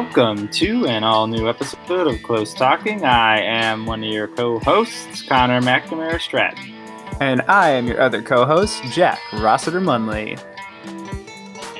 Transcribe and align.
Welcome 0.00 0.46
to 0.50 0.86
an 0.86 1.02
all 1.02 1.26
new 1.26 1.48
episode 1.48 2.06
of 2.06 2.22
Close 2.22 2.54
Talking. 2.54 3.04
I 3.04 3.40
am 3.40 3.84
one 3.84 4.04
of 4.04 4.08
your 4.08 4.28
co 4.28 4.60
hosts, 4.60 5.22
Connor 5.22 5.60
McNamara 5.60 6.20
Stratton. 6.20 6.72
And 7.20 7.42
I 7.48 7.70
am 7.70 7.88
your 7.88 8.00
other 8.00 8.22
co 8.22 8.44
host, 8.44 8.80
Jack 8.92 9.18
Rossiter 9.32 9.80
Munley. 9.80 10.40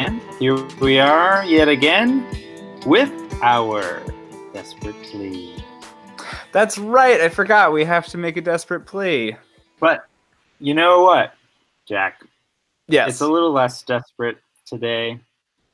And 0.00 0.20
here 0.40 0.56
we 0.80 0.98
are 0.98 1.44
yet 1.44 1.68
again 1.68 2.26
with 2.84 3.12
our 3.40 4.02
desperate 4.52 5.00
plea. 5.04 5.54
That's 6.50 6.76
right. 6.76 7.20
I 7.20 7.28
forgot 7.28 7.72
we 7.72 7.84
have 7.84 8.08
to 8.08 8.18
make 8.18 8.36
a 8.36 8.40
desperate 8.40 8.84
plea. 8.84 9.36
But 9.78 10.08
you 10.58 10.74
know 10.74 11.02
what, 11.04 11.34
Jack? 11.86 12.20
Yes. 12.88 13.10
It's 13.10 13.20
a 13.20 13.28
little 13.28 13.52
less 13.52 13.84
desperate 13.84 14.38
today 14.66 15.20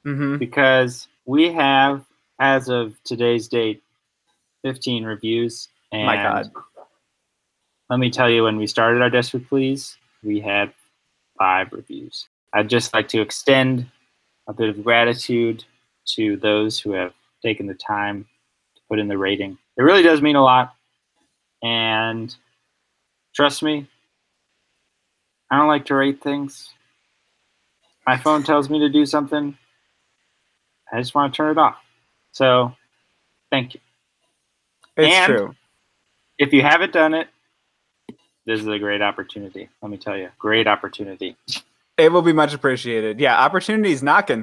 mm-hmm. 0.05 0.37
because 0.37 1.09
we 1.25 1.51
have, 1.55 2.05
as 2.39 2.69
of 2.69 2.95
today's 3.05 3.49
date, 3.49 3.83
15 4.63 5.05
reviews. 5.05 5.69
And 5.93 6.07
My 6.07 6.17
God. 6.17 6.51
Let 7.91 7.99
me 7.99 8.11
tell 8.11 8.31
you, 8.31 8.45
when 8.45 8.57
we 8.57 8.67
started 8.67 9.03
our 9.03 9.11
Desperate 9.11 9.49
Please, 9.49 9.97
we 10.23 10.41
had 10.41 10.73
five 11.39 11.73
reviews. 11.73 12.29
I'd 12.53 12.71
just 12.71 12.95
like 12.95 13.09
to 13.09 13.21
extend 13.21 13.87
a 14.49 14.53
bit 14.53 14.71
of 14.71 14.83
gratitude 14.83 15.65
to 16.07 16.37
those 16.39 16.79
who 16.79 16.93
have 16.93 17.13
taken 17.43 17.67
the 17.67 17.75
time 17.75 18.27
to 18.75 18.83
put 18.89 18.99
in 18.99 19.09
the 19.09 19.19
rating. 19.19 19.59
It 19.77 19.83
really 19.83 20.03
does 20.03 20.23
mean 20.23 20.37
a 20.37 20.43
lot. 20.43 20.75
And 21.63 22.35
trust 23.35 23.63
me, 23.63 23.87
I 25.51 25.59
don't 25.59 25.69
like 25.69 25.87
to 25.87 25.95
rate 25.95 26.23
things. 26.23 26.71
My 28.07 28.17
phone 28.17 28.43
tells 28.43 28.69
me 28.69 28.79
to 28.81 28.89
do 28.89 29.07
something. 29.07 29.57
I 30.93 31.01
just 31.01 31.15
want 31.15 31.33
to 31.33 31.37
turn 31.37 31.51
it 31.53 31.59
off. 31.59 31.77
So, 32.35 32.75
thank 33.51 33.75
you. 33.75 33.81
It's 34.97 35.15
And- 35.15 35.27
true. 35.27 35.55
If 36.37 36.53
you 36.53 36.63
haven't 36.63 36.93
done 36.93 37.15
it, 37.15 37.29
this 38.45 38.61
is 38.61 38.67
a 38.67 38.79
great 38.79 39.01
opportunity. 39.01 39.69
Let 39.81 39.91
me 39.91 39.97
tell 39.97 40.17
you, 40.17 40.31
great 40.37 40.67
opportunity. 40.67 41.37
It 41.97 42.11
will 42.13 42.23
be 42.23 42.33
much 42.33 42.53
appreciated. 42.53 43.21
Yeah, 43.21 43.39
opportunities 43.39 44.03
knocking. 44.03 44.43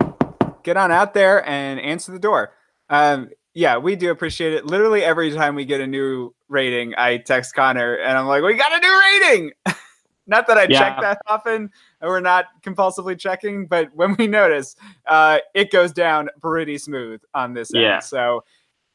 Get 0.64 0.78
on 0.78 0.90
out 0.90 1.14
there 1.14 1.46
and 1.48 1.82
answer 1.82 2.14
the 2.14 2.20
door. 2.20 2.54
Um, 2.90 3.30
yeah, 3.54 3.78
we 3.78 3.98
do 3.98 4.10
appreciate 4.10 4.54
it. 4.54 4.66
Literally 4.66 5.04
every 5.04 5.34
time 5.34 5.56
we 5.56 5.66
get 5.66 5.82
a 5.82 5.88
new 5.88 6.34
rating, 6.48 6.96
I 6.98 7.18
text 7.18 7.54
Connor 7.54 7.96
and 7.96 8.18
I'm 8.18 8.26
like, 8.28 8.42
"We 8.42 8.54
got 8.56 8.72
a 8.72 8.80
new 8.80 9.00
rating." 9.00 9.52
not 10.28 10.48
that 10.48 10.58
I 10.58 10.64
Yeah. 10.64 10.80
check 10.80 11.02
that 11.02 11.20
often, 11.28 11.70
and 12.02 12.10
we're 12.10 12.20
not 12.20 12.46
compulsively 12.62 13.18
checking, 13.18 13.68
but 13.68 13.90
when 13.96 14.16
we 14.18 14.28
notice, 14.28 14.76
uh, 15.08 15.40
it 15.54 15.72
goes 15.72 15.92
down 15.92 16.30
pretty 16.42 16.78
smooth 16.78 17.22
on 17.34 17.54
this 17.54 17.74
Yeah. 17.74 17.96
end. 17.96 18.04
So, 18.04 18.44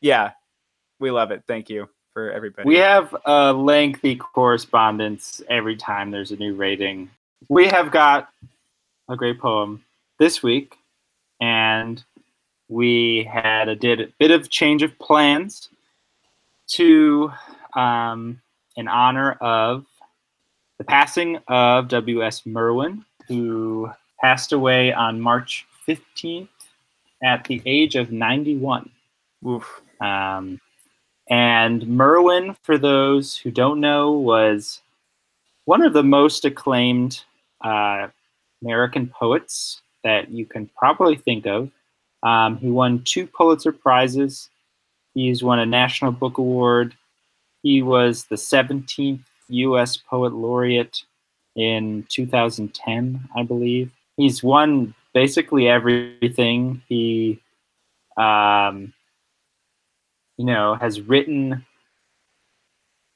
yeah, 0.00 0.32
we 0.98 1.10
love 1.10 1.30
it. 1.30 1.42
Thank 1.46 1.68
you 1.68 1.88
for 2.12 2.30
everybody. 2.30 2.66
We 2.66 2.76
have 2.76 3.14
a 3.26 3.52
lengthy 3.52 4.16
correspondence 4.16 5.42
every 5.48 5.76
time 5.76 6.10
there's 6.10 6.30
a 6.30 6.36
new 6.36 6.54
rating. 6.54 7.10
We 7.48 7.66
have 7.68 7.90
got 7.90 8.30
a 9.08 9.16
great 9.16 9.38
poem 9.38 9.84
this 10.18 10.42
week, 10.42 10.76
and 11.40 12.02
we 12.68 13.24
had 13.24 13.68
a 13.68 13.76
did 13.76 14.00
a 14.00 14.06
bit 14.18 14.30
of 14.30 14.48
change 14.48 14.82
of 14.82 14.98
plans 14.98 15.68
to 16.68 17.30
um, 17.74 18.40
in 18.76 18.88
honor 18.88 19.32
of 19.32 19.84
the 20.78 20.84
passing 20.84 21.38
of 21.48 21.88
W.S. 21.88 22.44
Merwin, 22.46 23.04
who 23.28 23.90
passed 24.20 24.52
away 24.52 24.92
on 24.92 25.20
March 25.20 25.66
15th 25.86 26.48
at 27.22 27.44
the 27.44 27.62
age 27.64 27.94
of 27.94 28.12
91. 28.12 28.90
Oof. 29.46 29.80
Um, 30.00 30.60
and 31.28 31.86
Merwin, 31.88 32.56
for 32.62 32.78
those 32.78 33.36
who 33.36 33.50
don't 33.50 33.80
know, 33.80 34.12
was 34.12 34.82
one 35.64 35.82
of 35.82 35.92
the 35.92 36.02
most 36.02 36.44
acclaimed 36.44 37.24
uh, 37.64 38.08
American 38.62 39.08
poets 39.08 39.80
that 40.04 40.30
you 40.30 40.46
can 40.46 40.70
probably 40.76 41.16
think 41.16 41.46
of. 41.46 41.70
Um, 42.22 42.58
he 42.58 42.70
won 42.70 43.02
two 43.04 43.26
Pulitzer 43.26 43.72
Prizes. 43.72 44.48
He's 45.14 45.42
won 45.42 45.58
a 45.58 45.66
National 45.66 46.12
Book 46.12 46.38
Award. 46.38 46.94
He 47.62 47.82
was 47.82 48.24
the 48.24 48.36
17th 48.36 49.20
U.S. 49.48 49.96
Poet 49.96 50.32
Laureate 50.32 51.02
in 51.54 52.04
2010, 52.08 53.28
I 53.36 53.42
believe. 53.42 53.90
He's 54.16 54.42
won 54.42 54.94
basically 55.12 55.68
everything. 55.68 56.82
He 56.88 57.40
um, 58.16 58.92
you 60.36 60.44
know, 60.44 60.74
has 60.74 61.00
written, 61.00 61.64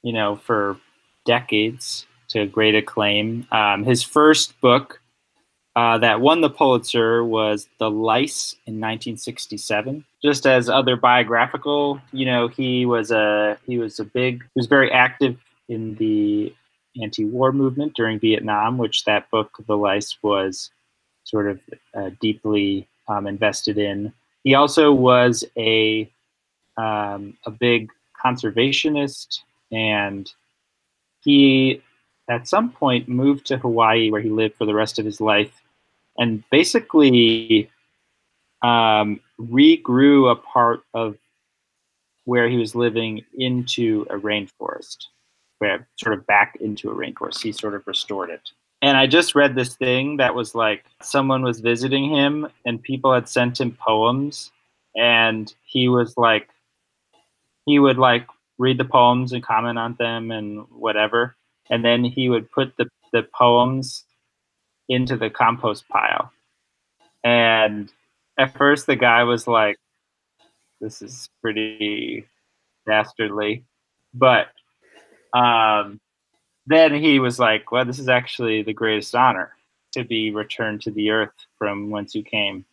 you 0.03 0.13
know, 0.13 0.37
for 0.37 0.77
decades 1.27 2.07
to 2.29 2.47
great 2.47 2.75
acclaim. 2.75 3.47
Um, 3.53 3.85
his 3.85 4.03
first 4.03 4.59
book 4.61 5.01
uh, 5.77 5.99
that 5.99 6.21
won 6.21 6.41
the 6.41 6.51
Pulitzer 6.51 7.25
was 7.25 7.69
The 7.79 7.91
Lice 7.91 8.55
in 8.67 8.75
1967. 8.75 10.05
Just 10.23 10.47
as 10.47 10.69
other 10.69 10.97
biographical, 10.97 12.01
you 12.13 12.27
know, 12.27 12.49
he 12.49 12.87
was 12.87 13.11
a 13.11 13.59
he 13.67 13.79
was 13.79 14.01
a 14.01 14.05
big 14.05 14.43
he 14.43 14.59
was 14.59 14.67
very 14.67 14.91
active 14.91 15.39
in 15.71 15.95
the 15.95 16.55
anti-war 17.01 17.53
movement 17.53 17.95
during 17.95 18.19
Vietnam, 18.19 18.77
which 18.77 19.05
that 19.05 19.31
book, 19.31 19.57
The 19.67 19.77
Lice, 19.77 20.19
was 20.23 20.71
sort 21.25 21.49
of 21.49 21.61
uh, 21.95 22.11
deeply 22.21 22.89
um, 23.09 23.27
invested 23.27 23.79
in. 23.79 24.13
He 24.45 24.55
also 24.55 24.93
was 24.93 25.45
a 25.57 26.11
um, 26.77 27.37
a 27.47 27.51
big 27.51 27.91
conservationist, 28.25 29.41
and 29.71 30.31
he 31.23 31.83
at 32.29 32.49
some 32.49 32.71
point 32.71 33.09
moved 33.09 33.47
to 33.47 33.59
Hawaii, 33.59 34.11
where 34.11 34.21
he 34.21 34.31
lived 34.31 34.57
for 34.57 34.67
the 34.67 34.75
rest 34.75 34.99
of 34.99 35.05
his 35.05 35.21
life, 35.21 35.63
and 36.19 36.43
basically 36.51 37.71
um, 38.63 39.21
regrew 39.39 40.31
a 40.31 40.37
part 40.37 40.83
of 40.95 41.17
where 42.25 42.49
he 42.49 42.57
was 42.57 42.75
living 42.75 43.25
into 43.37 44.07
a 44.11 44.15
rainforest, 44.15 45.07
sort 45.97 46.15
of 46.15 46.27
back 46.27 46.57
into 46.61 46.91
a 46.91 46.95
rainforest. 46.95 47.43
He 47.43 47.53
sort 47.53 47.75
of 47.75 47.87
restored 47.87 48.31
it. 48.31 48.51
And 48.83 48.97
I 48.97 49.07
just 49.07 49.35
read 49.35 49.55
this 49.55 49.77
thing 49.77 50.17
that 50.17 50.35
was 50.35 50.55
like 50.55 50.85
someone 51.03 51.43
was 51.43 51.61
visiting 51.61 52.11
him, 52.11 52.49
and 52.65 52.83
people 52.83 53.13
had 53.13 53.29
sent 53.29 53.61
him 53.61 53.73
poems, 53.73 54.51
and 54.97 55.53
he 55.65 55.89
was 55.89 56.17
like 56.17 56.49
he 57.67 57.79
would 57.79 57.99
like 57.99 58.27
read 58.59 58.79
the 58.79 58.85
poems 58.85 59.33
and 59.33 59.43
comment 59.43 59.79
on 59.79 59.95
them 59.99 60.31
and 60.31 60.67
whatever 60.71 61.37
and 61.71 61.85
then 61.85 62.05
he 62.05 62.29
would 62.29 62.51
put 62.51 62.77
the, 62.77 62.89
the 63.13 63.23
poems 63.35 64.05
into 64.89 65.17
the 65.17 65.31
compost 65.31 65.89
pile 65.89 66.33
and 67.25 67.93
at 68.39 68.57
first 68.57 68.87
the 68.87 68.97
guy 68.97 69.23
was 69.23 69.47
like 69.47 69.77
this 70.81 71.01
is 71.01 71.29
pretty 71.41 72.27
dastardly 72.87 73.65
but 74.13 74.49
um, 75.35 76.01
then 76.67 76.95
he 76.95 77.19
was 77.19 77.39
like 77.39 77.71
well 77.73 77.85
this 77.85 77.99
is 77.99 78.09
actually 78.09 78.63
the 78.63 78.73
greatest 78.73 79.15
honor 79.15 79.53
to 79.93 80.05
be 80.05 80.31
returned 80.31 80.81
to 80.83 80.91
the 80.91 81.11
earth 81.11 81.33
from 81.59 81.91
whence 81.91 82.15
you 82.15 82.23
came 82.23 82.65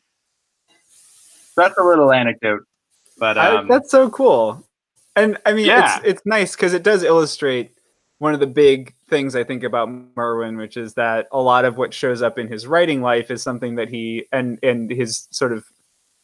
that's 1.55 1.77
a 1.77 1.83
little 1.83 2.11
anecdote 2.11 2.63
but 3.19 3.37
I- 3.37 3.55
um, 3.57 3.67
that's 3.67 3.89
so 3.89 4.09
cool. 4.09 4.63
And 5.15 5.37
I 5.45 5.53
mean, 5.53 5.65
Yeah. 5.65 5.97
it's 5.97 6.05
it's 6.05 6.21
nice 6.25 6.55
because 6.55 6.73
it 6.73 6.83
does 6.83 7.01
illustrate 7.01 7.71
one 8.19 8.35
of 8.35 8.39
the 8.39 8.45
big 8.45 8.93
things 9.09 9.35
I 9.35 9.43
think 9.43 9.63
about 9.63 9.89
Merwin, 10.15 10.57
which 10.57 10.77
is 10.77 10.93
that 10.93 11.27
a 11.31 11.41
lot 11.41 11.65
of 11.65 11.77
what 11.77 11.91
shows 11.93 12.21
up 12.21 12.37
in 12.37 12.47
his 12.47 12.67
writing 12.67 13.01
life 13.01 13.31
is 13.31 13.41
something 13.41 13.73
that 13.75 13.89
he 13.89 14.25
and 14.31 14.59
and 14.61 14.91
his 14.91 15.27
sort 15.31 15.51
of 15.53 15.65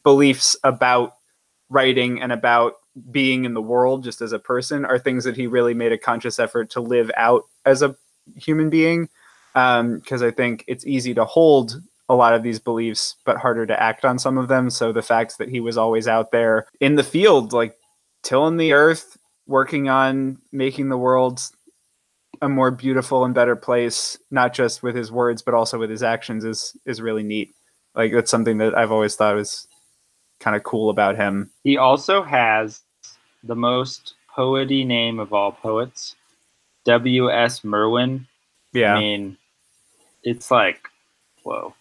beliefs 0.04 0.56
about 0.62 1.16
writing 1.68 2.22
and 2.22 2.30
about 2.30 2.74
being 3.10 3.44
in 3.44 3.54
the 3.54 3.62
world 3.62 4.04
just 4.04 4.20
as 4.20 4.32
a 4.32 4.38
person 4.38 4.84
are 4.84 4.98
things 4.98 5.24
that 5.24 5.36
he 5.36 5.46
really 5.46 5.74
made 5.74 5.92
a 5.92 5.98
conscious 5.98 6.38
effort 6.38 6.70
to 6.70 6.80
live 6.80 7.10
out 7.16 7.44
as 7.64 7.82
a 7.82 7.96
human 8.36 8.70
being. 8.70 9.08
Um, 9.56 9.98
because 9.98 10.22
I 10.22 10.30
think 10.32 10.64
it's 10.66 10.86
easy 10.86 11.14
to 11.14 11.24
hold 11.24 11.80
a 12.08 12.14
lot 12.14 12.34
of 12.34 12.42
these 12.42 12.58
beliefs, 12.58 13.16
but 13.24 13.36
harder 13.36 13.66
to 13.66 13.82
act 13.82 14.04
on 14.04 14.18
some 14.18 14.36
of 14.36 14.48
them. 14.48 14.68
So 14.68 14.92
the 14.92 15.02
fact 15.02 15.38
that 15.38 15.48
he 15.48 15.60
was 15.60 15.78
always 15.78 16.08
out 16.08 16.32
there 16.32 16.66
in 16.80 16.96
the 16.96 17.04
field, 17.04 17.52
like 17.52 17.76
tilling 18.22 18.56
the 18.56 18.72
earth, 18.72 19.16
working 19.46 19.88
on 19.88 20.38
making 20.52 20.88
the 20.88 20.98
world 20.98 21.40
a 22.42 22.48
more 22.48 22.70
beautiful 22.70 23.24
and 23.24 23.34
better 23.34 23.56
place, 23.56 24.18
not 24.30 24.52
just 24.52 24.82
with 24.82 24.96
his 24.96 25.10
words, 25.12 25.40
but 25.42 25.54
also 25.54 25.78
with 25.78 25.90
his 25.90 26.02
actions, 26.02 26.44
is 26.44 26.76
is 26.84 27.00
really 27.00 27.22
neat. 27.22 27.54
Like 27.94 28.12
that's 28.12 28.30
something 28.30 28.58
that 28.58 28.76
I've 28.76 28.92
always 28.92 29.14
thought 29.14 29.36
was 29.36 29.66
kind 30.44 30.54
of 30.54 30.62
cool 30.62 30.90
about 30.90 31.16
him. 31.16 31.50
He 31.64 31.78
also 31.78 32.22
has 32.22 32.82
the 33.42 33.56
most 33.56 34.14
poety 34.36 34.86
name 34.86 35.18
of 35.18 35.32
all 35.32 35.52
poets, 35.52 36.16
W.S. 36.84 37.64
Merwin. 37.64 38.26
Yeah. 38.74 38.94
I 38.94 38.98
mean, 39.00 39.38
it's 40.22 40.50
like, 40.50 40.86
whoa. 41.42 41.74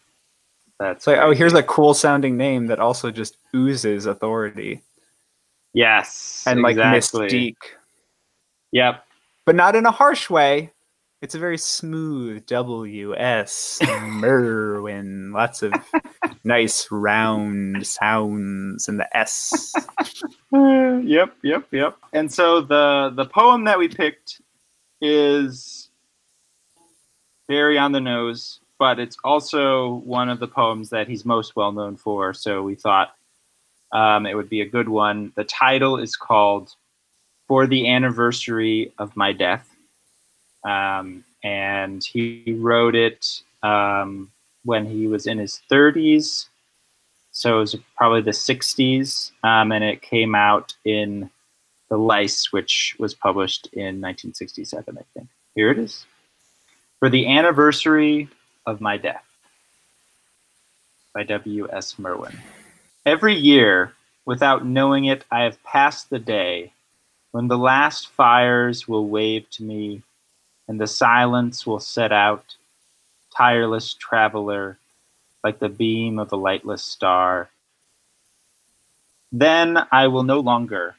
That's 0.79 1.05
like, 1.07 1.17
oh, 1.19 1.31
here's 1.33 1.53
a 1.53 1.63
cool 1.63 1.93
sounding 1.93 2.37
name 2.37 2.67
that 2.67 2.79
also 2.79 3.11
just 3.11 3.35
oozes 3.53 4.05
authority. 4.05 4.81
Yes. 5.73 6.43
and 6.47 6.61
like 6.61 6.77
exactly. 6.77 7.27
mystique, 7.29 7.55
Yep. 8.71 9.03
but 9.45 9.55
not 9.55 9.75
in 9.75 9.85
a 9.85 9.91
harsh 9.91 10.29
way. 10.29 10.71
It's 11.23 11.35
a 11.35 11.39
very 11.39 11.57
smooth 11.57 12.45
W 12.47 13.15
S 13.15 13.79
Merwin. 13.81 15.31
Lots 15.31 15.63
of 15.63 15.73
nice 16.43 16.91
round 16.91 17.87
sounds 17.87 18.89
in 18.89 18.97
the 18.97 19.17
S. 19.17 19.73
Yep, 20.51 21.33
yep, 21.41 21.65
yep. 21.71 21.97
And 22.11 22.29
so 22.29 22.59
the 22.59 23.13
the 23.15 23.23
poem 23.23 23.63
that 23.63 23.79
we 23.79 23.87
picked 23.87 24.41
is 24.99 25.89
very 27.47 27.77
on 27.77 27.93
the 27.93 28.01
nose, 28.01 28.59
but 28.77 28.99
it's 28.99 29.15
also 29.23 30.01
one 30.03 30.27
of 30.27 30.41
the 30.41 30.47
poems 30.49 30.89
that 30.89 31.07
he's 31.07 31.23
most 31.23 31.55
well 31.55 31.71
known 31.71 31.95
for. 31.95 32.33
So 32.33 32.63
we 32.63 32.75
thought 32.75 33.15
um, 33.93 34.25
it 34.25 34.35
would 34.35 34.49
be 34.49 34.59
a 34.59 34.67
good 34.67 34.89
one. 34.89 35.31
The 35.35 35.45
title 35.45 35.95
is 35.95 36.17
called 36.17 36.75
"For 37.47 37.65
the 37.65 37.89
Anniversary 37.89 38.91
of 38.97 39.15
My 39.15 39.31
Death," 39.31 39.72
um, 40.63 41.23
and 41.43 42.03
he 42.03 42.55
wrote 42.57 42.95
it 42.95 43.41
um, 43.63 44.31
when 44.63 44.85
he 44.85 45.07
was 45.07 45.27
in 45.27 45.37
his 45.37 45.61
30s. 45.71 46.47
So 47.31 47.57
it 47.57 47.59
was 47.61 47.75
probably 47.97 48.21
the 48.21 48.31
60s, 48.31 49.31
um, 49.43 49.71
and 49.71 49.83
it 49.83 50.01
came 50.01 50.35
out 50.35 50.75
in 50.85 51.29
The 51.89 51.97
Lice, 51.97 52.51
which 52.51 52.95
was 52.99 53.13
published 53.13 53.67
in 53.73 53.99
1967, 53.99 54.97
I 54.97 55.01
think. 55.13 55.29
Here 55.55 55.71
it 55.71 55.79
is. 55.79 56.05
For 56.99 57.09
the 57.09 57.27
anniversary 57.27 58.29
of 58.65 58.81
my 58.81 58.97
death 58.97 59.25
by 61.13 61.23
W.S. 61.23 61.99
Merwin. 61.99 62.37
Every 63.05 63.35
year, 63.35 63.93
without 64.25 64.65
knowing 64.65 65.05
it, 65.05 65.25
I 65.31 65.43
have 65.43 65.61
passed 65.63 66.09
the 66.09 66.19
day 66.19 66.73
when 67.31 67.47
the 67.47 67.57
last 67.57 68.09
fires 68.09 68.87
will 68.87 69.07
wave 69.07 69.49
to 69.51 69.63
me 69.63 70.03
and 70.67 70.79
the 70.79 70.87
silence 70.87 71.65
will 71.65 71.79
set 71.79 72.11
out, 72.11 72.55
tireless 73.35 73.93
traveler, 73.93 74.77
like 75.43 75.59
the 75.59 75.69
beam 75.69 76.19
of 76.19 76.31
a 76.31 76.37
lightless 76.37 76.83
star. 76.83 77.49
Then 79.31 79.77
I 79.91 80.07
will 80.07 80.23
no 80.23 80.39
longer 80.39 80.95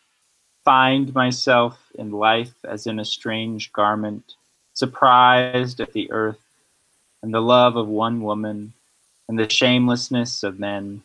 find 0.65 1.15
myself 1.15 1.79
in 1.95 2.11
life 2.11 2.55
as 2.65 2.87
in 2.87 2.99
a 2.99 3.05
strange 3.05 3.73
garment, 3.73 4.35
surprised 4.73 5.81
at 5.81 5.93
the 5.93 6.11
earth 6.11 6.41
and 7.23 7.33
the 7.33 7.41
love 7.41 7.77
of 7.77 7.89
one 7.89 8.23
woman 8.23 8.73
and 9.29 9.39
the 9.39 9.49
shamelessness 9.49 10.43
of 10.43 10.59
men. 10.59 11.03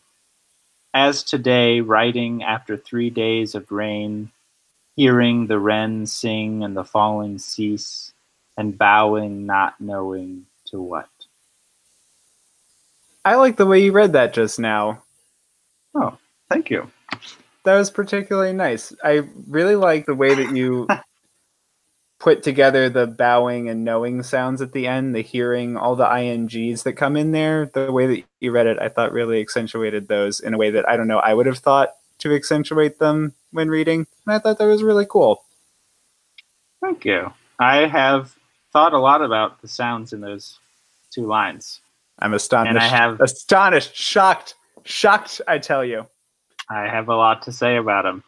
As 0.93 1.23
today, 1.23 1.81
writing 1.81 2.43
after 2.43 2.75
three 2.75 3.09
days 3.09 3.53
of 3.53 3.71
rain, 3.71 4.31
hearing 4.95 5.47
the 5.47 5.59
wren 5.59 6.05
sing 6.05 6.63
and 6.63 6.75
the 6.75 6.83
falling 6.83 7.37
cease, 7.37 8.11
and 8.59 8.77
bowing, 8.77 9.45
not 9.45 9.79
knowing 9.79 10.45
to 10.65 10.81
what. 10.81 11.07
I 13.23 13.35
like 13.35 13.55
the 13.55 13.65
way 13.65 13.79
you 13.79 13.93
read 13.93 14.11
that 14.13 14.33
just 14.33 14.59
now. 14.59 15.01
Oh, 15.95 16.17
thank 16.49 16.69
you. 16.69 16.91
That 17.63 17.77
was 17.77 17.89
particularly 17.89 18.51
nice. 18.51 18.93
I 19.01 19.23
really 19.47 19.75
like 19.75 20.05
the 20.05 20.13
way 20.13 20.35
that 20.35 20.53
you 20.53 20.87
put 22.19 22.43
together 22.43 22.89
the 22.89 23.07
bowing 23.07 23.69
and 23.69 23.85
knowing 23.85 24.23
sounds 24.23 24.61
at 24.61 24.73
the 24.73 24.87
end, 24.87 25.15
the 25.15 25.21
hearing, 25.21 25.77
all 25.77 25.95
the 25.95 26.13
ings 26.13 26.83
that 26.83 26.93
come 26.93 27.15
in 27.15 27.31
there. 27.31 27.67
The 27.73 27.93
way 27.93 28.07
that 28.07 28.23
you 28.41 28.51
read 28.51 28.67
it, 28.67 28.77
I 28.81 28.89
thought 28.89 29.13
really 29.13 29.39
accentuated 29.39 30.09
those 30.09 30.41
in 30.41 30.53
a 30.53 30.57
way 30.57 30.69
that 30.71 30.87
I 30.87 30.97
don't 30.97 31.07
know 31.07 31.19
I 31.19 31.33
would 31.33 31.45
have 31.45 31.59
thought 31.59 31.91
to 32.19 32.35
accentuate 32.35 32.99
them 32.99 33.35
when 33.51 33.69
reading. 33.69 34.05
And 34.25 34.35
I 34.35 34.39
thought 34.39 34.57
that 34.57 34.65
was 34.65 34.83
really 34.83 35.05
cool. 35.05 35.45
Thank 36.81 37.05
you. 37.05 37.31
I 37.57 37.87
have 37.87 38.35
thought 38.71 38.93
a 38.93 38.99
lot 38.99 39.21
about 39.21 39.61
the 39.61 39.67
sounds 39.67 40.13
in 40.13 40.21
those 40.21 40.59
two 41.11 41.25
lines. 41.25 41.81
I'm 42.19 42.33
astonished. 42.33 42.69
And 42.69 42.79
I 42.79 42.87
have 42.87 43.19
astonished, 43.21 43.95
shocked, 43.95 44.55
shocked, 44.83 45.41
I 45.47 45.57
tell 45.57 45.83
you. 45.83 46.05
I 46.69 46.83
have 46.83 47.09
a 47.09 47.15
lot 47.15 47.41
to 47.43 47.51
say 47.51 47.77
about 47.77 48.03
them. 48.03 48.23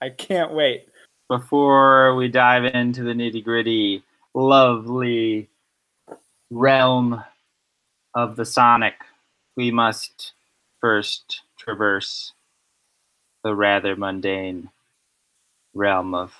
I 0.00 0.10
can't 0.10 0.52
wait. 0.52 0.88
Before 1.28 2.14
we 2.14 2.28
dive 2.28 2.64
into 2.64 3.02
the 3.02 3.12
nitty 3.12 3.44
gritty, 3.44 4.02
lovely 4.34 5.48
realm 6.50 7.22
of 8.14 8.36
the 8.36 8.44
Sonic, 8.44 8.94
we 9.56 9.70
must 9.70 10.32
first 10.80 11.42
traverse 11.58 12.32
the 13.44 13.54
rather 13.54 13.96
mundane 13.96 14.70
realm 15.74 16.14
of 16.14 16.34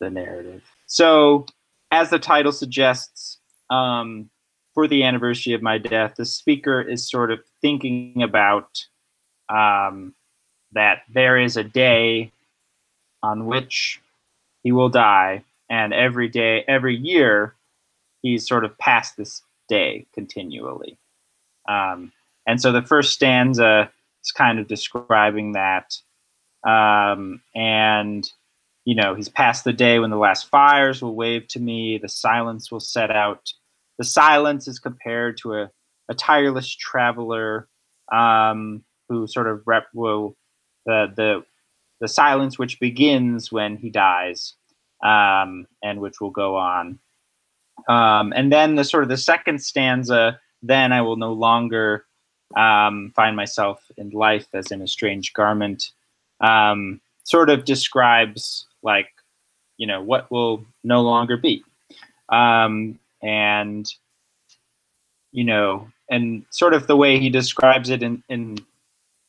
the 0.00 0.10
narrative. 0.10 0.62
So, 0.86 1.46
as 1.90 2.10
the 2.10 2.18
title 2.18 2.52
suggests, 2.52 3.38
um, 3.70 4.30
for 4.74 4.86
the 4.86 5.02
anniversary 5.02 5.54
of 5.54 5.62
my 5.62 5.78
death, 5.78 6.14
the 6.16 6.24
speaker 6.24 6.80
is 6.80 7.08
sort 7.08 7.30
of 7.30 7.40
thinking 7.60 8.22
about 8.22 8.86
um, 9.48 10.14
that 10.72 11.02
there 11.12 11.36
is 11.36 11.56
a 11.56 11.64
day 11.64 12.30
on 13.22 13.46
which 13.46 14.00
he 14.62 14.70
will 14.72 14.88
die, 14.88 15.42
and 15.68 15.92
every 15.92 16.28
day, 16.28 16.64
every 16.68 16.96
year, 16.96 17.54
he's 18.22 18.46
sort 18.46 18.64
of 18.64 18.76
past 18.78 19.16
this 19.16 19.42
day 19.68 20.06
continually. 20.14 20.96
Um, 21.68 22.12
and 22.46 22.60
so 22.60 22.72
the 22.72 22.82
first 22.82 23.12
stanza 23.12 23.90
is 24.24 24.32
kind 24.32 24.58
of 24.58 24.68
describing 24.68 25.52
that. 25.52 25.96
Um, 26.66 27.40
and, 27.54 28.30
you 28.88 28.94
know, 28.94 29.14
he's 29.14 29.28
past 29.28 29.64
the 29.64 29.72
day 29.74 29.98
when 29.98 30.08
the 30.08 30.16
last 30.16 30.48
fires 30.48 31.02
will 31.02 31.14
wave 31.14 31.46
to 31.48 31.60
me, 31.60 31.98
the 31.98 32.08
silence 32.08 32.72
will 32.72 32.80
set 32.80 33.10
out. 33.10 33.52
The 33.98 34.04
silence 34.04 34.66
is 34.66 34.78
compared 34.78 35.36
to 35.42 35.56
a, 35.56 35.70
a 36.08 36.14
tireless 36.14 36.74
traveler 36.74 37.68
um, 38.10 38.82
who 39.10 39.26
sort 39.26 39.46
of 39.46 39.60
rep 39.66 39.88
will 39.92 40.38
the 40.86 41.12
the 41.14 41.44
the 42.00 42.08
silence 42.08 42.58
which 42.58 42.80
begins 42.80 43.52
when 43.52 43.76
he 43.76 43.90
dies, 43.90 44.54
um, 45.04 45.66
and 45.82 46.00
which 46.00 46.18
will 46.18 46.30
go 46.30 46.56
on. 46.56 46.98
Um, 47.90 48.32
and 48.34 48.50
then 48.50 48.76
the 48.76 48.84
sort 48.84 49.02
of 49.02 49.10
the 49.10 49.18
second 49.18 49.62
stanza, 49.62 50.40
then 50.62 50.94
I 50.94 51.02
will 51.02 51.16
no 51.16 51.34
longer 51.34 52.06
um, 52.56 53.12
find 53.14 53.36
myself 53.36 53.84
in 53.98 54.08
life 54.08 54.46
as 54.54 54.70
in 54.70 54.80
a 54.80 54.88
strange 54.88 55.34
garment, 55.34 55.90
um, 56.40 57.02
sort 57.24 57.50
of 57.50 57.66
describes 57.66 58.64
like, 58.82 59.10
you 59.76 59.86
know, 59.86 60.02
what 60.02 60.30
will 60.30 60.64
no 60.84 61.02
longer 61.02 61.36
be. 61.36 61.62
Um, 62.28 62.98
and, 63.22 63.92
you 65.32 65.44
know, 65.44 65.88
and 66.10 66.44
sort 66.50 66.74
of 66.74 66.86
the 66.86 66.96
way 66.96 67.18
he 67.18 67.30
describes 67.30 67.90
it 67.90 68.02
in, 68.02 68.22
in 68.28 68.58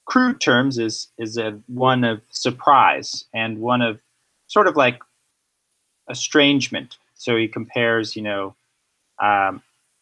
crude 0.05 0.41
terms 0.41 0.79
is 0.79 1.07
is 1.17 1.37
a 1.37 1.51
one 1.67 2.03
of 2.03 2.19
surprise 2.31 3.25
and 3.33 3.59
one 3.59 3.81
of 3.81 3.99
sort 4.47 4.67
of 4.67 4.75
like 4.75 4.99
estrangement. 6.09 6.97
So 7.13 7.37
he 7.37 7.47
compares, 7.47 8.15
you 8.15 8.23
know, 8.23 8.55
um, 9.21 9.61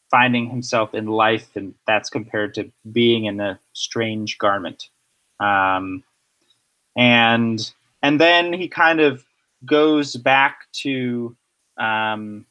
finding 0.10 0.50
himself 0.50 0.94
in 0.94 1.08
life, 1.08 1.56
and 1.56 1.74
that's 1.86 2.10
compared 2.10 2.54
to 2.56 2.72
being 2.92 3.25
in 3.25 3.39
a 3.39 3.60
strange 3.74 4.38
garment. 4.38 4.89
Um, 5.39 6.04
and 6.96 7.72
and 8.01 8.22
then 8.22 8.54
he 8.54 8.68
kind 8.68 9.01
of 9.01 9.25
goes 9.66 10.16
back 10.16 10.68
to, 10.82 11.36
um, 11.80 12.46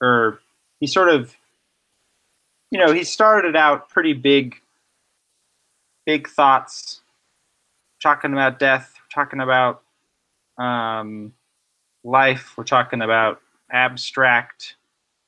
or 0.00 0.40
he 0.80 0.86
sort 0.86 1.08
of, 1.08 1.34
you 2.70 2.78
know, 2.78 2.92
he 2.92 3.04
started 3.04 3.56
out 3.56 3.88
pretty 3.88 4.12
big 4.12 4.60
big 6.08 6.26
thoughts, 6.26 7.02
talking 8.02 8.32
about 8.32 8.58
death, 8.58 8.94
talking 9.12 9.40
about 9.40 9.82
um, 10.56 11.34
life, 12.02 12.54
we're 12.56 12.64
talking 12.64 13.02
about 13.02 13.42
abstract 13.70 14.76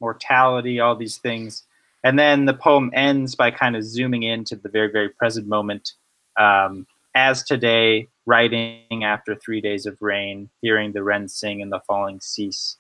mortality, 0.01 0.81
all 0.81 0.97
these 0.97 1.19
things. 1.19 1.65
And 2.03 2.19
then 2.19 2.47
the 2.47 2.55
poem 2.55 2.91
ends 2.95 3.35
by 3.35 3.51
kind 3.51 3.77
of 3.77 3.85
zooming 3.85 4.23
into 4.23 4.57
the 4.57 4.71
very, 4.71 4.91
very 4.91 5.11
present 5.11 5.47
moment. 5.47 5.93
Um, 6.39 6.87
as 7.15 7.43
today, 7.43 8.09
writing 8.31 9.03
after 9.03 9.35
three 9.35 9.61
days 9.61 9.87
of 9.87 10.01
rain, 10.01 10.49
hearing 10.63 10.93
the 10.93 11.03
wren 11.03 11.27
sing 11.27 11.61
and 11.63 11.73
the 11.73 11.81
falling 11.81 12.21
cease, 12.21 12.77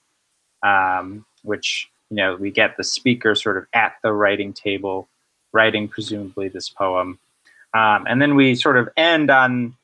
um, 0.62 1.26
which, 1.42 1.90
you 2.09 2.16
know, 2.16 2.37
we 2.37 2.52
get 2.52 2.76
the 2.76 2.85
speaker 2.85 3.35
sort 3.35 3.57
of 3.57 3.66
at 3.75 3.95
the 4.04 4.12
writing 4.12 4.52
table, 4.52 5.09
writing 5.52 5.88
presumably 5.88 6.49
this 6.49 6.69
poem. 6.69 7.19
Um, 7.75 8.07
and 8.09 8.23
then 8.23 8.37
we 8.37 8.54
sort 8.54 8.76
of 8.76 8.88
end 8.97 9.28
on 9.28 9.75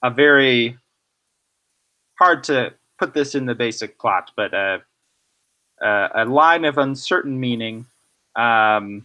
a 0.00 0.10
very 0.10 0.78
hard 2.14 2.44
to 2.44 2.72
put 2.96 3.12
this 3.12 3.34
in 3.34 3.46
the 3.46 3.54
basic 3.54 3.98
plot, 3.98 4.30
but 4.36 4.54
a, 4.54 4.80
a, 5.82 6.08
a 6.14 6.24
line 6.24 6.64
of 6.64 6.78
uncertain 6.78 7.40
meaning 7.40 7.84
um, 8.36 9.04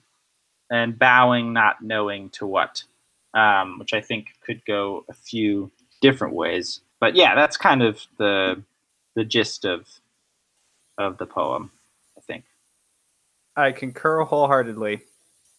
and 0.70 1.00
bowing, 1.00 1.52
not 1.52 1.82
knowing 1.82 2.30
to 2.30 2.46
what, 2.46 2.84
um, 3.34 3.80
which 3.80 3.94
I 3.94 4.02
think 4.02 4.28
could 4.46 4.64
go 4.66 5.04
a 5.10 5.14
few 5.14 5.72
different 6.06 6.36
ways. 6.36 6.82
but 7.00 7.16
yeah, 7.16 7.36
that's 7.36 7.58
kind 7.58 7.82
of 7.82 8.02
the 8.18 8.62
the 9.16 9.26
gist 9.26 9.66
of 9.66 9.88
of 10.98 11.18
the 11.18 11.26
poem, 11.26 11.72
I 12.18 12.22
think. 12.22 12.44
I 13.56 13.72
concur 13.72 14.24
wholeheartedly. 14.24 15.02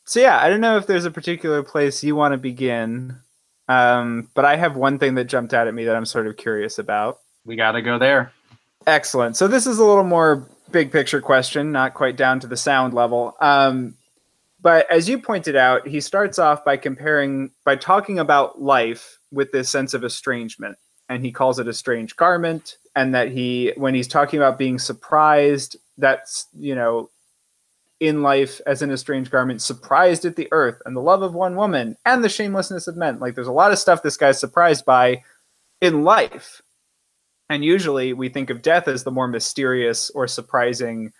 So 0.04 0.20
yeah, 0.20 0.38
I 0.40 0.48
don't 0.48 0.60
know 0.60 0.76
if 0.76 0.86
there's 0.86 1.04
a 1.04 1.10
particular 1.10 1.62
place 1.62 2.04
you 2.04 2.14
want 2.14 2.32
to 2.32 2.38
begin, 2.38 3.16
um, 3.68 4.28
but 4.34 4.44
I 4.44 4.56
have 4.56 4.76
one 4.76 4.98
thing 4.98 5.16
that 5.16 5.24
jumped 5.24 5.52
out 5.52 5.66
at 5.66 5.74
me 5.74 5.84
that 5.84 5.96
I'm 5.96 6.06
sort 6.06 6.28
of 6.28 6.36
curious 6.36 6.78
about. 6.78 7.18
We 7.44 7.56
got 7.56 7.72
to 7.72 7.82
go 7.82 7.98
there. 7.98 8.32
Excellent. 8.86 9.36
So 9.36 9.48
this 9.48 9.66
is 9.66 9.78
a 9.78 9.84
little 9.84 10.04
more 10.04 10.48
big 10.70 10.92
picture 10.92 11.20
question, 11.20 11.72
not 11.72 11.94
quite 11.94 12.16
down 12.16 12.38
to 12.40 12.46
the 12.46 12.56
sound 12.56 12.94
level. 12.94 13.36
Um, 13.40 13.95
but 14.66 14.90
as 14.90 15.08
you 15.08 15.20
pointed 15.20 15.54
out, 15.54 15.86
he 15.86 16.00
starts 16.00 16.40
off 16.40 16.64
by 16.64 16.76
comparing, 16.76 17.52
by 17.64 17.76
talking 17.76 18.18
about 18.18 18.60
life 18.60 19.20
with 19.30 19.52
this 19.52 19.70
sense 19.70 19.94
of 19.94 20.02
estrangement. 20.02 20.76
And 21.08 21.24
he 21.24 21.30
calls 21.30 21.60
it 21.60 21.68
a 21.68 21.72
strange 21.72 22.16
garment. 22.16 22.76
And 22.96 23.14
that 23.14 23.30
he, 23.30 23.72
when 23.76 23.94
he's 23.94 24.08
talking 24.08 24.40
about 24.40 24.58
being 24.58 24.80
surprised, 24.80 25.76
that's, 25.98 26.48
you 26.52 26.74
know, 26.74 27.10
in 28.00 28.24
life 28.24 28.60
as 28.66 28.82
in 28.82 28.90
a 28.90 28.96
strange 28.96 29.30
garment, 29.30 29.62
surprised 29.62 30.24
at 30.24 30.34
the 30.34 30.48
earth 30.50 30.82
and 30.84 30.96
the 30.96 31.00
love 31.00 31.22
of 31.22 31.32
one 31.32 31.54
woman 31.54 31.96
and 32.04 32.24
the 32.24 32.28
shamelessness 32.28 32.88
of 32.88 32.96
men. 32.96 33.20
Like 33.20 33.36
there's 33.36 33.46
a 33.46 33.52
lot 33.52 33.70
of 33.70 33.78
stuff 33.78 34.02
this 34.02 34.16
guy's 34.16 34.40
surprised 34.40 34.84
by 34.84 35.22
in 35.80 36.02
life. 36.02 36.60
And 37.48 37.64
usually 37.64 38.14
we 38.14 38.30
think 38.30 38.50
of 38.50 38.62
death 38.62 38.88
as 38.88 39.04
the 39.04 39.12
more 39.12 39.28
mysterious 39.28 40.10
or 40.10 40.26
surprising, 40.26 41.12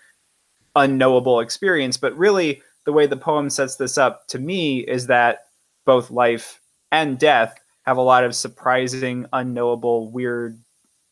unknowable 0.74 1.38
experience. 1.38 1.96
But 1.96 2.18
really, 2.18 2.60
the 2.86 2.92
way 2.92 3.06
the 3.06 3.16
poem 3.16 3.50
sets 3.50 3.76
this 3.76 3.98
up 3.98 4.26
to 4.28 4.38
me 4.38 4.78
is 4.78 5.08
that 5.08 5.46
both 5.84 6.10
life 6.10 6.60
and 6.90 7.18
death 7.18 7.60
have 7.84 7.98
a 7.98 8.02
lot 8.02 8.24
of 8.24 8.34
surprising, 8.34 9.26
unknowable, 9.32 10.10
weird, 10.10 10.58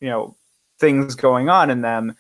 you 0.00 0.08
know, 0.08 0.36
things 0.78 1.14
going 1.14 1.48
on 1.48 1.70
in 1.70 1.82
them. 1.82 2.16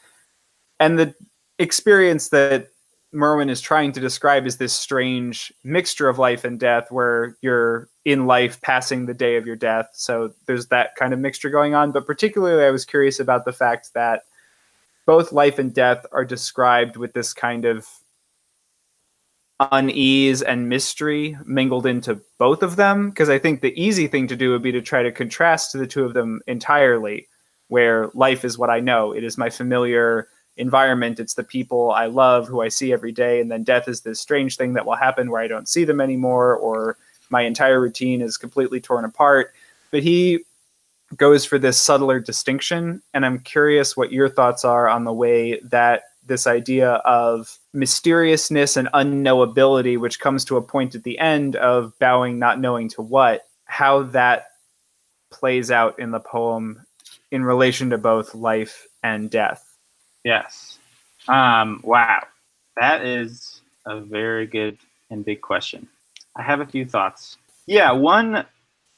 And 0.78 0.98
the 0.98 1.14
experience 1.58 2.28
that 2.28 2.68
Merwin 3.12 3.48
is 3.48 3.60
trying 3.60 3.92
to 3.92 4.00
describe 4.00 4.44
is 4.44 4.56
this 4.56 4.72
strange 4.72 5.52
mixture 5.62 6.08
of 6.08 6.18
life 6.18 6.44
and 6.44 6.58
death 6.58 6.90
where 6.90 7.36
you're 7.40 7.88
in 8.04 8.26
life 8.26 8.60
passing 8.60 9.06
the 9.06 9.14
day 9.14 9.36
of 9.36 9.46
your 9.46 9.56
death. 9.56 9.90
So 9.94 10.32
there's 10.46 10.66
that 10.66 10.96
kind 10.96 11.14
of 11.14 11.20
mixture 11.20 11.50
going 11.50 11.74
on. 11.74 11.92
But 11.92 12.06
particularly, 12.06 12.64
I 12.64 12.70
was 12.70 12.84
curious 12.84 13.20
about 13.20 13.44
the 13.44 13.52
fact 13.52 13.94
that 13.94 14.22
both 15.06 15.32
life 15.32 15.60
and 15.60 15.72
death 15.72 16.04
are 16.10 16.24
described 16.24 16.96
with 16.96 17.12
this 17.12 17.32
kind 17.32 17.64
of 17.64 17.86
unease 19.60 20.42
and 20.42 20.68
mystery 20.68 21.36
mingled 21.44 21.86
into 21.86 22.20
both 22.38 22.62
of 22.62 22.76
them. 22.76 23.10
Because 23.10 23.28
I 23.28 23.38
think 23.38 23.60
the 23.60 23.80
easy 23.80 24.06
thing 24.06 24.26
to 24.28 24.36
do 24.36 24.50
would 24.50 24.62
be 24.62 24.72
to 24.72 24.82
try 24.82 25.02
to 25.02 25.12
contrast 25.12 25.72
the 25.72 25.86
two 25.86 26.04
of 26.04 26.14
them 26.14 26.40
entirely, 26.46 27.28
where 27.68 28.10
life 28.14 28.44
is 28.44 28.58
what 28.58 28.70
I 28.70 28.80
know, 28.80 29.12
it 29.12 29.24
is 29.24 29.38
my 29.38 29.50
familiar 29.50 30.28
environment. 30.56 31.20
It's 31.20 31.34
the 31.34 31.44
people 31.44 31.90
I 31.90 32.06
love 32.06 32.46
who 32.46 32.60
I 32.60 32.68
see 32.68 32.92
every 32.92 33.12
day. 33.12 33.40
And 33.40 33.50
then 33.50 33.64
death 33.64 33.88
is 33.88 34.02
this 34.02 34.20
strange 34.20 34.56
thing 34.56 34.74
that 34.74 34.86
will 34.86 34.94
happen 34.94 35.30
where 35.30 35.40
I 35.40 35.48
don't 35.48 35.68
see 35.68 35.84
them 35.84 36.00
anymore 36.00 36.56
or 36.56 36.96
my 37.30 37.42
entire 37.42 37.80
routine 37.80 38.20
is 38.20 38.36
completely 38.36 38.80
torn 38.80 39.04
apart. 39.04 39.52
But 39.90 40.02
he 40.02 40.40
goes 41.16 41.44
for 41.44 41.58
this 41.58 41.78
subtler 41.78 42.20
distinction. 42.20 43.02
And 43.12 43.26
I'm 43.26 43.40
curious 43.40 43.96
what 43.96 44.12
your 44.12 44.28
thoughts 44.28 44.64
are 44.64 44.88
on 44.88 45.04
the 45.04 45.12
way 45.12 45.58
that 45.60 46.04
this 46.26 46.46
idea 46.46 46.92
of 46.92 47.58
mysteriousness 47.72 48.76
and 48.76 48.88
unknowability, 48.88 49.98
which 49.98 50.20
comes 50.20 50.44
to 50.46 50.56
a 50.56 50.62
point 50.62 50.94
at 50.94 51.02
the 51.02 51.18
end 51.18 51.56
of 51.56 51.98
bowing, 51.98 52.38
not 52.38 52.60
knowing 52.60 52.88
to 52.90 53.02
what, 53.02 53.46
how 53.66 54.02
that 54.04 54.48
plays 55.30 55.70
out 55.70 55.98
in 55.98 56.10
the 56.10 56.20
poem 56.20 56.84
in 57.30 57.44
relation 57.44 57.90
to 57.90 57.98
both 57.98 58.34
life 58.34 58.86
and 59.02 59.30
death. 59.30 59.76
Yes. 60.24 60.78
Um, 61.28 61.80
wow. 61.82 62.22
That 62.76 63.04
is 63.04 63.60
a 63.86 64.00
very 64.00 64.46
good 64.46 64.78
and 65.10 65.24
big 65.24 65.40
question. 65.40 65.88
I 66.36 66.42
have 66.42 66.60
a 66.60 66.66
few 66.66 66.84
thoughts. 66.84 67.36
Yeah, 67.66 67.92
one 67.92 68.44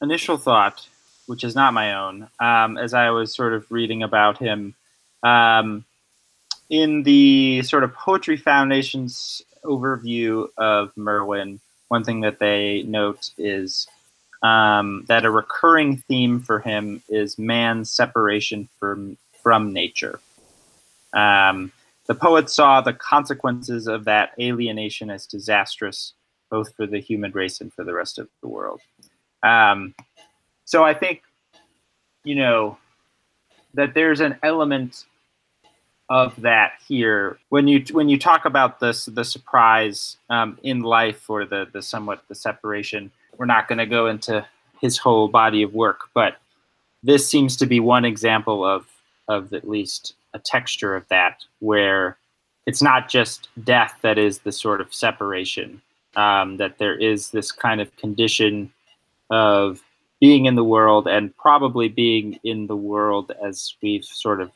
initial 0.00 0.36
thought, 0.36 0.86
which 1.26 1.44
is 1.44 1.54
not 1.54 1.74
my 1.74 1.94
own, 1.94 2.28
um, 2.40 2.78
as 2.78 2.94
I 2.94 3.10
was 3.10 3.34
sort 3.34 3.52
of 3.52 3.70
reading 3.70 4.02
about 4.02 4.38
him, 4.38 4.74
um, 5.22 5.84
in 6.68 7.02
the 7.02 7.62
sort 7.62 7.84
of 7.84 7.94
Poetry 7.94 8.36
Foundation's 8.36 9.42
overview 9.64 10.48
of 10.56 10.92
Merwin, 10.96 11.60
one 11.88 12.04
thing 12.04 12.20
that 12.22 12.38
they 12.38 12.82
note 12.82 13.30
is 13.38 13.86
um, 14.42 15.04
that 15.08 15.24
a 15.24 15.30
recurring 15.30 15.98
theme 16.08 16.40
for 16.40 16.60
him 16.60 17.02
is 17.08 17.38
man's 17.38 17.90
separation 17.90 18.68
from 18.78 19.16
from 19.42 19.72
nature. 19.72 20.18
Um, 21.12 21.72
the 22.06 22.14
poet 22.14 22.50
saw 22.50 22.80
the 22.80 22.92
consequences 22.92 23.86
of 23.86 24.04
that 24.04 24.32
alienation 24.40 25.10
as 25.10 25.26
disastrous, 25.26 26.12
both 26.50 26.74
for 26.74 26.86
the 26.86 27.00
human 27.00 27.32
race 27.32 27.60
and 27.60 27.72
for 27.72 27.84
the 27.84 27.94
rest 27.94 28.18
of 28.18 28.28
the 28.40 28.48
world. 28.48 28.80
Um, 29.42 29.94
so 30.64 30.84
I 30.84 30.94
think, 30.94 31.22
you 32.24 32.34
know, 32.34 32.78
that 33.74 33.94
there's 33.94 34.20
an 34.20 34.36
element 34.42 35.04
of 36.08 36.40
that 36.40 36.74
here 36.86 37.38
when 37.48 37.66
you 37.66 37.84
when 37.90 38.08
you 38.08 38.16
talk 38.16 38.44
about 38.44 38.78
this 38.78 39.06
the 39.06 39.24
surprise 39.24 40.16
um, 40.30 40.58
in 40.62 40.82
life 40.82 41.28
or 41.28 41.44
the 41.44 41.66
the 41.72 41.82
somewhat 41.82 42.22
the 42.28 42.34
separation. 42.34 43.10
We're 43.36 43.46
not 43.46 43.68
going 43.68 43.78
to 43.78 43.86
go 43.86 44.06
into 44.06 44.46
his 44.80 44.96
whole 44.96 45.28
body 45.28 45.62
of 45.62 45.74
work, 45.74 46.08
but 46.14 46.36
this 47.02 47.28
seems 47.28 47.56
to 47.56 47.66
be 47.66 47.80
one 47.80 48.04
example 48.04 48.64
of 48.64 48.86
of 49.28 49.52
at 49.52 49.68
least 49.68 50.14
a 50.32 50.38
texture 50.38 50.94
of 50.94 51.06
that 51.08 51.44
where 51.58 52.16
it's 52.66 52.82
not 52.82 53.08
just 53.08 53.48
death 53.64 53.98
that 54.02 54.18
is 54.18 54.40
the 54.40 54.52
sort 54.52 54.80
of 54.80 54.94
separation 54.94 55.80
um, 56.14 56.56
that 56.58 56.78
there 56.78 56.96
is 56.96 57.30
this 57.30 57.52
kind 57.52 57.80
of 57.80 57.94
condition 57.96 58.72
of 59.30 59.82
being 60.20 60.46
in 60.46 60.54
the 60.54 60.64
world 60.64 61.06
and 61.06 61.36
probably 61.36 61.88
being 61.88 62.38
in 62.42 62.66
the 62.66 62.76
world 62.76 63.32
as 63.44 63.74
we've 63.82 64.04
sort 64.04 64.40
of 64.40 64.50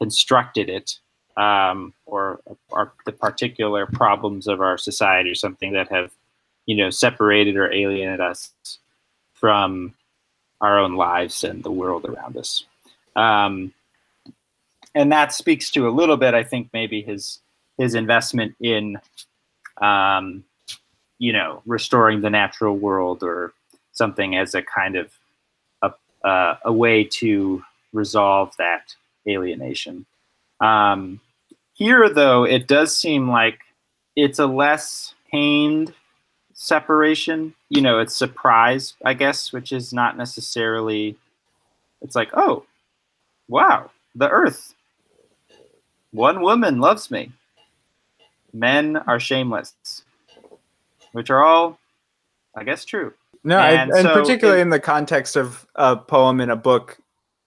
constructed 0.00 0.68
it 0.68 0.98
um, 1.36 1.92
or, 2.06 2.40
or 2.70 2.92
the 3.06 3.12
particular 3.12 3.86
problems 3.86 4.46
of 4.46 4.60
our 4.60 4.76
society 4.76 5.30
or 5.30 5.34
something 5.34 5.72
that 5.72 5.88
have 5.88 6.10
you 6.66 6.76
know 6.76 6.90
separated 6.90 7.56
or 7.56 7.72
alienated 7.72 8.20
us 8.20 8.52
from 9.34 9.94
our 10.60 10.78
own 10.78 10.96
lives 10.96 11.44
and 11.44 11.62
the 11.62 11.70
world 11.70 12.04
around 12.04 12.36
us. 12.36 12.64
Um, 13.14 13.72
and 14.94 15.12
that 15.12 15.32
speaks 15.32 15.70
to 15.70 15.88
a 15.88 15.90
little 15.90 16.16
bit, 16.16 16.34
I 16.34 16.42
think, 16.42 16.70
maybe 16.72 17.02
his 17.02 17.40
his 17.78 17.94
investment 17.94 18.56
in, 18.60 18.98
um, 19.80 20.44
you 21.18 21.32
know, 21.32 21.62
restoring 21.66 22.20
the 22.20 22.30
natural 22.30 22.76
world 22.76 23.22
or 23.22 23.52
something 23.92 24.36
as 24.36 24.54
a 24.54 24.62
kind 24.62 24.96
of 24.96 25.12
a, 25.82 25.92
uh, 26.26 26.56
a 26.64 26.72
way 26.72 27.04
to 27.04 27.62
resolve 27.92 28.52
that 28.58 28.94
alienation. 29.28 30.06
Um, 30.60 31.20
here, 31.74 32.08
though, 32.08 32.44
it 32.44 32.66
does 32.66 32.96
seem 32.96 33.30
like 33.30 33.60
it's 34.16 34.38
a 34.38 34.46
less 34.46 35.14
pained 35.30 35.94
separation. 36.54 37.54
You 37.68 37.82
know, 37.82 38.00
it's 38.00 38.16
surprise, 38.16 38.94
I 39.04 39.14
guess, 39.14 39.52
which 39.52 39.72
is 39.72 39.92
not 39.92 40.16
necessarily. 40.16 41.16
It's 42.00 42.16
like, 42.16 42.30
oh, 42.34 42.64
wow, 43.48 43.90
the 44.14 44.28
Earth 44.28 44.74
one 46.12 46.40
woman 46.40 46.80
loves 46.80 47.10
me. 47.10 47.32
Men 48.52 48.96
are 48.96 49.20
shameless, 49.20 49.74
which 51.12 51.30
are 51.30 51.44
all, 51.44 51.78
I 52.54 52.64
guess, 52.64 52.84
true. 52.84 53.12
No, 53.44 53.58
and, 53.58 53.92
I, 53.92 53.98
and 53.98 54.08
so 54.08 54.14
particularly 54.14 54.60
it, 54.60 54.62
in 54.62 54.70
the 54.70 54.80
context 54.80 55.36
of 55.36 55.66
a 55.74 55.96
poem 55.96 56.40
in 56.40 56.50
a 56.50 56.56
book, 56.56 56.98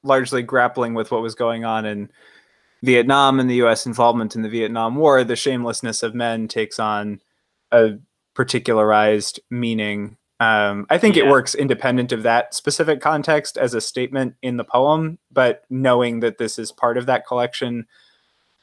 largely 0.03 0.41
grappling 0.41 0.93
with 0.93 1.12
what 1.12 1.22
was 1.22 1.36
going 1.36 1.65
on 1.65 1.86
in 1.86 2.10
Vietnam 2.84 3.39
and 3.39 3.50
the 3.50 3.55
U.S. 3.55 3.86
involvement 3.86 4.36
in 4.36 4.41
the 4.41 4.50
Vietnam 4.50 4.96
War, 4.96 5.24
the 5.24 5.36
shamelessness 5.36 6.01
of 6.03 6.15
men 6.15 6.48
takes 6.48 6.79
on 6.79 7.22
a 7.72 7.91
particularized 8.36 9.39
meaning. 9.50 10.17
Um, 10.39 10.88
I 10.89 10.98
think 10.98 11.15
yeah. 11.15 11.25
it 11.25 11.29
works 11.29 11.53
independent 11.53 12.12
of 12.12 12.24
that 12.24 12.55
specific 12.55 13.00
context 13.00 13.58
as 13.58 13.75
a 13.75 13.81
statement 13.81 14.36
in 14.41 14.58
the 14.58 14.63
poem, 14.63 15.20
but 15.31 15.63
knowing 15.70 16.22
that 16.22 16.39
this 16.39 16.58
is 16.58 16.72
part 16.72 16.98
of 16.98 17.05
that 17.05 17.27
collection 17.27 17.86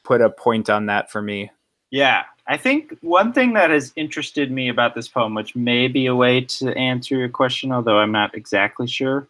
put 0.03 0.21
a 0.21 0.29
point 0.29 0.69
on 0.69 0.87
that 0.87 1.09
for 1.09 1.21
me. 1.21 1.51
Yeah, 1.91 2.23
I 2.47 2.57
think 2.57 2.97
one 3.01 3.31
thing 3.31 3.53
that 3.53 3.69
has 3.69 3.93
interested 3.95 4.51
me 4.51 4.69
about 4.69 4.95
this 4.95 5.07
poem, 5.07 5.33
which 5.33 5.55
may 5.55 5.87
be 5.87 6.07
a 6.07 6.15
way 6.15 6.41
to 6.41 6.75
answer 6.77 7.15
your 7.15 7.29
question, 7.29 7.71
although 7.71 7.97
I'm 7.97 8.11
not 8.11 8.35
exactly 8.35 8.87
sure, 8.87 9.27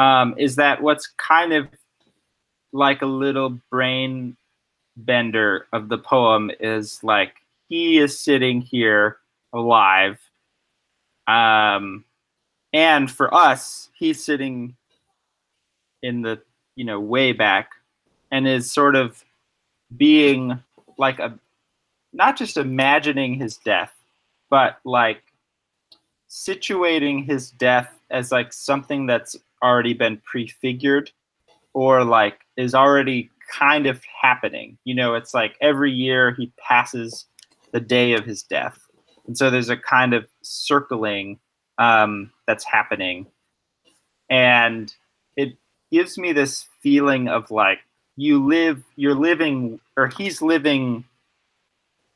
um, 0.00 0.34
is 0.38 0.56
that 0.56 0.82
what's 0.82 1.08
kind 1.18 1.52
of 1.52 1.68
like 2.72 3.02
a 3.02 3.06
little 3.06 3.60
brain 3.70 4.36
bender 4.96 5.66
of 5.72 5.88
the 5.88 5.98
poem 5.98 6.50
is 6.58 7.02
like 7.04 7.34
he 7.68 7.98
is 7.98 8.18
sitting 8.18 8.62
here 8.62 9.18
alive. 9.52 10.18
Um, 11.26 12.04
and 12.72 13.10
for 13.10 13.32
us, 13.34 13.90
he's 13.94 14.24
sitting 14.24 14.76
in 16.02 16.22
the 16.22 16.40
you 16.76 16.84
know, 16.86 16.98
way 16.98 17.32
back, 17.32 17.72
and 18.30 18.48
is 18.48 18.72
sort 18.72 18.96
of 18.96 19.22
being 19.98 20.58
like 20.96 21.18
a 21.18 21.38
not 22.14 22.38
just 22.38 22.56
imagining 22.56 23.34
his 23.34 23.58
death, 23.58 23.92
but 24.48 24.78
like 24.84 25.22
situating 26.30 27.26
his 27.26 27.50
death 27.50 27.98
as 28.08 28.32
like 28.32 28.52
something 28.52 29.04
that's 29.04 29.36
already 29.62 29.94
been 29.94 30.18
prefigured 30.18 31.10
or 31.72 32.04
like 32.04 32.40
is 32.56 32.74
already 32.74 33.30
kind 33.50 33.86
of 33.86 34.00
happening. 34.20 34.78
You 34.84 34.94
know, 34.94 35.14
it's 35.14 35.34
like 35.34 35.56
every 35.60 35.92
year 35.92 36.32
he 36.32 36.52
passes 36.56 37.26
the 37.72 37.80
day 37.80 38.14
of 38.14 38.24
his 38.24 38.42
death. 38.42 38.78
And 39.26 39.36
so 39.36 39.50
there's 39.50 39.68
a 39.68 39.76
kind 39.76 40.14
of 40.14 40.26
circling 40.42 41.38
um, 41.78 42.30
that's 42.46 42.64
happening. 42.64 43.26
And 44.28 44.92
it 45.36 45.56
gives 45.90 46.18
me 46.18 46.32
this 46.32 46.66
feeling 46.80 47.28
of 47.28 47.50
like 47.50 47.80
you 48.16 48.44
live, 48.44 48.82
you're 48.96 49.14
living, 49.14 49.80
or 49.96 50.08
he's 50.08 50.42
living, 50.42 51.04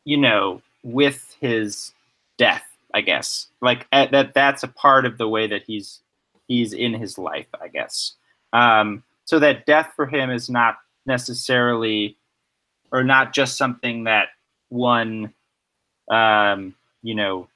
you 0.04 0.16
know, 0.16 0.60
with 0.82 1.36
his 1.40 1.92
death, 2.36 2.64
I 2.92 3.00
guess. 3.00 3.48
Like 3.60 3.86
at, 3.90 4.10
that, 4.12 4.34
that's 4.34 4.62
a 4.62 4.68
part 4.68 5.06
of 5.06 5.18
the 5.18 5.28
way 5.28 5.46
that 5.46 5.62
he's 5.66 6.00
he's 6.48 6.72
in 6.72 6.94
his 6.94 7.18
life, 7.18 7.46
I 7.60 7.68
guess. 7.68 8.14
Um, 8.52 9.02
so 9.24 9.38
that 9.38 9.66
death 9.66 9.92
for 9.96 10.06
him 10.06 10.30
is 10.30 10.50
not 10.50 10.78
necessarily, 11.06 12.16
or 12.92 13.02
not 13.02 13.32
just 13.32 13.56
something 13.56 14.04
that 14.04 14.28
one, 14.68 15.32
um, 16.10 16.74
you 17.02 17.14
know, 17.14 17.48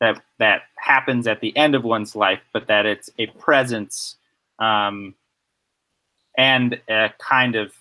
that 0.00 0.22
that 0.38 0.62
happens 0.76 1.26
at 1.26 1.40
the 1.40 1.56
end 1.56 1.74
of 1.74 1.84
one's 1.84 2.14
life, 2.14 2.40
but 2.52 2.68
that 2.68 2.86
it's 2.86 3.10
a 3.18 3.26
presence 3.26 4.16
um, 4.58 5.14
and 6.36 6.80
a 6.88 7.10
kind 7.18 7.56
of 7.56 7.72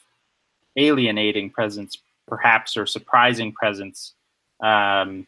alienating 0.75 1.49
presence, 1.49 1.97
perhaps, 2.27 2.75
or 2.75 2.85
surprising 2.85 3.51
presence 3.51 4.13
um, 4.61 5.27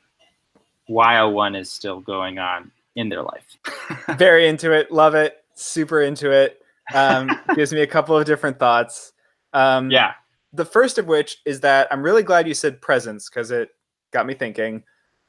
while 0.87 1.31
one 1.31 1.55
is 1.55 1.71
still 1.71 1.99
going 1.99 2.39
on 2.39 2.71
in 2.95 3.09
their 3.09 3.23
life. 3.23 3.57
Very 4.17 4.47
into 4.47 4.71
it, 4.71 4.91
love 4.91 5.15
it, 5.15 5.37
super 5.55 6.01
into 6.01 6.31
it. 6.31 6.61
Um, 6.93 7.29
gives 7.55 7.73
me 7.73 7.81
a 7.81 7.87
couple 7.87 8.17
of 8.17 8.25
different 8.25 8.59
thoughts. 8.59 9.13
Um, 9.53 9.91
yeah. 9.91 10.13
The 10.53 10.65
first 10.65 10.97
of 10.97 11.05
which 11.05 11.37
is 11.45 11.59
that 11.61 11.87
I'm 11.91 12.01
really 12.01 12.23
glad 12.23 12.47
you 12.47 12.53
said 12.53 12.81
presence 12.81 13.29
because 13.29 13.51
it 13.51 13.69
got 14.11 14.25
me 14.25 14.33
thinking. 14.33 14.83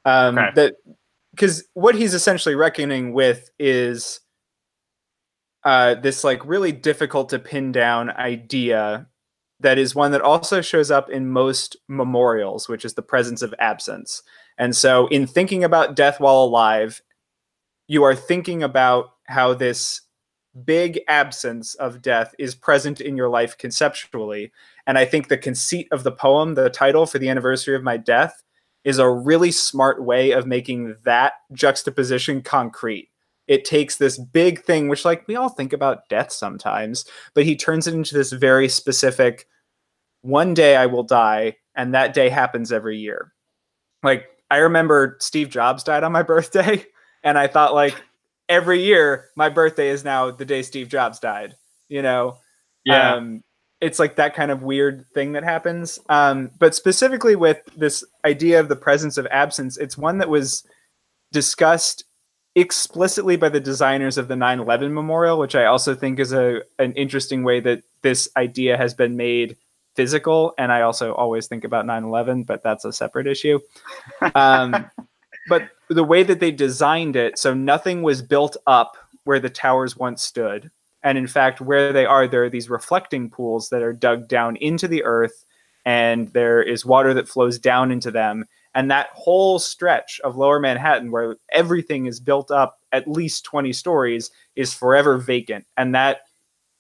Um, 0.05 0.39
okay. 0.39 0.51
That 0.55 0.75
because 1.33 1.65
what 1.75 1.95
he's 1.95 2.15
essentially 2.15 2.55
reckoning 2.55 3.13
with 3.13 3.51
is 3.59 4.21
uh, 5.65 5.95
this 5.97 6.25
like 6.25 6.45
really 6.45 6.73
difficult 6.73 7.29
to 7.31 7.39
pin 7.39 7.71
down 7.73 8.11
idea 8.11 9.07
that 9.61 9.79
is 9.79 9.95
one 9.95 10.11
that 10.13 10.23
also 10.23 10.61
shows 10.61 10.91
up 10.91 11.11
in 11.11 11.29
most 11.29 11.77
memorials, 11.87 12.69
which 12.69 12.85
is 12.85 12.95
the 12.95 13.03
presence 13.03 13.43
of 13.43 13.55
absence. 13.59 14.23
And 14.59 14.75
so, 14.75 15.07
in 15.09 15.27
thinking 15.27 15.65
about 15.65 15.97
death 15.97 16.19
while 16.19 16.43
alive, 16.43 17.03
you 17.91 18.05
are 18.05 18.15
thinking 18.15 18.63
about 18.63 19.15
how 19.25 19.53
this 19.53 20.03
big 20.65 21.01
absence 21.09 21.75
of 21.75 22.01
death 22.01 22.33
is 22.39 22.55
present 22.55 23.01
in 23.01 23.17
your 23.17 23.29
life 23.29 23.59
conceptually. 23.59 24.53
And 24.87 24.97
I 24.97 25.05
think 25.05 25.27
the 25.27 25.37
conceit 25.37 25.89
of 25.91 26.05
the 26.05 26.13
poem, 26.13 26.55
the 26.55 26.71
title 26.71 27.05
for 27.05 27.19
the 27.19 27.29
anniversary 27.29 27.75
of 27.75 27.83
my 27.83 27.97
death, 27.97 28.45
is 28.85 29.01
a 29.01 29.11
really 29.11 29.51
smart 29.51 30.05
way 30.05 30.31
of 30.31 30.47
making 30.47 30.95
that 31.03 31.33
juxtaposition 31.53 32.43
concrete. 32.43 33.09
It 33.49 33.65
takes 33.65 33.97
this 33.97 34.19
big 34.19 34.63
thing, 34.63 34.87
which, 34.87 35.05
like, 35.05 35.27
we 35.27 35.35
all 35.35 35.49
think 35.49 35.73
about 35.73 36.09
death 36.09 36.31
sometimes, 36.31 37.05
but 37.35 37.45
he 37.45 37.57
turns 37.57 37.89
it 37.89 37.95
into 37.95 38.15
this 38.15 38.31
very 38.31 38.69
specific 38.69 39.49
one 40.23 40.55
day 40.55 40.77
I 40.77 40.87
will 40.87 41.03
die, 41.03 41.57
and 41.75 41.93
that 41.93 42.15
day 42.15 42.29
happens 42.29 42.71
every 42.71 42.99
year. 42.99 43.33
Like, 44.05 44.29
I 44.49 44.59
remember 44.59 45.17
Steve 45.19 45.49
Jobs 45.49 45.83
died 45.83 46.05
on 46.05 46.13
my 46.13 46.23
birthday, 46.35 46.85
and 47.23 47.39
I 47.39 47.47
thought, 47.47 47.75
like, 47.75 48.01
every 48.49 48.83
year 48.83 49.27
my 49.37 49.49
birthday 49.49 49.89
is 49.89 50.05
now 50.05 50.31
the 50.31 50.45
day 50.45 50.63
Steve 50.63 50.89
Jobs 50.89 51.19
died, 51.19 51.55
you 51.89 52.03
know? 52.03 52.37
Yeah. 52.85 53.15
Um, 53.15 53.43
it's 53.81 53.99
like 53.99 54.17
that 54.17 54.35
kind 54.35 54.51
of 54.51 54.63
weird 54.63 55.07
thing 55.15 55.33
that 55.33 55.45
happens. 55.45 55.99
Um, 56.09 56.51
but 56.59 56.75
specifically 56.75 57.37
with 57.37 57.59
this 57.77 58.05
idea 58.25 58.61
of 58.61 58.69
the 58.69 58.77
presence 58.77 59.17
of 59.17 59.27
absence, 59.31 59.79
it's 59.79 59.97
one 59.97 60.19
that 60.19 60.29
was 60.29 60.67
discussed 61.33 62.05
explicitly 62.57 63.37
by 63.37 63.49
the 63.49 63.61
designers 63.61 64.19
of 64.19 64.29
the 64.29 64.35
9/11 64.35 64.93
memorial, 64.93 65.39
which 65.39 65.55
I 65.55 65.65
also 65.65 65.95
think 65.95 66.19
is 66.19 66.33
a 66.33 66.63
an 66.79 66.93
interesting 66.95 67.45
way 67.45 67.61
that 67.61 67.83
this 68.03 68.29
idea 68.37 68.77
has 68.77 68.93
been 68.93 69.17
made 69.17 69.57
physical. 69.97 70.53
And 70.59 70.73
I 70.73 70.83
also 70.83 71.15
always 71.15 71.47
think 71.47 71.65
about 71.65 71.87
9/11, 71.87 72.47
but 72.47 72.63
that's 72.63 72.85
a 72.85 72.93
separate 72.93 73.27
issue. 73.27 73.61
Um, 74.35 74.91
but 75.49 75.71
the 75.91 76.05
way 76.05 76.23
that 76.23 76.41
they 76.41 76.51
designed 76.51 77.17
it, 77.17 77.39
so 77.39 77.53
nothing 77.53 78.03
was 78.03 78.23
built 78.23 78.57
up 78.67 78.97
where 79.25 79.41
the 79.41 79.51
towers 79.51 79.97
once 79.97 80.23
stood 80.23 80.71
and 81.03 81.17
in 81.17 81.27
fact, 81.27 81.61
where 81.61 81.93
they 81.93 82.05
are, 82.05 82.29
there 82.29 82.45
are 82.45 82.51
these 82.51 82.71
reflecting 82.71 83.31
pools 83.31 83.71
that 83.71 83.83
are 83.83 83.93
dug 83.93 84.29
down 84.29 84.57
into 84.57 84.87
the 84.87 85.03
earth, 85.05 85.45
and 85.85 86.29
there 86.29 86.63
is 86.63 86.85
water 86.85 87.15
that 87.15 87.29
flows 87.29 87.59
down 87.59 87.91
into 87.91 88.11
them. 88.11 88.45
And 88.75 88.91
that 88.91 89.09
whole 89.15 89.59
stretch 89.59 90.21
of 90.23 90.37
lower 90.37 90.61
Manhattan, 90.61 91.11
where 91.11 91.37
everything 91.53 92.07
is 92.07 92.21
built 92.21 92.51
up 92.51 92.79
at 92.93 93.09
least 93.09 93.45
20 93.45 93.73
stories, 93.73 94.31
is 94.57 94.75
forever 94.75 95.17
vacant. 95.17 95.67
And 95.77 95.95
that 95.95 96.21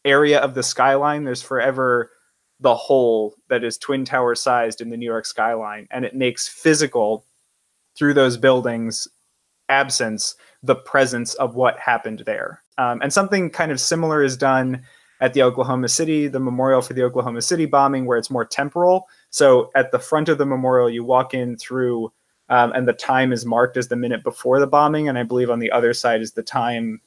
area 0.04 0.38
of 0.38 0.54
the 0.54 0.62
skyline, 0.62 1.24
there's 1.24 1.42
forever 1.42 2.10
the 2.60 2.74
hole 2.74 3.34
that 3.48 3.64
is 3.64 3.78
Twin 3.78 4.04
Tower 4.04 4.34
sized 4.34 4.82
in 4.82 4.90
the 4.90 4.96
New 4.98 5.06
York 5.06 5.24
skyline. 5.24 5.88
And 5.90 6.04
it 6.04 6.14
makes 6.14 6.46
physical 6.46 7.24
through 8.00 8.14
those 8.14 8.38
buildings 8.38 9.06
absence 9.68 10.34
the 10.62 10.74
presence 10.74 11.34
of 11.34 11.54
what 11.54 11.78
happened 11.78 12.22
there. 12.24 12.62
Um, 12.78 13.02
and 13.02 13.12
something 13.12 13.50
kind 13.50 13.70
of 13.70 13.78
similar 13.78 14.22
is 14.22 14.38
done 14.38 14.82
at 15.20 15.34
the 15.34 15.42
Oklahoma 15.42 15.86
City, 15.86 16.26
the 16.26 16.40
memorial 16.40 16.80
for 16.80 16.94
the 16.94 17.02
Oklahoma 17.02 17.42
City 17.42 17.66
bombing, 17.66 18.06
where 18.06 18.16
it's 18.16 18.30
more 18.30 18.46
temporal. 18.46 19.06
So 19.28 19.70
at 19.74 19.92
the 19.92 19.98
front 19.98 20.30
of 20.30 20.38
the 20.38 20.46
memorial, 20.46 20.88
you 20.88 21.04
walk 21.04 21.34
in 21.34 21.58
through, 21.58 22.10
um, 22.48 22.72
and 22.72 22.88
the 22.88 22.94
time 22.94 23.34
is 23.34 23.44
marked 23.44 23.76
as 23.76 23.88
the 23.88 23.96
minute 23.96 24.24
before 24.24 24.60
the 24.60 24.66
bombing. 24.66 25.06
And 25.06 25.18
I 25.18 25.22
believe 25.22 25.50
on 25.50 25.58
the 25.58 25.70
other 25.70 25.92
side 25.92 26.22
is 26.22 26.32
the 26.32 26.42
time 26.42 27.02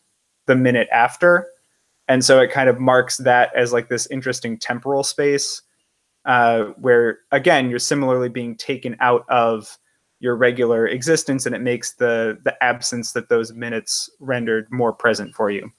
the 0.46 0.56
minute 0.56 0.90
after. 0.92 1.48
And 2.08 2.24
so 2.24 2.40
it 2.40 2.52
kind 2.52 2.70
of 2.70 2.80
marks 2.80 3.18
that 3.18 3.50
as 3.56 3.74
like 3.74 3.90
this 3.90 4.06
interesting 4.12 4.60
temporal 4.60 5.04
space 5.04 5.64
uh, 6.26 6.66
where, 6.78 7.18
again, 7.32 7.72
you're 7.72 7.80
similarly 7.80 8.30
being 8.30 8.56
taken 8.56 8.96
out 9.00 9.26
of 9.28 9.80
your 10.24 10.38
regular 10.38 10.88
existence 10.88 11.46
and 11.46 11.54
it 11.54 11.62
makes 11.62 11.96
the 11.96 12.40
the 12.44 12.64
absence 12.64 13.12
that 13.12 13.28
those 13.28 13.52
minutes 13.52 14.10
rendered 14.20 14.72
more 14.72 14.94
present 14.94 15.36
for 15.36 15.52
you. 15.52 15.70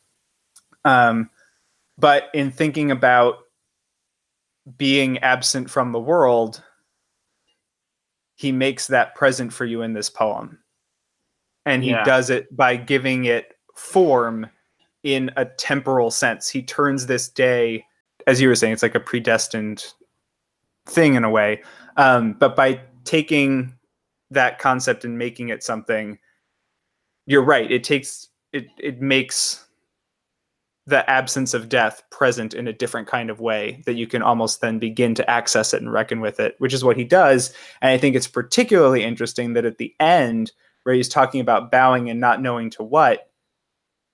Um, 0.84 1.30
but 1.96 2.24
in 2.34 2.50
thinking 2.50 2.90
about 2.90 3.38
being 4.76 5.18
absent 5.18 5.70
from 5.70 5.92
the 5.92 6.00
world 6.00 6.62
he 8.36 8.52
makes 8.52 8.88
that 8.88 9.14
present 9.14 9.52
for 9.52 9.64
you 9.64 9.82
in 9.82 9.92
this 9.92 10.10
poem. 10.10 10.58
And 11.64 11.84
he 11.84 11.90
yeah. 11.90 12.02
does 12.02 12.30
it 12.30 12.54
by 12.54 12.76
giving 12.76 13.26
it 13.26 13.54
form 13.76 14.50
in 15.04 15.30
a 15.36 15.44
temporal 15.44 16.10
sense. 16.10 16.48
He 16.48 16.60
turns 16.60 17.06
this 17.06 17.28
day 17.28 17.84
as 18.26 18.40
you 18.40 18.48
were 18.48 18.54
saying 18.54 18.72
it's 18.72 18.82
like 18.82 18.94
a 18.94 19.00
predestined 19.00 19.84
thing 20.86 21.14
in 21.14 21.24
a 21.24 21.30
way 21.30 21.62
um, 21.96 22.34
but 22.34 22.56
by 22.56 22.80
taking 23.04 23.72
that 24.34 24.58
concept 24.58 25.04
and 25.04 25.18
making 25.18 25.48
it 25.48 25.62
something 25.62 26.18
you're 27.26 27.42
right 27.44 27.70
it 27.70 27.84
takes 27.84 28.28
it 28.52 28.66
it 28.78 29.00
makes 29.00 29.64
the 30.86 31.08
absence 31.08 31.54
of 31.54 31.68
death 31.68 32.02
present 32.10 32.52
in 32.52 32.68
a 32.68 32.72
different 32.72 33.08
kind 33.08 33.30
of 33.30 33.40
way 33.40 33.82
that 33.86 33.94
you 33.94 34.06
can 34.06 34.22
almost 34.22 34.60
then 34.60 34.78
begin 34.78 35.14
to 35.14 35.28
access 35.30 35.72
it 35.72 35.80
and 35.80 35.92
reckon 35.92 36.20
with 36.20 36.38
it 36.38 36.54
which 36.58 36.74
is 36.74 36.84
what 36.84 36.96
he 36.96 37.04
does. 37.04 37.52
And 37.80 37.90
i 37.90 37.98
think 37.98 38.14
it's 38.14 38.26
particularly 38.26 39.02
interesting 39.02 39.54
that 39.54 39.64
at 39.64 39.78
the 39.78 39.94
end 39.98 40.52
where 40.82 40.94
he's 40.94 41.08
talking 41.08 41.40
about 41.40 41.70
bowing 41.70 42.10
and 42.10 42.20
not 42.20 42.42
knowing 42.42 42.70
to 42.70 42.82
what 42.82 43.30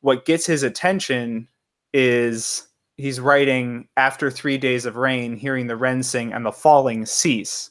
what 0.00 0.24
gets 0.24 0.46
his 0.46 0.62
attention 0.62 1.48
is 1.92 2.68
he's 2.96 3.18
writing 3.18 3.88
after 3.96 4.30
3 4.30 4.56
days 4.58 4.86
of 4.86 4.96
rain 4.96 5.36
hearing 5.36 5.66
the 5.66 5.76
wren 5.76 6.02
sing 6.02 6.32
and 6.32 6.46
the 6.46 6.52
falling 6.52 7.04
cease 7.04 7.70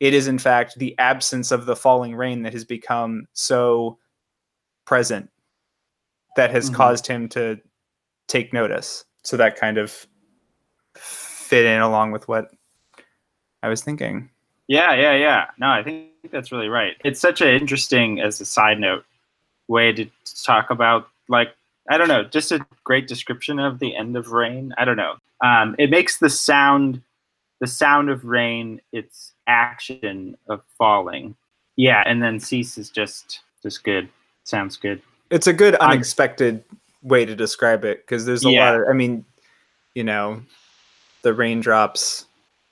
it 0.00 0.14
is 0.14 0.28
in 0.28 0.38
fact 0.38 0.78
the 0.78 0.96
absence 0.98 1.50
of 1.50 1.66
the 1.66 1.76
falling 1.76 2.14
rain 2.14 2.42
that 2.42 2.52
has 2.52 2.64
become 2.64 3.26
so 3.32 3.98
present 4.84 5.30
that 6.36 6.50
has 6.50 6.66
mm-hmm. 6.66 6.76
caused 6.76 7.06
him 7.06 7.28
to 7.28 7.58
take 8.28 8.52
notice. 8.52 9.04
So 9.24 9.36
that 9.36 9.56
kind 9.56 9.78
of 9.78 10.06
fit 10.94 11.66
in 11.66 11.80
along 11.80 12.12
with 12.12 12.28
what 12.28 12.50
I 13.62 13.68
was 13.68 13.82
thinking. 13.82 14.30
Yeah, 14.68 14.94
yeah, 14.94 15.14
yeah. 15.14 15.46
No, 15.58 15.68
I 15.68 15.82
think 15.82 16.10
that's 16.30 16.52
really 16.52 16.68
right. 16.68 16.96
It's 17.04 17.20
such 17.20 17.40
an 17.40 17.48
interesting, 17.48 18.20
as 18.20 18.40
a 18.40 18.44
side 18.44 18.78
note, 18.78 19.04
way 19.66 19.92
to 19.92 20.06
talk 20.44 20.70
about 20.70 21.08
like 21.28 21.54
I 21.90 21.96
don't 21.96 22.08
know, 22.08 22.24
just 22.24 22.52
a 22.52 22.64
great 22.84 23.08
description 23.08 23.58
of 23.58 23.78
the 23.78 23.96
end 23.96 24.16
of 24.16 24.32
rain. 24.32 24.74
I 24.76 24.84
don't 24.84 24.96
know. 24.96 25.14
Um, 25.42 25.74
it 25.78 25.90
makes 25.90 26.18
the 26.18 26.28
sound, 26.28 27.00
the 27.60 27.66
sound 27.66 28.10
of 28.10 28.24
rain, 28.24 28.80
its 28.92 29.32
action 29.46 30.36
of 30.48 30.60
falling. 30.76 31.36
Yeah, 31.76 32.02
and 32.06 32.22
then 32.22 32.40
cease 32.40 32.78
is 32.78 32.90
just 32.90 33.40
just 33.62 33.84
good. 33.84 34.08
Sounds 34.44 34.76
good. 34.76 35.02
It's 35.30 35.46
a 35.46 35.52
good 35.52 35.74
um, 35.80 35.90
unexpected 35.90 36.64
way 37.02 37.24
to 37.24 37.34
describe 37.36 37.84
it 37.84 37.98
because 38.06 38.24
there's 38.24 38.44
a 38.44 38.50
Yeah. 38.50 38.70
lot 38.70 38.80
of. 38.80 38.88
I 38.88 38.92
mean, 38.92 39.24
you 39.94 40.04
know, 40.04 40.42
the 41.22 41.34
raindrops, 41.34 42.26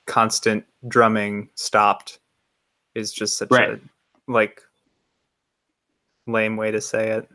constant 0.07 0.65
drumming 0.89 1.51
stopped 1.55 2.19
is 2.95 3.13
just 3.13 3.37
such 3.39 3.51
Right. 3.51 3.71
a 3.71 3.81
like 4.31 4.63
lame 6.27 6.57
way 6.57 6.71
to 6.71 6.81
say 6.81 7.11
it. 7.11 7.29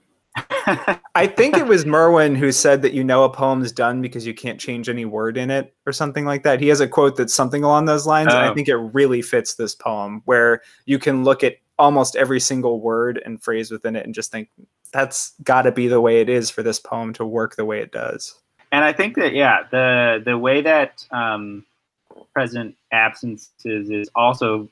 I 1.16 1.28
think 1.28 1.58
it 1.58 1.68
was 1.68 1.86
Merwin 1.86 2.36
who 2.36 2.52
said 2.52 2.82
that 2.84 2.94
you 2.94 3.04
know 3.04 3.24
a 3.24 3.30
poem's 3.30 3.72
done 3.72 4.02
because 4.02 4.26
you 4.26 4.34
can't 4.34 4.60
change 4.60 4.88
any 4.88 5.06
word 5.06 5.38
in 5.38 5.50
it 5.52 5.74
or 5.86 5.92
something 5.92 6.24
like 6.26 6.44
that. 6.44 6.62
He 6.62 6.68
has 6.70 6.80
a 6.80 6.88
quote 6.88 7.18
that's 7.18 7.34
something 7.34 7.64
along 7.64 7.86
those 7.86 8.06
lines. 8.08 8.34
And 8.34 8.38
I 8.44 8.50
Oh. 8.50 8.54
think 8.54 8.68
it 8.70 8.76
really 8.78 9.22
fits 9.22 9.56
this 9.56 9.76
poem 9.76 10.22
where 10.26 10.62
you 10.86 11.00
can 11.00 11.24
look 11.24 11.44
at 11.44 11.58
almost 11.78 12.16
every 12.16 12.40
single 12.40 12.80
word 12.80 13.22
and 13.26 13.42
phrase 13.44 13.72
within 13.72 13.96
it 13.96 14.06
and 14.06 14.14
just 14.16 14.32
think 14.32 14.50
that's 14.94 15.34
got 15.44 15.64
to 15.64 15.72
be 15.72 15.88
the 15.88 16.00
way 16.02 16.22
it 16.22 16.30
is 16.30 16.50
for 16.50 16.64
this 16.64 16.80
poem 16.80 17.12
to 17.14 17.26
work 17.26 17.56
the 17.56 17.66
way 17.66 17.80
it 17.82 17.92
does. 17.92 18.36
and 18.72 18.86
I 18.86 18.94
think 18.94 19.16
that 19.16 19.34
yeah, 19.34 19.64
the 19.72 20.22
the 20.24 20.38
way 20.38 20.62
that 20.62 21.06
um, 21.12 21.66
present 22.34 22.76
absences 22.94 23.90
is 23.90 24.10
also 24.16 24.70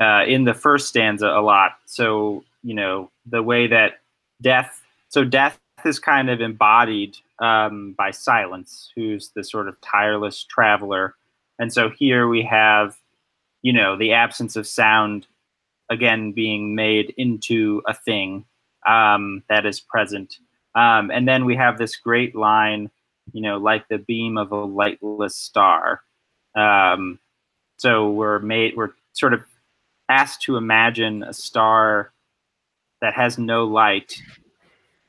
uh, 0.00 0.24
in 0.26 0.44
the 0.44 0.54
first 0.54 0.88
stanza 0.88 1.28
a 1.28 1.40
lot. 1.40 1.78
So 1.86 2.44
you 2.62 2.74
know 2.74 3.10
the 3.26 3.42
way 3.42 3.66
that 3.68 4.00
death. 4.40 4.82
So 5.08 5.24
death 5.24 5.58
is 5.84 5.98
kind 5.98 6.30
of 6.30 6.40
embodied 6.40 7.16
um, 7.40 7.94
by 7.96 8.10
silence, 8.10 8.90
who's 8.94 9.30
the 9.30 9.44
sort 9.44 9.68
of 9.68 9.80
tireless 9.80 10.44
traveler, 10.44 11.14
and 11.58 11.72
so 11.72 11.90
here 11.90 12.28
we 12.28 12.42
have 12.42 12.96
you 13.62 13.72
know 13.72 13.96
the 13.96 14.12
absence 14.12 14.56
of 14.56 14.66
sound 14.66 15.26
again 15.90 16.32
being 16.32 16.74
made 16.74 17.14
into 17.16 17.82
a 17.86 17.94
thing 17.94 18.44
um, 18.86 19.42
that 19.48 19.66
is 19.66 19.80
present. 19.80 20.38
Um, 20.74 21.10
and 21.10 21.28
then 21.28 21.44
we 21.44 21.56
have 21.56 21.78
this 21.78 21.96
great 21.96 22.34
line, 22.34 22.90
you 23.32 23.40
know, 23.40 23.58
like 23.58 23.88
the 23.88 23.98
beam 23.98 24.36
of 24.36 24.52
a 24.52 24.64
lightless 24.64 25.36
star. 25.36 26.02
Um, 26.54 27.18
so 27.76 28.10
we're 28.10 28.40
made, 28.40 28.76
we're 28.76 28.92
sort 29.12 29.34
of 29.34 29.42
asked 30.08 30.42
to 30.42 30.56
imagine 30.56 31.22
a 31.22 31.32
star 31.32 32.12
that 33.00 33.14
has 33.14 33.38
no 33.38 33.64
light, 33.64 34.20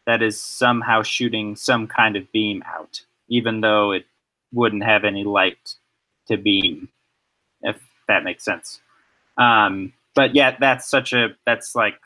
that 0.05 0.21
is 0.21 0.41
somehow 0.41 1.03
shooting 1.03 1.55
some 1.55 1.87
kind 1.87 2.15
of 2.15 2.31
beam 2.31 2.63
out, 2.67 3.01
even 3.27 3.61
though 3.61 3.91
it 3.91 4.05
wouldn't 4.53 4.83
have 4.83 5.03
any 5.03 5.23
light 5.23 5.75
to 6.27 6.37
beam, 6.37 6.89
if 7.61 7.77
that 8.07 8.23
makes 8.23 8.43
sense. 8.43 8.79
Um, 9.37 9.93
but 10.15 10.35
yeah, 10.35 10.55
that's 10.59 10.89
such 10.89 11.13
a 11.13 11.35
that's 11.45 11.75
like 11.75 11.99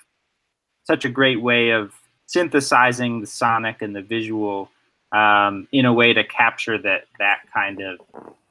such 0.83 1.05
a 1.05 1.09
great 1.09 1.41
way 1.41 1.69
of 1.69 1.93
synthesizing 2.25 3.21
the 3.21 3.27
sonic 3.27 3.81
and 3.81 3.95
the 3.95 4.01
visual 4.01 4.69
um, 5.11 5.67
in 5.71 5.85
a 5.85 5.93
way 5.93 6.13
to 6.13 6.23
capture 6.23 6.77
that 6.77 7.05
that 7.19 7.39
kind 7.53 7.81
of 7.81 7.99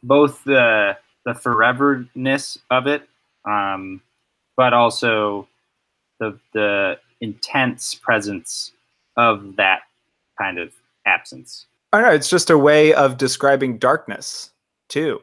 both 0.02 0.42
the 0.44 0.96
the 1.24 1.32
foreverness 1.32 2.58
of 2.70 2.86
it, 2.86 3.08
um, 3.44 4.00
but 4.56 4.72
also 4.72 5.48
the 6.20 6.38
the 6.52 6.98
intense 7.20 7.94
presence 7.94 8.72
of 9.16 9.57
that 9.57 9.81
kind 10.38 10.59
of 10.59 10.72
absence. 11.07 11.66
I 11.92 12.00
know. 12.02 12.11
It's 12.11 12.31
just 12.31 12.50
a 12.50 12.59
way 12.59 12.92
of 12.94 13.16
describing 13.16 13.78
darkness 13.78 14.50
too, 14.88 15.20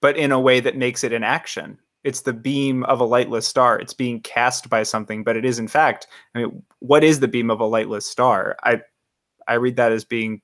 but 0.00 0.16
in 0.16 0.32
a 0.32 0.40
way 0.40 0.60
that 0.60 0.76
makes 0.76 1.04
it 1.04 1.12
an 1.12 1.24
action. 1.24 1.78
It's 2.04 2.22
the 2.22 2.32
beam 2.32 2.84
of 2.84 3.00
a 3.00 3.04
lightless 3.04 3.46
star. 3.46 3.78
It's 3.78 3.92
being 3.94 4.20
cast 4.20 4.70
by 4.70 4.82
something, 4.84 5.24
but 5.24 5.36
it 5.36 5.44
is 5.44 5.58
in 5.58 5.68
fact. 5.68 6.06
I 6.34 6.38
mean, 6.38 6.62
what 6.78 7.02
is 7.04 7.20
the 7.20 7.28
beam 7.28 7.50
of 7.50 7.60
a 7.60 7.66
lightless 7.66 8.06
star? 8.10 8.56
I 8.62 8.80
I 9.46 9.54
read 9.54 9.76
that 9.76 9.92
as 9.92 10.04
being 10.04 10.40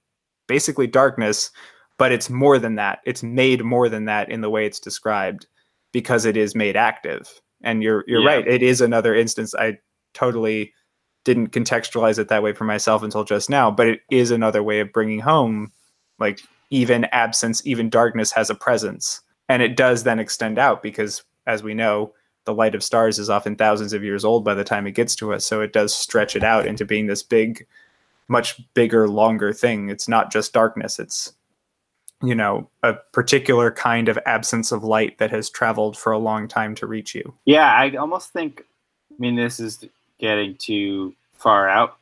basically 0.49 0.87
darkness, 0.87 1.51
but 1.99 2.11
it's 2.13 2.29
more 2.29 2.59
than 2.59 2.75
that. 2.77 3.01
It's 3.05 3.23
made 3.23 3.63
more 3.65 3.89
than 3.89 4.05
that 4.07 4.31
in 4.31 4.41
the 4.41 4.51
way 4.51 4.67
it's 4.67 4.81
described 4.81 5.47
because 5.93 6.25
it 6.25 6.37
is 6.37 6.55
made 6.55 6.77
active. 6.77 7.41
And 7.63 7.83
you're 7.83 8.05
you're 8.07 8.21
Yeah. 8.23 8.35
right. 8.37 8.47
It 8.49 8.63
is 8.63 8.81
another 8.81 9.15
instance. 9.15 9.55
I 9.55 9.79
totally 10.13 10.73
didn't 11.25 11.53
contextualize 11.53 12.19
it 12.19 12.29
that 12.29 12.43
way 12.43 12.53
for 12.53 12.65
myself 12.65 13.03
until 13.03 13.25
just 13.25 13.51
now, 13.51 13.71
but 13.71 13.87
it 13.87 14.01
is 14.11 14.31
another 14.31 14.63
way 14.63 14.81
of 14.81 14.93
bringing 14.93 15.21
home 15.21 15.73
like 16.19 16.41
even 16.71 17.05
absence, 17.07 17.67
even 17.67 17.91
darkness 17.91 18.31
has 18.33 18.51
a 18.51 18.55
presence. 18.55 19.21
And 19.49 19.63
it 19.63 19.77
does 19.77 20.05
then 20.05 20.19
extend 20.19 20.59
out 20.59 20.83
because, 20.83 21.23
as 21.47 21.63
we 21.63 21.75
know, 21.75 22.13
the 22.45 22.55
light 22.55 22.75
of 22.75 22.83
stars 22.83 23.19
is 23.19 23.31
often 23.31 23.57
thousands 23.57 23.93
of 23.93 24.05
years 24.05 24.25
old 24.25 24.45
by 24.45 24.55
the 24.55 24.65
time 24.65 24.87
it 24.87 24.93
gets 24.93 25.17
to 25.17 25.33
us. 25.33 25.45
So 25.45 25.61
it 25.61 25.73
does 25.73 25.95
stretch 25.95 26.37
it 26.37 26.45
out 26.45 26.67
into 26.67 26.85
being 26.85 27.07
this 27.07 27.23
big, 27.23 27.67
much 28.29 28.61
bigger, 28.75 29.09
longer 29.09 29.53
thing. 29.53 29.89
It's 29.89 30.09
not 30.09 30.33
just 30.33 30.53
darkness, 30.53 30.99
it's, 30.99 31.33
you 32.23 32.35
know, 32.35 32.69
a 32.83 32.95
particular 33.13 33.71
kind 33.71 34.09
of 34.09 34.19
absence 34.27 34.73
of 34.73 34.85
light 34.85 35.19
that 35.19 35.31
has 35.31 35.51
traveled 35.51 35.97
for 35.97 36.13
a 36.13 36.19
long 36.19 36.49
time 36.49 36.75
to 36.77 36.87
reach 36.87 37.15
you. 37.15 37.35
Yeah, 37.45 37.71
I 37.71 37.97
almost 37.97 38.33
think. 38.33 38.65
I 39.11 39.15
mean, 39.19 39.37
this 39.37 39.61
is 39.61 39.85
getting 40.19 40.57
too 40.57 41.15
far 41.35 41.69
out, 41.69 41.97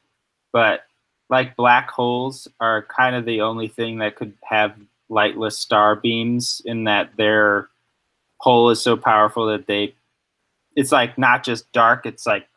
but 0.52 0.86
like 1.28 1.56
black 1.56 1.90
holes 1.90 2.46
are 2.60 2.82
kind 2.82 3.16
of 3.16 3.24
the 3.24 3.40
only 3.40 3.68
thing 3.68 3.98
that 3.98 4.16
could 4.16 4.34
have 4.42 4.76
lightless 5.08 5.58
star 5.58 5.96
beams 5.96 6.60
in 6.64 6.84
that 6.84 7.16
their 7.16 7.68
pull 8.42 8.70
is 8.70 8.80
so 8.80 8.96
powerful 8.96 9.46
that 9.46 9.66
they 9.66 9.94
it's 10.74 10.92
like 10.92 11.16
not 11.18 11.44
just 11.44 11.70
dark 11.72 12.06
it's 12.06 12.26
like 12.26 12.48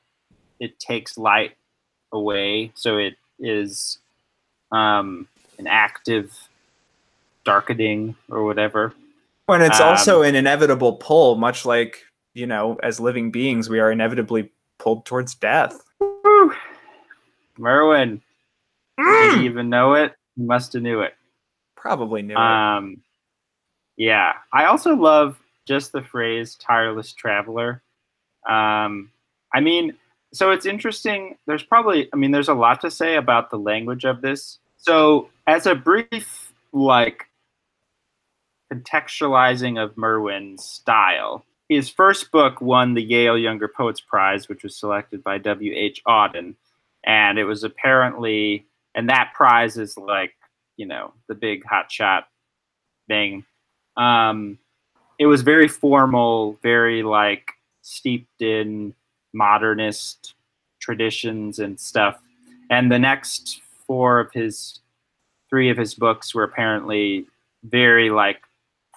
it 0.60 0.80
takes 0.80 1.18
light 1.18 1.56
away. 2.12 2.72
So 2.76 2.98
it 2.98 3.16
is 3.40 4.00
um 4.72 5.28
an 5.58 5.68
active 5.68 6.34
darkening 7.44 8.16
or 8.30 8.44
whatever. 8.44 8.94
When 9.46 9.62
it's 9.62 9.80
Um, 9.80 9.90
also 9.90 10.22
an 10.22 10.36
inevitable 10.36 10.94
pull, 10.94 11.36
much 11.36 11.66
like, 11.66 12.04
you 12.34 12.48
know, 12.48 12.80
as 12.82 13.00
living 13.00 13.32
beings, 13.32 13.70
we 13.70 13.80
are 13.80 13.92
inevitably 13.92 14.50
pulled 14.78 15.06
towards 15.06 15.36
death. 15.36 15.80
Whew. 16.00 16.54
merwin 17.58 18.22
did 18.98 19.38
you 19.38 19.44
even 19.44 19.70
know 19.70 19.94
it 19.94 20.14
you 20.36 20.46
must 20.46 20.74
have 20.74 20.84
knew 20.84 21.02
it 21.02 21.14
Probably 21.86 22.24
knew 22.24 22.34
it. 22.34 22.40
Um, 22.40 23.04
yeah, 23.96 24.34
I 24.52 24.66
also 24.66 24.96
love 24.96 25.40
just 25.68 25.92
the 25.92 26.02
phrase 26.02 26.56
"tireless 26.56 27.14
traveler." 27.14 27.84
Um, 28.50 29.12
I 29.54 29.60
mean, 29.60 29.94
so 30.34 30.50
it's 30.50 30.66
interesting. 30.66 31.38
There's 31.46 31.62
probably, 31.62 32.10
I 32.12 32.16
mean, 32.16 32.32
there's 32.32 32.50
a 32.50 32.56
lot 32.56 32.82
to 32.82 32.90
say 32.90 33.18
about 33.18 33.52
the 33.52 33.60
language 33.60 34.04
of 34.04 34.22
this. 34.22 34.58
So, 34.78 35.30
as 35.46 35.68
a 35.68 35.76
brief, 35.76 36.52
like, 36.74 37.28
contextualizing 38.74 39.80
of 39.80 39.96
Merwin's 39.96 40.64
style, 40.64 41.46
his 41.70 41.90
first 41.90 42.32
book 42.32 42.62
won 42.62 42.94
the 42.94 43.02
Yale 43.02 43.38
Younger 43.38 43.68
Poets 43.68 44.02
Prize, 44.02 44.48
which 44.48 44.64
was 44.64 44.76
selected 44.78 45.24
by 45.24 45.38
W.H. 45.40 46.02
Auden, 46.08 46.56
and 47.04 47.40
it 47.40 47.46
was 47.46 47.64
apparently, 47.64 48.66
and 48.94 49.10
that 49.10 49.34
prize 49.34 49.78
is 49.78 49.98
like 49.98 50.34
you 50.78 50.86
know 50.86 51.14
the 51.28 51.36
big 51.36 51.66
hot 51.66 51.92
shot 51.92 52.28
thing. 53.08 53.46
Um 53.98 54.60
it 55.18 55.28
was 55.28 55.42
very 55.42 55.68
formal 55.68 56.60
very 56.62 57.02
like 57.02 57.52
steeped 57.82 58.42
in 58.42 58.94
modernist 59.34 60.34
traditions 60.80 61.60
and 61.60 61.80
stuff. 61.80 62.20
And 62.70 62.92
the 62.92 63.00
next 63.00 63.62
four 63.86 64.20
of 64.20 64.32
his 64.34 64.80
three 65.50 65.70
of 65.70 65.78
his 65.78 65.94
books 65.94 66.34
were 66.34 66.44
apparently 66.44 67.28
very 67.64 68.10
like 68.10 68.42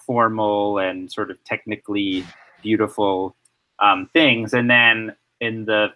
formal 0.05 0.79
and 0.79 1.11
sort 1.11 1.29
of 1.29 1.43
technically 1.43 2.25
beautiful 2.61 3.35
um, 3.79 4.09
things 4.13 4.53
and 4.53 4.69
then 4.69 5.15
in 5.39 5.65
the 5.65 5.87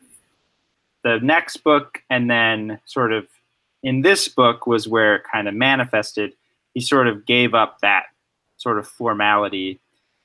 the 1.04 1.19
next 1.21 1.58
book 1.58 2.02
and 2.10 2.30
then 2.30 2.80
sort 2.86 3.12
of 3.12 3.28
in 3.84 4.02
this 4.02 4.30
book 4.30 4.65
was 4.65 4.88
where 4.88 5.15
it 5.17 5.23
kind 5.32 5.47
of 5.47 5.54
manifested. 5.54 6.34
He 6.73 6.80
sort 6.80 7.08
of 7.08 7.26
gave 7.26 7.54
up 7.54 7.80
that 7.82 8.06
sort 8.58 8.80
of 8.80 8.88
formality, 8.88 9.80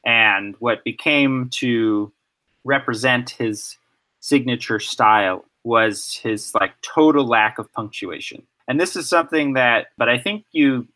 and 0.07 0.55
what 0.61 0.85
became 0.85 1.48
to 1.51 2.12
represent 2.64 3.31
his 3.31 3.77
signature 4.20 4.79
style 4.79 5.44
was 5.64 6.14
his 6.22 6.55
like 6.55 6.72
total 6.83 7.27
lack 7.27 7.59
of 7.59 7.72
punctuation. 7.72 8.46
And 8.68 8.81
this 8.81 8.96
is 8.96 9.09
something 9.09 9.55
that, 9.55 9.88
but 9.98 10.09
I 10.09 10.18
think 10.18 10.44
you 10.53 10.87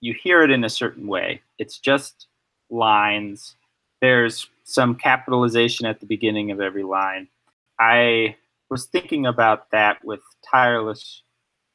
you 0.00 0.14
hear 0.14 0.42
it 0.42 0.50
in 0.50 0.64
a 0.64 0.68
certain 0.68 1.06
way. 1.06 1.40
It's 1.58 1.78
just 1.78 2.26
lines. 2.70 3.56
There's 4.02 4.48
some 4.64 4.96
capitalization 4.96 5.86
at 5.86 6.00
the 6.00 6.06
beginning 6.06 6.50
of 6.50 6.60
every 6.60 6.82
line. 6.82 7.28
I 7.80 8.36
was 8.68 8.84
thinking 8.84 9.24
about 9.24 9.70
that 9.70 10.04
with 10.04 10.20
tireless 10.50 11.22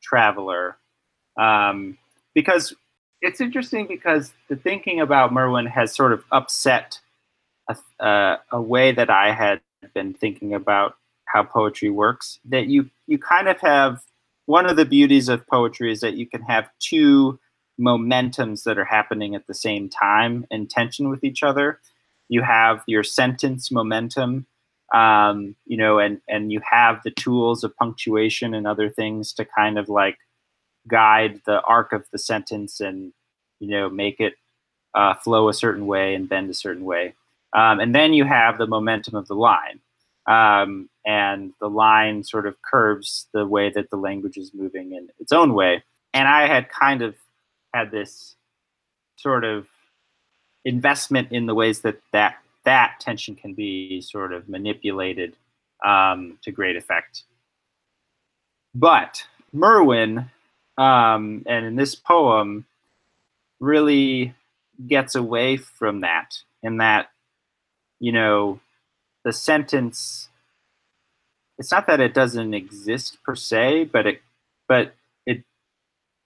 traveler 0.03 0.77
Um, 1.37 1.97
because 2.33 2.75
it's 3.21 3.41
interesting 3.41 3.87
because 3.87 4.33
the 4.49 4.55
thinking 4.55 4.99
about 4.99 5.33
Merwin 5.33 5.67
has 5.67 5.95
sort 5.95 6.13
of 6.13 6.23
upset 6.31 6.99
a, 7.69 7.77
uh, 8.03 8.37
a 8.51 8.61
way 8.61 8.91
that 8.91 9.09
I 9.09 9.31
had 9.31 9.61
been 9.93 10.13
thinking 10.13 10.53
about 10.53 10.97
how 11.25 11.43
poetry 11.43 11.89
works. 11.89 12.39
That 12.45 12.67
you 12.67 12.89
you 13.05 13.19
kind 13.19 13.47
of 13.47 13.59
have 13.61 14.01
one 14.45 14.65
of 14.69 14.77
the 14.77 14.85
beauties 14.85 15.29
of 15.29 15.45
poetry 15.47 15.91
is 15.91 15.99
that 16.01 16.15
you 16.15 16.25
can 16.25 16.41
have 16.43 16.69
two 16.79 17.39
momentums 17.79 18.63
that 18.63 18.77
are 18.77 18.85
happening 18.85 19.35
at 19.35 19.45
the 19.47 19.53
same 19.53 19.89
time 19.89 20.45
in 20.49 20.67
tension 20.67 21.09
with 21.09 21.23
each 21.23 21.43
other. 21.43 21.79
You 22.29 22.41
have 22.41 22.83
your 22.87 23.03
sentence 23.03 23.71
momentum, 23.71 24.45
um, 24.93 25.55
you 25.65 25.77
know, 25.77 25.99
and 25.99 26.21
and 26.27 26.51
you 26.51 26.61
have 26.69 27.01
the 27.03 27.11
tools 27.11 27.63
of 27.63 27.75
punctuation 27.77 28.53
and 28.53 28.67
other 28.67 28.89
things 28.89 29.33
to 29.33 29.45
kind 29.45 29.77
of 29.77 29.89
like 29.89 30.17
guide 30.87 31.41
the 31.45 31.61
arc 31.61 31.93
of 31.93 32.05
the 32.11 32.17
sentence 32.17 32.79
and 32.79 33.11
you 33.59 33.67
know 33.67 33.89
make 33.89 34.19
it 34.19 34.35
uh, 34.93 35.13
flow 35.13 35.49
a 35.49 35.53
certain 35.53 35.85
way 35.85 36.15
and 36.15 36.29
bend 36.29 36.49
a 36.49 36.53
certain 36.53 36.83
way. 36.83 37.13
Um, 37.53 37.79
and 37.79 37.95
then 37.95 38.13
you 38.13 38.25
have 38.25 38.57
the 38.57 38.67
momentum 38.67 39.15
of 39.15 39.27
the 39.27 39.35
line. 39.35 39.79
Um, 40.25 40.89
and 41.05 41.53
the 41.61 41.69
line 41.69 42.23
sort 42.25 42.45
of 42.47 42.61
curves 42.61 43.27
the 43.33 43.45
way 43.45 43.69
that 43.69 43.89
the 43.89 43.95
language 43.95 44.35
is 44.35 44.53
moving 44.53 44.91
in 44.91 45.07
its 45.19 45.31
own 45.31 45.53
way. 45.53 45.83
And 46.13 46.27
I 46.27 46.47
had 46.47 46.67
kind 46.67 47.01
of 47.01 47.15
had 47.73 47.91
this 47.91 48.35
sort 49.15 49.45
of 49.45 49.67
investment 50.65 51.31
in 51.31 51.45
the 51.45 51.55
ways 51.55 51.81
that 51.81 51.99
that, 52.11 52.37
that 52.65 52.99
tension 52.99 53.35
can 53.35 53.53
be 53.53 54.01
sort 54.01 54.33
of 54.33 54.49
manipulated 54.49 55.35
um, 55.85 56.37
to 56.43 56.51
great 56.51 56.75
effect. 56.75 57.23
But 58.75 59.25
Merwin, 59.53 60.29
um, 60.77 61.43
and 61.47 61.65
in 61.65 61.75
this 61.75 61.95
poem, 61.95 62.65
really 63.59 64.35
gets 64.87 65.15
away 65.15 65.57
from 65.57 66.01
that, 66.01 66.35
in 66.61 66.77
that, 66.77 67.09
you 67.99 68.11
know, 68.11 68.59
the 69.23 69.33
sentence. 69.33 70.29
It's 71.57 71.71
not 71.71 71.87
that 71.87 71.99
it 71.99 72.13
doesn't 72.13 72.53
exist 72.53 73.17
per 73.23 73.35
se, 73.35 73.85
but 73.85 74.05
it, 74.05 74.21
but 74.67 74.93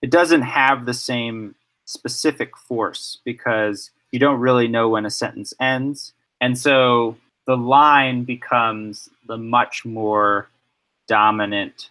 it 0.02 0.10
doesn't 0.10 0.42
have 0.42 0.86
the 0.86 0.94
same 0.94 1.56
specific 1.86 2.58
force 2.58 3.20
because 3.24 3.92
you 4.12 4.20
don't 4.20 4.40
really 4.40 4.68
know 4.68 4.90
when 4.90 5.06
a 5.06 5.10
sentence 5.10 5.54
ends. 5.60 6.14
And 6.40 6.58
so 6.58 7.18
the 7.46 7.58
line 7.58 8.24
becomes 8.24 9.10
the 9.28 9.38
much 9.38 9.86
more 9.86 10.50
dominant 11.08 11.90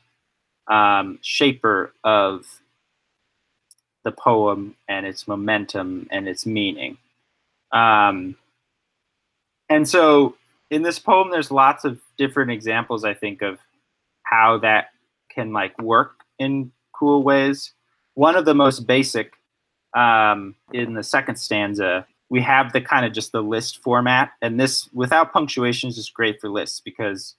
um, 0.68 1.18
shaper 1.22 1.92
of 2.04 2.46
the 4.04 4.12
poem 4.12 4.76
and 4.88 5.06
its 5.06 5.28
momentum 5.28 6.08
and 6.10 6.28
its 6.28 6.46
meaning. 6.46 6.96
Um, 7.72 8.36
and 9.68 9.88
so 9.88 10.36
in 10.70 10.82
this 10.82 10.98
poem, 10.98 11.30
there's 11.30 11.50
lots 11.50 11.84
of 11.84 12.00
different 12.16 12.50
examples, 12.50 13.04
I 13.04 13.14
think, 13.14 13.42
of 13.42 13.58
how 14.22 14.58
that 14.58 14.90
can 15.30 15.52
like 15.52 15.78
work 15.80 16.12
in 16.38 16.72
cool 16.92 17.22
ways 17.22 17.72
one 18.14 18.36
of 18.36 18.44
the 18.44 18.54
most 18.54 18.86
basic 18.86 19.32
um, 19.94 20.54
in 20.72 20.94
the 20.94 21.02
second 21.02 21.36
stanza 21.36 22.06
we 22.30 22.40
have 22.40 22.72
the 22.72 22.80
kind 22.80 23.04
of 23.04 23.12
just 23.12 23.32
the 23.32 23.42
list 23.42 23.82
format. 23.82 24.30
And 24.40 24.58
this 24.58 24.88
without 24.94 25.32
punctuation 25.32 25.90
is 25.90 25.96
just 25.96 26.14
great 26.14 26.40
for 26.40 26.48
lists 26.48 26.80
because 26.80 27.34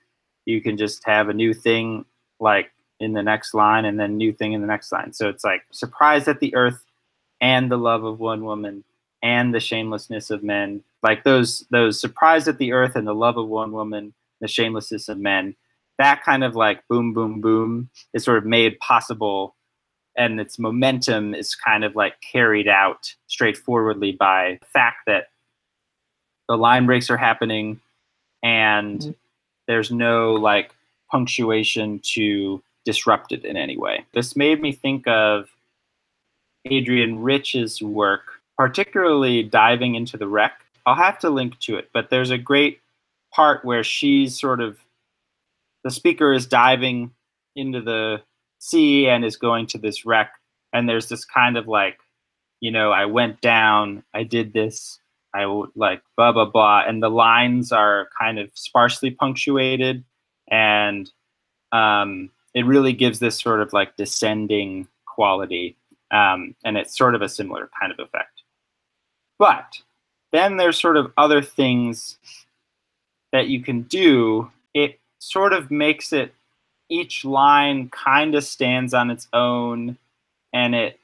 you 0.46 0.62
can 0.62 0.78
just 0.78 1.04
have 1.06 1.30
a 1.30 1.34
new 1.34 1.54
thing 1.54 2.06
like 2.40 2.72
in 3.00 3.14
the 3.14 3.24
next 3.24 3.54
line 3.54 3.86
and 3.86 4.00
then 4.00 4.18
new 4.18 4.34
thing 4.34 4.54
in 4.54 4.62
the 4.62 4.68
next 4.68 4.92
line. 4.92 5.14
So 5.14 5.30
it's 5.30 5.44
like 5.44 5.64
surprised 5.72 6.28
at 6.28 6.42
the 6.42 6.54
earth 6.56 6.84
and 7.40 7.72
the 7.72 7.78
love 7.78 8.04
of 8.04 8.20
one 8.20 8.44
woman 8.44 8.84
and 9.24 9.56
the 9.56 9.60
shamelessness 9.60 10.30
of 10.30 10.44
men. 10.44 10.84
Like 11.02 11.24
those 11.24 11.66
those 11.72 12.00
surprised 12.00 12.48
at 12.48 12.58
the 12.58 12.74
earth 12.74 12.96
and 12.96 13.08
the 13.08 13.16
love 13.16 13.38
of 13.38 13.48
one 13.48 13.72
woman 13.72 14.14
the 14.42 14.48
shamelessness 14.48 15.08
of 15.08 15.18
men. 15.18 15.56
That 16.00 16.24
kind 16.24 16.44
of 16.44 16.56
like 16.56 16.88
boom 16.90 17.14
boom 17.14 17.40
boom 17.40 17.90
is 18.14 18.24
sort 18.24 18.40
of 18.40 18.46
made 18.46 18.80
possible 18.80 19.56
and 20.18 20.40
its 20.40 20.60
momentum 20.60 21.34
is 21.34 21.56
kind 21.56 21.84
of 21.84 21.96
like 21.96 22.16
carried 22.22 22.68
out 22.68 23.14
straightforwardly 23.28 24.12
by 24.12 24.58
the 24.62 24.68
fact 24.68 24.98
that 25.08 25.30
the 26.48 26.58
line 26.58 26.86
breaks 26.86 27.10
are 27.10 27.18
happening 27.18 27.80
and 28.44 29.00
mm-hmm. 29.00 29.12
there's 29.68 29.92
no 29.92 30.34
like 30.34 30.76
punctuation 31.10 32.00
to 32.04 32.62
disrupt 32.86 33.32
it 33.32 33.46
in 33.46 33.58
any 33.58 33.78
way. 33.78 34.06
This 34.14 34.36
made 34.36 34.62
me 34.62 34.72
think 34.72 35.08
of 35.08 35.50
Adrienne 36.72 37.20
Rich's 37.20 37.82
work, 37.82 38.42
particularly 38.58 39.44
diving 39.44 39.96
into 39.96 40.18
the 40.18 40.28
wreck. 40.28 40.54
I'll 40.86 40.96
have 40.96 41.20
to 41.20 41.30
link 41.30 41.60
to 41.60 41.78
it, 41.78 41.90
but 41.94 42.10
there's 42.10 42.32
a 42.32 42.38
great 42.38 42.80
part 43.32 43.64
where 43.64 43.84
she's 43.84 44.40
sort 44.40 44.60
of 44.60 44.78
the 45.84 45.92
speaker 45.92 46.34
is 46.34 46.46
diving 46.46 47.12
into 47.56 47.82
the 47.82 48.22
sea 48.62 49.10
and 49.10 49.26
is 49.26 49.36
going 49.36 49.66
to 49.66 49.78
this 49.78 50.06
wreck. 50.06 50.32
And 50.72 50.88
there's 50.88 51.10
this 51.10 51.26
kind 51.26 51.58
of 51.58 51.68
like, 51.68 51.98
you 52.62 52.72
know, 52.72 52.92
I 52.92 53.06
went 53.06 53.42
down, 53.42 54.04
I 54.14 54.24
did 54.24 54.54
this, 54.54 55.00
I 55.34 55.46
like 55.76 56.02
blah 56.16 56.32
blah 56.32 56.46
blah, 56.46 56.84
and 56.88 57.02
the 57.02 57.10
lines 57.10 57.72
are 57.72 58.10
kind 58.20 58.38
of 58.38 58.52
sparsely 58.54 59.12
punctuated, 59.12 60.04
and 60.50 61.10
um, 61.72 62.30
it 62.54 62.66
really 62.66 62.94
gives 62.94 63.20
this 63.20 63.40
sort 63.40 63.62
of 63.62 63.74
like 63.74 63.96
descending 63.98 64.88
quality, 65.06 65.78
um, 66.12 66.56
and 66.64 66.78
it's 66.78 66.98
sort 66.98 67.16
of 67.16 67.22
a 67.22 67.30
similar 67.30 67.70
kind 67.80 67.92
of 67.92 68.00
effect. 68.00 68.44
But 69.40 69.82
then 70.32 70.58
there's 70.58 70.80
sort 70.80 70.98
of 70.98 71.12
other 71.18 71.42
things 71.42 72.18
that 73.32 73.48
you 73.48 73.64
can 73.64 73.84
do. 73.84 74.52
It 74.74 75.00
sort 75.20 75.54
of 75.54 75.72
makes 75.72 76.14
it 76.14 76.34
each 76.92 77.24
line 77.24 77.90
kind 77.90 78.36
of 78.36 78.44
stands 78.44 78.94
on 78.94 79.10
its 79.10 79.28
own 79.34 79.98
and 80.54 80.76
it 80.76 81.00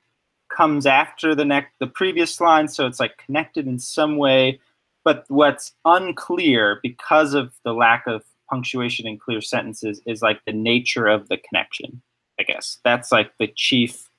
comes 0.55 0.85
after 0.85 1.33
the 1.33 1.45
next 1.45 1.71
the 1.79 1.87
previous 1.87 2.39
line 2.39 2.67
so 2.67 2.85
it's 2.85 2.99
like 2.99 3.17
connected 3.17 3.67
in 3.67 3.79
some 3.79 4.17
way. 4.17 4.59
But 5.03 5.23
what's 5.29 5.73
unclear 5.85 6.79
because 6.83 7.33
of 7.33 7.53
the 7.63 7.73
lack 7.73 8.05
of 8.07 8.23
punctuation 8.49 9.07
in 9.07 9.17
clear 9.17 9.39
sentences 9.41 10.01
is 10.05 10.21
like 10.21 10.41
the 10.45 10.53
nature 10.53 11.07
of 11.07 11.29
the 11.29 11.37
connection 11.37 12.01
i 12.39 12.43
guess. 12.43 12.79
That's 12.83 13.11
like 13.11 13.31
the 13.39 13.47
chief 13.47 14.09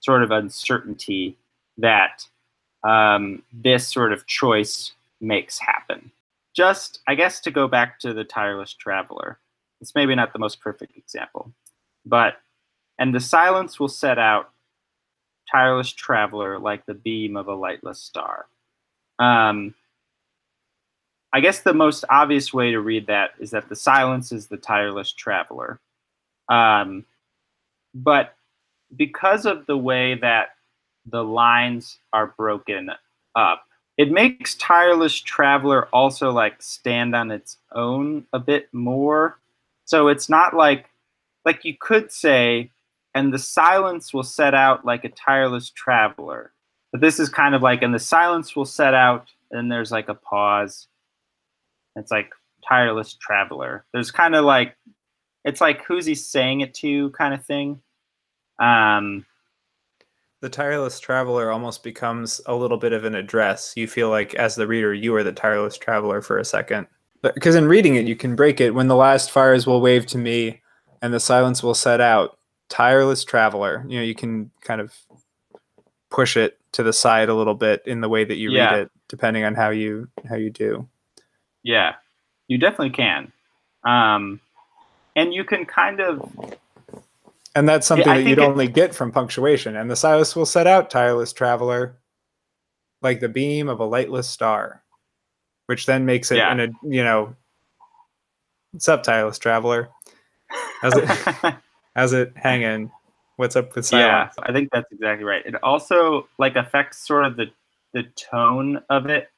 sort 0.00 0.22
of 0.22 0.30
uncertainty 0.30 1.36
that 1.78 2.26
um, 2.86 3.42
this 3.52 3.88
sort 3.88 4.12
of 4.12 4.26
choice 4.26 4.92
makes 5.20 5.58
happen. 5.58 6.10
Just 6.54 7.00
i 7.08 7.14
guess 7.14 7.40
to 7.40 7.50
go 7.50 7.66
back 7.66 7.98
to 8.00 8.12
the 8.12 8.24
tireless 8.24 8.74
traveler 8.74 9.38
it's 9.84 9.94
maybe 9.94 10.14
not 10.14 10.32
the 10.32 10.38
most 10.38 10.62
perfect 10.62 10.96
example, 10.96 11.52
but 12.06 12.38
and 12.98 13.14
the 13.14 13.20
silence 13.20 13.78
will 13.78 13.88
set 13.88 14.18
out 14.18 14.50
tireless 15.50 15.92
traveler 15.92 16.58
like 16.58 16.86
the 16.86 16.94
beam 16.94 17.36
of 17.36 17.48
a 17.48 17.54
lightless 17.54 18.00
star. 18.00 18.46
Um, 19.18 19.74
I 21.34 21.40
guess 21.40 21.60
the 21.60 21.74
most 21.74 22.06
obvious 22.08 22.50
way 22.50 22.70
to 22.70 22.80
read 22.80 23.08
that 23.08 23.32
is 23.38 23.50
that 23.50 23.68
the 23.68 23.76
silence 23.76 24.32
is 24.32 24.46
the 24.46 24.56
tireless 24.56 25.12
traveler. 25.12 25.80
Um, 26.48 27.04
but 27.92 28.36
because 28.96 29.44
of 29.44 29.66
the 29.66 29.76
way 29.76 30.14
that 30.14 30.54
the 31.04 31.22
lines 31.22 31.98
are 32.14 32.28
broken 32.38 32.88
up, 33.36 33.66
it 33.98 34.10
makes 34.10 34.54
tireless 34.54 35.20
traveler 35.20 35.88
also 35.92 36.30
like 36.30 36.62
stand 36.62 37.14
on 37.14 37.30
its 37.30 37.58
own 37.74 38.24
a 38.32 38.38
bit 38.38 38.72
more 38.72 39.38
so 39.84 40.08
it's 40.08 40.28
not 40.28 40.54
like 40.54 40.86
like 41.44 41.64
you 41.64 41.74
could 41.78 42.10
say, 42.10 42.70
and 43.14 43.32
the 43.32 43.38
silence 43.38 44.14
will 44.14 44.22
set 44.22 44.54
out 44.54 44.84
like 44.84 45.04
a 45.04 45.10
tireless 45.10 45.70
traveler. 45.70 46.52
But 46.90 47.00
this 47.00 47.18
is 47.18 47.28
kind 47.28 47.54
of 47.54 47.62
like, 47.62 47.82
and 47.82 47.94
the 47.94 47.98
silence 47.98 48.56
will 48.56 48.64
set 48.64 48.94
out, 48.94 49.28
and 49.50 49.70
there's 49.70 49.92
like 49.92 50.08
a 50.08 50.14
pause. 50.14 50.88
It's 51.96 52.10
like 52.10 52.30
tireless 52.66 53.14
traveler. 53.14 53.84
There's 53.92 54.10
kind 54.10 54.34
of 54.34 54.44
like, 54.44 54.76
it's 55.44 55.60
like 55.60 55.84
who's 55.84 56.06
he 56.06 56.14
saying 56.14 56.60
it 56.60 56.74
to 56.74 57.10
kind 57.10 57.34
of 57.34 57.44
thing. 57.44 57.80
Um, 58.58 59.26
the 60.40 60.48
tireless 60.48 61.00
traveler 61.00 61.50
almost 61.50 61.82
becomes 61.82 62.40
a 62.46 62.54
little 62.54 62.76
bit 62.78 62.92
of 62.92 63.04
an 63.04 63.14
address. 63.14 63.72
You 63.76 63.86
feel 63.86 64.08
like, 64.08 64.34
as 64.34 64.54
the 64.54 64.66
reader, 64.66 64.94
you 64.94 65.14
are 65.16 65.22
the 65.22 65.32
tireless 65.32 65.76
traveler 65.76 66.22
for 66.22 66.38
a 66.38 66.44
second 66.44 66.86
because 67.32 67.54
in 67.54 67.66
reading 67.66 67.94
it 67.96 68.06
you 68.06 68.16
can 68.16 68.34
break 68.36 68.60
it 68.60 68.74
when 68.74 68.88
the 68.88 68.96
last 68.96 69.30
fires 69.30 69.66
will 69.66 69.80
wave 69.80 70.06
to 70.06 70.18
me 70.18 70.60
and 71.00 71.12
the 71.14 71.20
silence 71.20 71.62
will 71.62 71.74
set 71.74 72.00
out 72.00 72.38
tireless 72.68 73.24
traveler. 73.24 73.84
You 73.88 73.98
know 73.98 74.04
you 74.04 74.14
can 74.14 74.50
kind 74.62 74.80
of 74.80 74.92
push 76.10 76.36
it 76.36 76.58
to 76.72 76.82
the 76.82 76.92
side 76.92 77.28
a 77.28 77.34
little 77.34 77.54
bit 77.54 77.82
in 77.86 78.00
the 78.00 78.08
way 78.08 78.24
that 78.24 78.36
you 78.36 78.50
yeah. 78.50 78.70
read 78.70 78.80
it 78.82 78.90
depending 79.08 79.44
on 79.44 79.54
how 79.54 79.70
you 79.70 80.08
how 80.28 80.36
you 80.36 80.50
do. 80.50 80.88
Yeah. 81.62 81.94
You 82.48 82.58
definitely 82.58 82.90
can. 82.90 83.32
Um 83.84 84.40
and 85.16 85.32
you 85.32 85.44
can 85.44 85.64
kind 85.66 86.00
of 86.00 86.20
And 87.54 87.68
that's 87.68 87.86
something 87.86 88.08
I 88.08 88.18
that 88.22 88.28
you'd 88.28 88.38
it- 88.38 88.44
only 88.44 88.68
get 88.68 88.94
from 88.94 89.12
punctuation. 89.12 89.76
And 89.76 89.90
the 89.90 89.96
silence 89.96 90.34
will 90.34 90.46
set 90.46 90.66
out, 90.66 90.90
tireless 90.90 91.32
traveler, 91.32 91.96
like 93.02 93.20
the 93.20 93.28
beam 93.28 93.68
of 93.68 93.80
a 93.80 93.84
lightless 93.84 94.28
star, 94.28 94.82
which 95.66 95.86
then 95.86 96.04
makes 96.06 96.30
it 96.30 96.36
Yeah. 96.38 96.52
in 96.52 96.60
a, 96.60 96.68
you 96.82 97.02
know, 97.04 97.34
what's 98.72 98.88
up, 98.88 99.02
traveler? 99.02 99.88
How's 100.80 100.96
it, 100.96 101.04
how's 101.96 102.12
it 102.12 102.32
hanging? 102.36 102.90
What's 103.36 103.56
up 103.56 103.74
with 103.74 103.86
silence? 103.86 104.34
yeah. 104.38 104.44
I 104.46 104.52
think 104.52 104.70
that's 104.72 104.90
exactly 104.92 105.24
right. 105.24 105.44
It 105.44 105.56
also 105.62 106.28
like 106.38 106.56
affects 106.56 106.98
sort 107.06 107.24
of 107.24 107.36
the 107.36 107.46
the 107.92 108.04
tone 108.16 108.80
of 108.90 109.06
it. 109.06 109.30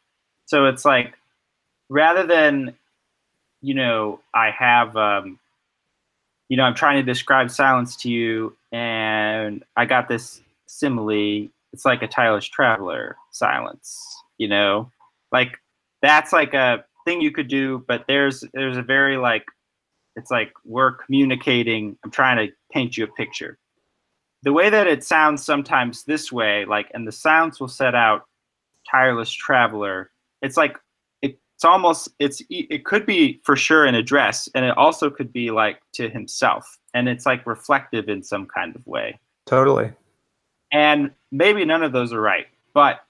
So 0.46 0.66
it's 0.66 0.84
like 0.84 1.14
rather 1.88 2.26
than 2.26 2.74
you 3.62 3.74
know 3.74 4.20
I 4.34 4.50
have 4.50 4.96
um, 4.96 5.38
you 6.48 6.56
know 6.56 6.64
I'm 6.64 6.74
trying 6.74 6.96
to 6.96 7.02
describe 7.10 7.50
silence 7.50 7.96
to 7.98 8.10
you, 8.10 8.54
and 8.72 9.64
I 9.76 9.86
got 9.86 10.08
this 10.08 10.42
simile. 10.66 11.48
It's 11.72 11.84
like 11.84 12.02
a 12.02 12.08
tireless 12.08 12.44
traveler 12.44 13.16
silence. 13.30 13.98
You 14.36 14.48
know, 14.48 14.90
like 15.32 15.58
that's 16.06 16.32
like 16.32 16.54
a 16.54 16.84
thing 17.04 17.20
you 17.20 17.30
could 17.30 17.48
do, 17.48 17.84
but 17.86 18.04
there's 18.06 18.44
there's 18.54 18.76
a 18.76 18.82
very 18.82 19.16
like 19.16 19.44
it's 20.16 20.30
like 20.30 20.52
we're 20.64 20.92
communicating. 20.92 21.98
I'm 22.04 22.10
trying 22.10 22.46
to 22.46 22.52
paint 22.72 22.96
you 22.96 23.04
a 23.04 23.08
picture 23.08 23.58
the 24.46 24.52
way 24.52 24.70
that 24.70 24.86
it 24.86 25.02
sounds 25.02 25.44
sometimes 25.44 26.04
this 26.04 26.30
way, 26.30 26.64
like, 26.66 26.88
and 26.94 27.04
the 27.04 27.10
sounds 27.10 27.58
will 27.58 27.66
set 27.66 27.96
out 27.96 28.26
tireless 28.88 29.30
traveler. 29.32 30.12
It's 30.40 30.56
like 30.56 30.78
it's 31.20 31.64
almost 31.64 32.10
it's 32.20 32.40
it 32.48 32.84
could 32.84 33.06
be 33.06 33.40
for 33.42 33.56
sure 33.56 33.86
an 33.86 33.96
address, 33.96 34.48
and 34.54 34.64
it 34.64 34.78
also 34.78 35.10
could 35.10 35.32
be 35.32 35.50
like 35.50 35.80
to 35.94 36.08
himself, 36.08 36.78
and 36.94 37.08
it's 37.08 37.26
like 37.26 37.44
reflective 37.44 38.08
in 38.08 38.22
some 38.22 38.46
kind 38.46 38.76
of 38.76 38.86
way. 38.86 39.18
Totally. 39.46 39.92
And 40.72 41.10
maybe 41.32 41.64
none 41.64 41.82
of 41.82 41.90
those 41.90 42.12
are 42.12 42.20
right, 42.20 42.46
but 42.72 43.00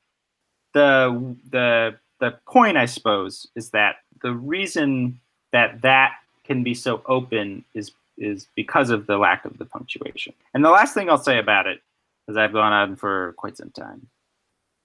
the 0.72 1.36
the 1.50 1.98
the 2.20 2.38
point, 2.48 2.76
I 2.76 2.86
suppose, 2.86 3.46
is 3.54 3.70
that 3.70 3.96
the 4.22 4.32
reason 4.32 5.20
that 5.52 5.82
that 5.82 6.12
can 6.44 6.62
be 6.62 6.74
so 6.74 7.02
open 7.06 7.64
is 7.74 7.92
is 8.18 8.48
because 8.54 8.88
of 8.88 9.06
the 9.06 9.18
lack 9.18 9.44
of 9.44 9.58
the 9.58 9.64
punctuation. 9.66 10.32
And 10.54 10.64
the 10.64 10.70
last 10.70 10.94
thing 10.94 11.10
I'll 11.10 11.18
say 11.18 11.38
about 11.38 11.66
it, 11.66 11.82
as 12.28 12.36
I've 12.36 12.52
gone 12.52 12.72
on 12.72 12.96
for 12.96 13.34
quite 13.36 13.58
some 13.58 13.70
time, 13.70 14.06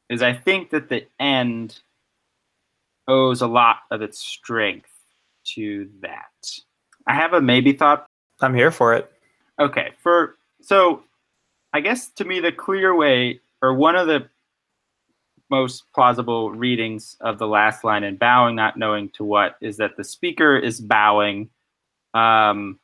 is 0.09 0.21
I 0.21 0.33
think 0.33 0.71
that 0.71 0.89
the 0.89 1.07
end 1.19 1.79
owes 3.07 3.41
a 3.41 3.47
lot 3.47 3.77
of 3.89 4.01
its 4.01 4.19
strength 4.19 4.91
to 5.55 5.89
that. 6.01 6.59
I 7.07 7.15
have 7.15 7.33
a 7.33 7.41
maybe 7.41 7.73
thought 7.73 8.05
I'm 8.41 8.53
here 8.53 8.71
for 8.71 8.93
it. 8.93 9.11
Okay, 9.59 9.91
for 10.01 10.35
so 10.61 11.03
I 11.73 11.79
guess 11.79 12.09
to 12.09 12.25
me 12.25 12.39
the 12.39 12.51
clear 12.51 12.93
way 12.95 13.39
or 13.61 13.73
one 13.73 13.95
of 13.95 14.07
the 14.07 14.27
most 15.51 15.83
plausible 15.93 16.49
readings 16.51 17.15
of 17.21 17.37
the 17.37 17.47
last 17.47 17.83
line 17.83 18.03
in 18.03 18.15
bowing 18.15 18.55
not 18.55 18.77
knowing 18.77 19.09
to 19.09 19.23
what 19.23 19.57
is 19.61 19.77
that 19.77 19.97
the 19.97 20.03
speaker 20.03 20.57
is 20.57 20.79
bowing. 20.79 21.49
Um 22.13 22.79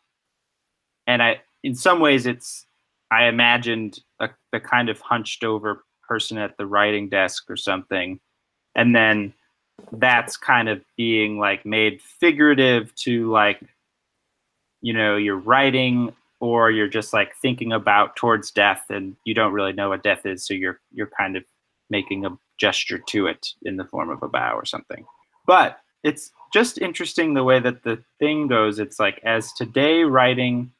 and 1.08 1.24
I 1.24 1.42
in 1.64 1.74
some 1.74 2.00
ways 2.00 2.28
it's 2.28 2.66
I 3.10 3.26
imagined 3.26 4.00
a, 4.20 4.30
the 4.52 4.60
kind 4.60 4.90
of 4.90 5.00
hunched 5.00 5.44
over 5.44 5.86
person 6.08 6.38
at 6.38 6.58
the 6.58 6.66
writing 6.66 7.10
desk 7.10 7.50
or 7.50 7.56
something. 7.56 8.20
And 8.76 8.96
then 8.96 9.34
that's 9.92 10.38
kind 10.38 10.70
of 10.70 10.82
being 10.98 11.40
like 11.40 11.66
made 11.66 12.02
figurative 12.02 12.94
to 12.96 13.30
like 13.32 13.62
you 14.82 14.94
know 14.94 15.16
you're 15.16 15.38
writing 15.38 16.14
or 16.40 16.72
you're 16.72 16.88
just 16.88 17.14
like 17.14 17.36
thinking 17.42 17.72
about 17.72 18.16
towards 18.16 18.52
death 18.52 18.86
and 18.90 19.16
you 19.24 19.34
don't 19.34 19.54
really 19.54 19.74
know 19.74 19.90
what 19.90 20.04
death 20.04 20.26
is 20.26 20.46
so 20.46 20.54
you're 20.54 20.80
you're 20.92 21.12
kind 21.18 21.38
of 21.38 21.44
making 21.90 22.26
a 22.26 22.30
gesture 22.58 23.00
to 23.10 23.28
it 23.28 23.54
in 23.64 23.78
the 23.78 23.86
form 23.86 24.10
of 24.10 24.24
a 24.24 24.28
bow 24.28 24.56
or 24.56 24.66
something. 24.66 25.06
But 25.46 25.80
it's 26.04 26.32
just 26.54 26.78
interesting 26.78 27.34
the 27.34 27.44
way 27.44 27.60
that 27.60 27.84
the 27.84 28.04
thing 28.20 28.48
goes. 28.48 28.80
It's 28.80 29.00
like 29.00 29.20
as 29.24 29.54
today 29.54 30.04
writing 30.04 30.72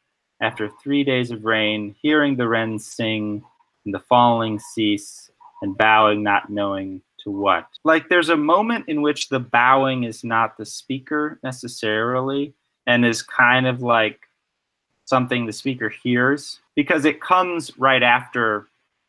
after 0.42 0.70
three 0.84 1.04
days 1.04 1.32
of 1.32 1.46
rain 1.46 1.96
hearing 2.02 2.36
the 2.36 2.48
wrens 2.48 2.86
sing 2.86 3.44
and 3.86 3.94
the 3.94 4.00
falling 4.00 4.60
cease 4.60 5.32
and 5.62 5.78
bowing 5.78 6.24
not 6.24 6.50
knowing 6.50 7.02
to 7.24 7.32
what. 7.32 7.68
Like 7.84 8.10
there's 8.10 8.30
a 8.30 8.38
moment 8.38 8.86
in 8.88 9.02
which 9.02 9.30
the 9.30 9.40
bowing 9.40 10.04
is 10.04 10.24
not 10.24 10.58
the 10.58 10.66
speaker 10.66 11.40
necessarily 11.44 12.54
and 12.86 13.06
is 13.06 13.22
kind 13.22 13.68
of 13.68 13.82
like 13.82 14.20
something 15.06 15.46
the 15.46 15.54
speaker 15.54 15.90
hears 15.90 16.60
because 16.76 17.06
it 17.06 17.22
comes 17.22 17.78
right 17.78 18.04
after 18.04 18.68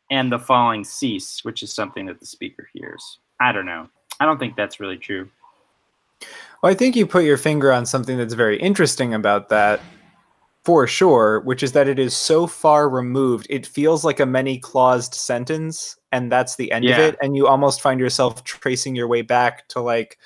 and 0.09 0.31
the 0.31 0.39
falling 0.39 0.83
cease, 0.83 1.43
which 1.43 1.63
is 1.63 1.73
something 1.73 2.05
that 2.07 2.19
the 2.19 2.25
speaker 2.25 2.69
hears. 2.73 3.19
I 3.39 3.51
don't 3.51 3.65
know. 3.65 3.87
I 4.19 4.25
don't 4.25 4.39
think 4.39 4.55
that's 4.55 4.79
really 4.79 4.97
true. 4.97 5.29
Well, 6.61 6.71
I 6.71 6.75
think 6.75 6.95
you 6.95 7.07
put 7.07 7.23
your 7.23 7.37
finger 7.37 7.71
on 7.71 7.85
something 7.85 8.17
that's 8.17 8.33
very 8.33 8.59
interesting 8.59 9.13
about 9.13 9.49
that, 9.49 9.79
for 10.65 10.85
sure, 10.85 11.39
which 11.41 11.63
is 11.63 11.71
that 11.71 11.87
it 11.87 11.97
is 11.97 12.15
so 12.15 12.45
far 12.45 12.89
removed. 12.89 13.47
It 13.49 13.65
feels 13.65 14.03
like 14.03 14.19
a 14.19 14.25
many 14.25 14.59
claused 14.59 15.13
sentence, 15.13 15.95
and 16.11 16.29
that's 16.29 16.57
the 16.57 16.71
end 16.71 16.85
of 16.85 16.99
it. 16.99 17.15
And 17.21 17.35
you 17.35 17.47
almost 17.47 17.81
find 17.81 17.99
yourself 17.99 18.43
tracing 18.43 18.95
your 18.95 19.07
way 19.07 19.21
back 19.21 19.69
to 19.69 19.79
like, 19.79 20.17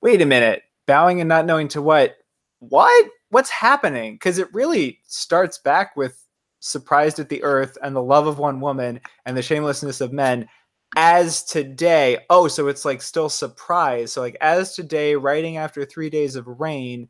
wait 0.00 0.22
a 0.22 0.26
minute, 0.26 0.62
bowing 0.86 1.20
and 1.20 1.28
not 1.28 1.44
knowing 1.44 1.68
to 1.68 1.82
what? 1.82 2.16
What? 2.60 3.10
What's 3.28 3.50
happening? 3.50 4.14
Because 4.14 4.38
it 4.38 4.52
really 4.54 5.00
starts 5.06 5.58
back 5.58 5.96
with 5.96 6.21
surprised 6.62 7.18
at 7.18 7.28
the 7.28 7.42
earth 7.42 7.76
and 7.82 7.94
the 7.94 8.02
love 8.02 8.26
of 8.26 8.38
one 8.38 8.60
woman 8.60 9.00
and 9.26 9.36
the 9.36 9.42
shamelessness 9.42 10.00
of 10.00 10.12
men. 10.12 10.48
As 10.96 11.42
today 11.42 12.18
oh 12.30 12.48
so 12.48 12.68
it's 12.68 12.84
like 12.84 13.02
still 13.02 13.28
surprise. 13.28 14.12
So 14.12 14.20
like 14.20 14.36
as 14.40 14.74
today 14.74 15.16
writing 15.16 15.56
after 15.56 15.84
three 15.84 16.08
days 16.08 16.36
of 16.36 16.46
rain 16.46 17.08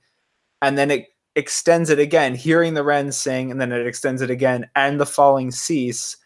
and 0.63 0.79
then 0.79 0.91
it 0.91 1.09
extends 1.37 1.91
it 1.91 1.99
again 1.99 2.35
hearing 2.35 2.75
the 2.75 2.85
wren 2.85 3.13
sing 3.13 3.51
and 3.51 3.61
then 3.61 3.73
it 3.73 3.87
extends 3.87 4.23
it 4.23 4.31
again 4.31 4.69
and 4.75 5.01
the 5.01 5.07
falling 5.07 5.51
cease 5.51 6.17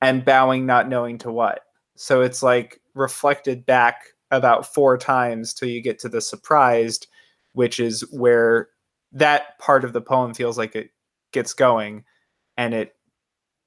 and 0.00 0.24
bowing 0.24 0.66
not 0.66 0.88
knowing 0.88 1.18
to 1.18 1.30
what. 1.30 1.60
So 1.96 2.22
it's 2.22 2.42
like 2.42 2.80
reflected 2.94 3.64
back 3.66 4.06
about 4.30 4.72
four 4.74 4.98
times 4.98 5.54
till 5.54 5.68
you 5.68 5.80
get 5.80 5.98
to 6.00 6.08
the 6.08 6.20
surprised 6.20 7.06
which 7.52 7.78
is 7.78 8.00
where 8.10 8.68
that 9.12 9.58
part 9.60 9.84
of 9.84 9.92
the 9.92 10.00
poem 10.00 10.34
feels 10.34 10.58
like 10.58 10.74
it 10.74 10.90
gets 11.32 11.52
going 11.52 12.04
and 12.56 12.74
it 12.74 12.94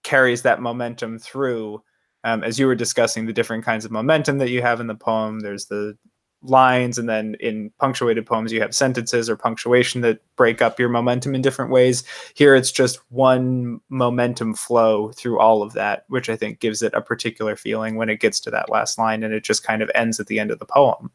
carries 0.04 0.42
that 0.44 0.62
momentum 0.62 1.20
through 1.20 1.82
um, 2.24 2.44
as 2.44 2.60
you 2.60 2.68
were 2.68 2.76
discussing 2.76 3.26
the 3.26 3.34
different 3.34 3.64
kinds 3.64 3.86
of 3.86 3.92
momentum 3.92 4.38
that 4.38 4.50
you 4.50 4.62
have 4.62 4.80
in 4.80 4.88
the 4.88 4.96
poem 4.96 5.40
there's 5.40 5.66
the 5.66 5.98
lines 6.44 6.98
and 6.98 7.10
then 7.10 7.36
in 7.40 7.72
punctuated 7.80 8.26
poems 8.26 8.52
you 8.52 8.62
have 8.62 8.76
sentences 8.76 9.30
or 9.30 9.36
punctuation 9.36 10.02
that 10.02 10.20
break 10.36 10.62
up 10.62 10.80
your 10.80 10.90
momentum 10.90 11.34
in 11.34 11.42
different 11.42 11.72
ways. 11.72 12.04
Here 12.36 12.56
it's 12.56 12.72
just 12.72 13.00
one 13.10 13.82
momentum 13.90 14.54
flow 14.54 15.12
through 15.12 15.40
all 15.40 15.62
of 15.62 15.74
that 15.74 16.06
which 16.10 16.30
i 16.30 16.36
think 16.36 16.60
gives 16.60 16.82
it 16.82 16.94
a 16.94 17.02
particular 17.02 17.56
feeling 17.56 17.96
when 17.96 18.10
it 18.10 18.20
gets 18.20 18.40
to 18.42 18.52
that 18.52 18.70
last 18.70 18.98
line 18.98 19.24
and 19.24 19.34
it 19.34 19.44
just 19.44 19.64
kind 19.64 19.82
of 19.82 19.92
ends 19.96 20.20
at 20.20 20.28
the 20.28 20.40
end 20.40 20.52
of 20.52 20.60
the 20.60 20.66
poem. 20.66 21.12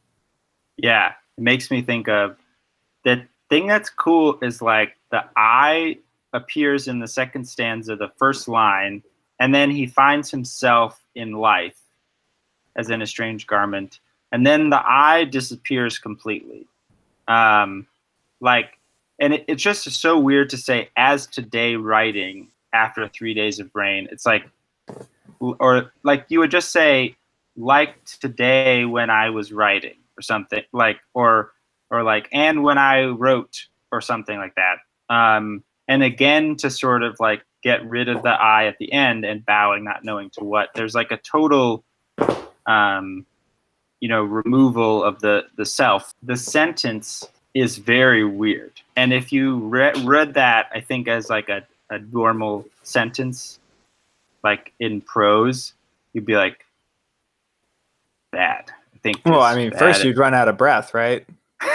Yeah, 0.76 1.12
it 1.38 1.42
makes 1.42 1.70
me 1.70 1.82
think 1.82 2.08
of 2.08 2.36
the 3.04 3.26
thing 3.48 3.66
that's 3.66 3.90
cool 3.90 4.38
is 4.42 4.60
like 4.60 4.96
the 5.10 5.24
I 5.36 5.98
appears 6.32 6.88
in 6.88 6.98
the 6.98 7.08
second 7.08 7.46
stanza, 7.46 7.96
the 7.96 8.12
first 8.16 8.48
line, 8.48 9.02
and 9.38 9.54
then 9.54 9.70
he 9.70 9.86
finds 9.86 10.30
himself 10.30 11.00
in 11.14 11.32
life 11.32 11.78
as 12.76 12.90
in 12.90 13.02
a 13.02 13.06
strange 13.06 13.46
garment, 13.46 14.00
and 14.30 14.46
then 14.46 14.70
the 14.70 14.82
eye 14.84 15.24
disappears 15.24 15.98
completely. 15.98 16.66
Um, 17.28 17.86
like, 18.40 18.78
and 19.18 19.34
it, 19.34 19.44
it's 19.46 19.62
just 19.62 19.84
so 19.90 20.18
weird 20.18 20.50
to 20.50 20.56
say 20.56 20.88
as 20.96 21.26
today 21.26 21.76
writing 21.76 22.48
after 22.72 23.06
three 23.08 23.34
days 23.34 23.58
of 23.58 23.70
rain. 23.74 24.08
It's 24.10 24.24
like, 24.24 24.48
or 25.38 25.92
like 26.02 26.26
you 26.28 26.38
would 26.38 26.50
just 26.50 26.72
say 26.72 27.16
like 27.56 28.02
today 28.04 28.84
when 28.84 29.10
I 29.10 29.30
was 29.30 29.52
writing 29.52 29.96
or 30.16 30.22
something 30.22 30.62
like 30.72 31.00
or 31.14 31.52
or 31.90 32.02
like 32.02 32.28
and 32.32 32.62
when 32.62 32.78
I 32.78 33.04
wrote 33.04 33.66
or 33.90 34.00
something 34.00 34.38
like 34.38 34.54
that. 34.54 34.78
Um, 35.10 35.62
and 35.88 36.02
again 36.02 36.56
to 36.56 36.70
sort 36.70 37.02
of 37.02 37.16
like 37.20 37.42
get 37.62 37.88
rid 37.88 38.08
of 38.08 38.22
the 38.22 38.30
I 38.30 38.66
at 38.66 38.78
the 38.78 38.92
end 38.92 39.24
and 39.24 39.44
bowing, 39.44 39.84
not 39.84 40.04
knowing 40.04 40.30
to 40.30 40.44
what. 40.44 40.70
There's 40.74 40.94
like 40.94 41.10
a 41.10 41.16
total 41.16 41.84
um, 42.66 43.26
you 44.00 44.08
know, 44.08 44.22
removal 44.22 45.04
of 45.04 45.20
the 45.20 45.44
the 45.56 45.64
self. 45.64 46.12
The 46.22 46.36
sentence 46.36 47.28
is 47.54 47.78
very 47.78 48.24
weird. 48.24 48.80
And 48.96 49.12
if 49.12 49.32
you 49.32 49.58
re- 49.58 49.92
read 50.02 50.34
that, 50.34 50.70
I 50.74 50.80
think 50.80 51.06
as 51.06 51.28
like 51.28 51.48
a, 51.48 51.62
a 51.90 51.98
normal 51.98 52.66
sentence, 52.82 53.60
like 54.42 54.72
in 54.80 55.02
prose, 55.02 55.74
you'd 56.12 56.26
be 56.26 56.34
like, 56.34 56.64
bad. 58.32 58.70
I 58.94 58.98
think. 59.02 59.20
well 59.24 59.42
i 59.42 59.56
mean 59.56 59.72
first 59.72 60.04
you'd 60.04 60.16
run 60.16 60.32
out 60.32 60.46
of 60.46 60.56
breath 60.56 60.94
right 60.94 61.26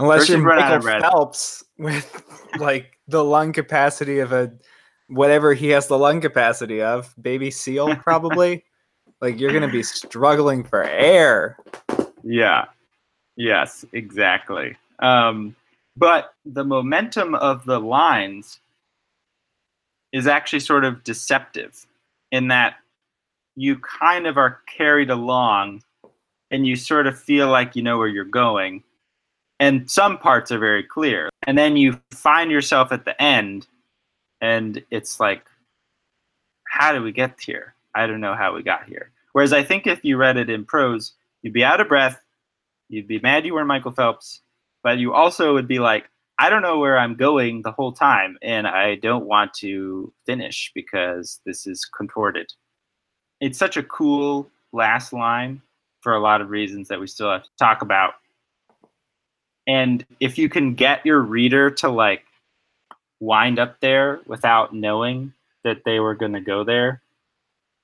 unless 0.00 0.20
First 0.20 0.30
you're 0.30 0.38
Michael 0.40 0.88
of. 0.88 1.00
Phelps 1.02 1.64
with 1.78 2.24
like 2.58 2.98
the 3.06 3.22
lung 3.22 3.52
capacity 3.52 4.18
of 4.18 4.32
a 4.32 4.52
whatever 5.08 5.54
he 5.54 5.68
has 5.68 5.88
the 5.88 5.98
lung 5.98 6.20
capacity 6.20 6.80
of, 6.82 7.14
baby 7.20 7.50
seal 7.50 7.94
probably. 8.02 8.64
like 9.20 9.38
you're 9.38 9.50
going 9.50 9.62
to 9.62 9.68
be 9.68 9.82
struggling 9.82 10.64
for 10.64 10.82
air. 10.84 11.56
Yeah. 12.22 12.66
Yes, 13.36 13.84
exactly. 13.92 14.76
Um, 15.00 15.56
but 15.96 16.34
the 16.44 16.64
momentum 16.64 17.34
of 17.34 17.64
the 17.64 17.80
lines 17.80 18.60
is 20.12 20.26
actually 20.26 20.60
sort 20.60 20.84
of 20.84 21.04
deceptive 21.04 21.86
in 22.32 22.48
that 22.48 22.76
you 23.56 23.78
kind 23.78 24.26
of 24.26 24.36
are 24.36 24.60
carried 24.66 25.10
along 25.10 25.82
and 26.50 26.66
you 26.66 26.76
sort 26.76 27.06
of 27.06 27.18
feel 27.18 27.48
like 27.48 27.76
you 27.76 27.82
know 27.82 27.98
where 27.98 28.08
you're 28.08 28.24
going. 28.24 28.82
And 29.60 29.88
some 29.90 30.18
parts 30.18 30.50
are 30.50 30.58
very 30.58 30.82
clear. 30.82 31.28
And 31.46 31.56
then 31.56 31.76
you 31.76 32.00
find 32.10 32.50
yourself 32.50 32.90
at 32.90 33.04
the 33.04 33.20
end 33.22 33.68
and 34.40 34.82
it's 34.90 35.20
like, 35.20 35.44
how 36.66 36.92
did 36.92 37.02
we 37.02 37.12
get 37.12 37.38
here? 37.40 37.74
I 37.94 38.06
don't 38.06 38.20
know 38.20 38.34
how 38.34 38.54
we 38.54 38.62
got 38.62 38.86
here. 38.86 39.10
Whereas 39.32 39.52
I 39.52 39.62
think 39.62 39.86
if 39.86 40.02
you 40.02 40.16
read 40.16 40.38
it 40.38 40.50
in 40.50 40.64
prose, 40.64 41.12
you'd 41.42 41.52
be 41.52 41.62
out 41.62 41.80
of 41.80 41.88
breath, 41.88 42.20
you'd 42.88 43.06
be 43.06 43.20
mad 43.20 43.44
you 43.44 43.54
were 43.54 43.64
Michael 43.64 43.92
Phelps, 43.92 44.40
but 44.82 44.98
you 44.98 45.12
also 45.12 45.52
would 45.52 45.68
be 45.68 45.78
like, 45.78 46.08
I 46.38 46.48
don't 46.48 46.62
know 46.62 46.78
where 46.78 46.98
I'm 46.98 47.16
going 47.16 47.60
the 47.60 47.72
whole 47.72 47.92
time, 47.92 48.38
and 48.40 48.66
I 48.66 48.94
don't 48.94 49.26
want 49.26 49.52
to 49.54 50.10
finish 50.24 50.72
because 50.74 51.38
this 51.44 51.66
is 51.66 51.84
contorted. 51.84 52.50
It's 53.42 53.58
such 53.58 53.76
a 53.76 53.82
cool 53.82 54.50
last 54.72 55.12
line 55.12 55.60
for 56.00 56.14
a 56.14 56.20
lot 56.20 56.40
of 56.40 56.48
reasons 56.48 56.88
that 56.88 56.98
we 56.98 57.06
still 57.06 57.30
have 57.30 57.42
to 57.42 57.50
talk 57.58 57.82
about. 57.82 58.14
And 59.70 60.04
if 60.18 60.36
you 60.36 60.48
can 60.48 60.74
get 60.74 61.06
your 61.06 61.20
reader 61.20 61.70
to 61.70 61.88
like 61.88 62.24
wind 63.20 63.60
up 63.60 63.78
there 63.78 64.20
without 64.26 64.74
knowing 64.74 65.32
that 65.62 65.84
they 65.84 66.00
were 66.00 66.16
going 66.16 66.32
to 66.32 66.40
go 66.40 66.64
there, 66.64 67.02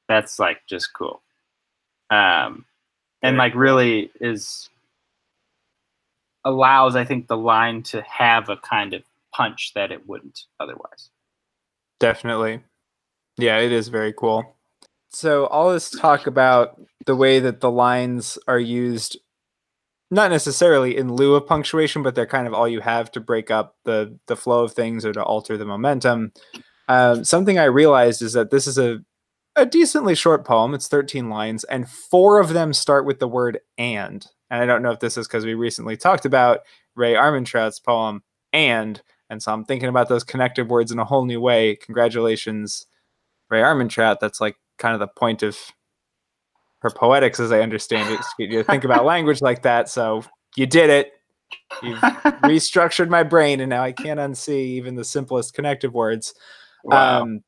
that's 0.09 0.41
like 0.41 0.67
just 0.67 0.93
cool. 0.93 1.23
Um, 2.11 2.65
and 3.23 3.37
like 3.37 3.55
really 3.55 4.11
is 4.21 4.69
allows, 6.45 6.97
I 6.97 7.05
think, 7.05 7.29
the 7.29 7.37
line 7.37 7.85
to 7.85 8.03
have 8.03 8.49
a 8.49 8.57
kind 8.57 8.93
of 8.93 9.05
punch 9.33 9.73
that 9.75 9.93
it 9.93 10.09
wouldn't 10.09 10.47
otherwise. 10.59 11.11
Definitely. 12.01 12.65
Yeah, 13.39 13.59
it 13.59 13.71
is 13.71 13.87
very 13.87 14.13
cool. 14.13 14.57
So, 15.11 15.47
all 15.47 15.73
this 15.73 15.91
talk 15.91 16.27
about 16.27 16.81
the 17.07 17.15
way 17.15 17.39
that 17.39 17.61
the 17.61 17.71
lines 17.71 18.39
are 18.49 18.59
used, 18.59 19.19
not 20.11 20.31
necessarily 20.31 20.97
in 20.97 21.13
lieu 21.13 21.35
of 21.35 21.47
punctuation, 21.47 22.03
but 22.03 22.15
they're 22.15 22.27
kind 22.27 22.47
of 22.47 22.55
all 22.55 22.69
you 22.69 22.81
have 22.81 23.11
to 23.13 23.21
break 23.21 23.51
up 23.51 23.77
the, 23.85 24.19
the 24.27 24.37
flow 24.37 24.65
of 24.65 24.73
things 24.73 25.05
or 25.05 25.13
to 25.13 25.23
alter 25.23 25.57
the 25.57 25.65
momentum. 25.65 26.33
Um, 26.89 27.25
something 27.25 27.59
I 27.59 27.65
realized 27.65 28.23
is 28.23 28.33
that 28.35 28.51
this 28.51 28.67
is 28.67 28.79
a, 28.79 29.01
a 29.57 29.67
decently 29.67 30.15
short 30.15 30.45
poem. 30.45 30.75
It's 30.75 30.89
13 30.89 31.29
lines, 31.29 31.65
and 31.65 31.89
four 31.89 32.41
of 32.41 32.53
them 32.53 32.73
start 32.73 33.05
with 33.05 33.19
the 33.19 33.29
word 33.29 33.61
and 33.77 34.27
and 34.51 34.63
I 34.63 34.67
don't 34.67 34.83
know 34.83 34.91
if 34.91 35.01
this 35.01 35.17
is 35.17 35.27
because 35.27 35.45
we 35.45 35.55
recently 35.55 35.97
talked 35.97 36.25
about 36.25 36.61
Rae 36.95 37.15
Armantrout's 37.15 37.81
poem 37.81 38.23
and 38.53 39.03
and 39.29 39.43
so 39.43 39.53
I'm 39.53 39.65
thinking 39.65 39.89
about 39.89 40.09
those 40.09 40.23
connective 40.23 40.71
words 40.71 40.93
in 40.93 41.01
a 41.01 41.05
whole 41.05 41.25
new 41.25 41.41
way. 41.41 41.75
Congratulations, 41.75 42.87
Rae 43.51 43.61
Armantrout. 43.61 44.19
That's 44.21 44.41
like 44.41 44.57
kind 44.79 44.95
of 44.95 45.01
the 45.01 45.09
point 45.09 45.43
of 45.43 45.59
her 46.81 46.91
poetics, 46.91 47.41
as 47.41 47.53
I 47.53 47.61
understand 47.61 48.13
it. 48.13 48.21
You 48.39 48.63
think 48.63 48.85
about 48.85 49.05
language 49.05 49.43
like 49.43 49.63
that, 49.63 49.89
so 49.89 50.23
you 50.57 50.67
did 50.67 50.91
it. 50.91 51.13
You've 51.83 51.99
restructured 51.99 53.09
my 53.09 53.23
brain, 53.23 53.61
and 53.61 53.71
now 53.71 53.83
I 53.83 53.93
can't 53.93 54.21
unsee 54.21 54.67
even 54.77 54.95
the 54.95 55.05
simplest 55.05 55.55
connective 55.55 55.95
words. 55.95 56.35
Wow. 56.85 57.23
Um, 57.23 57.43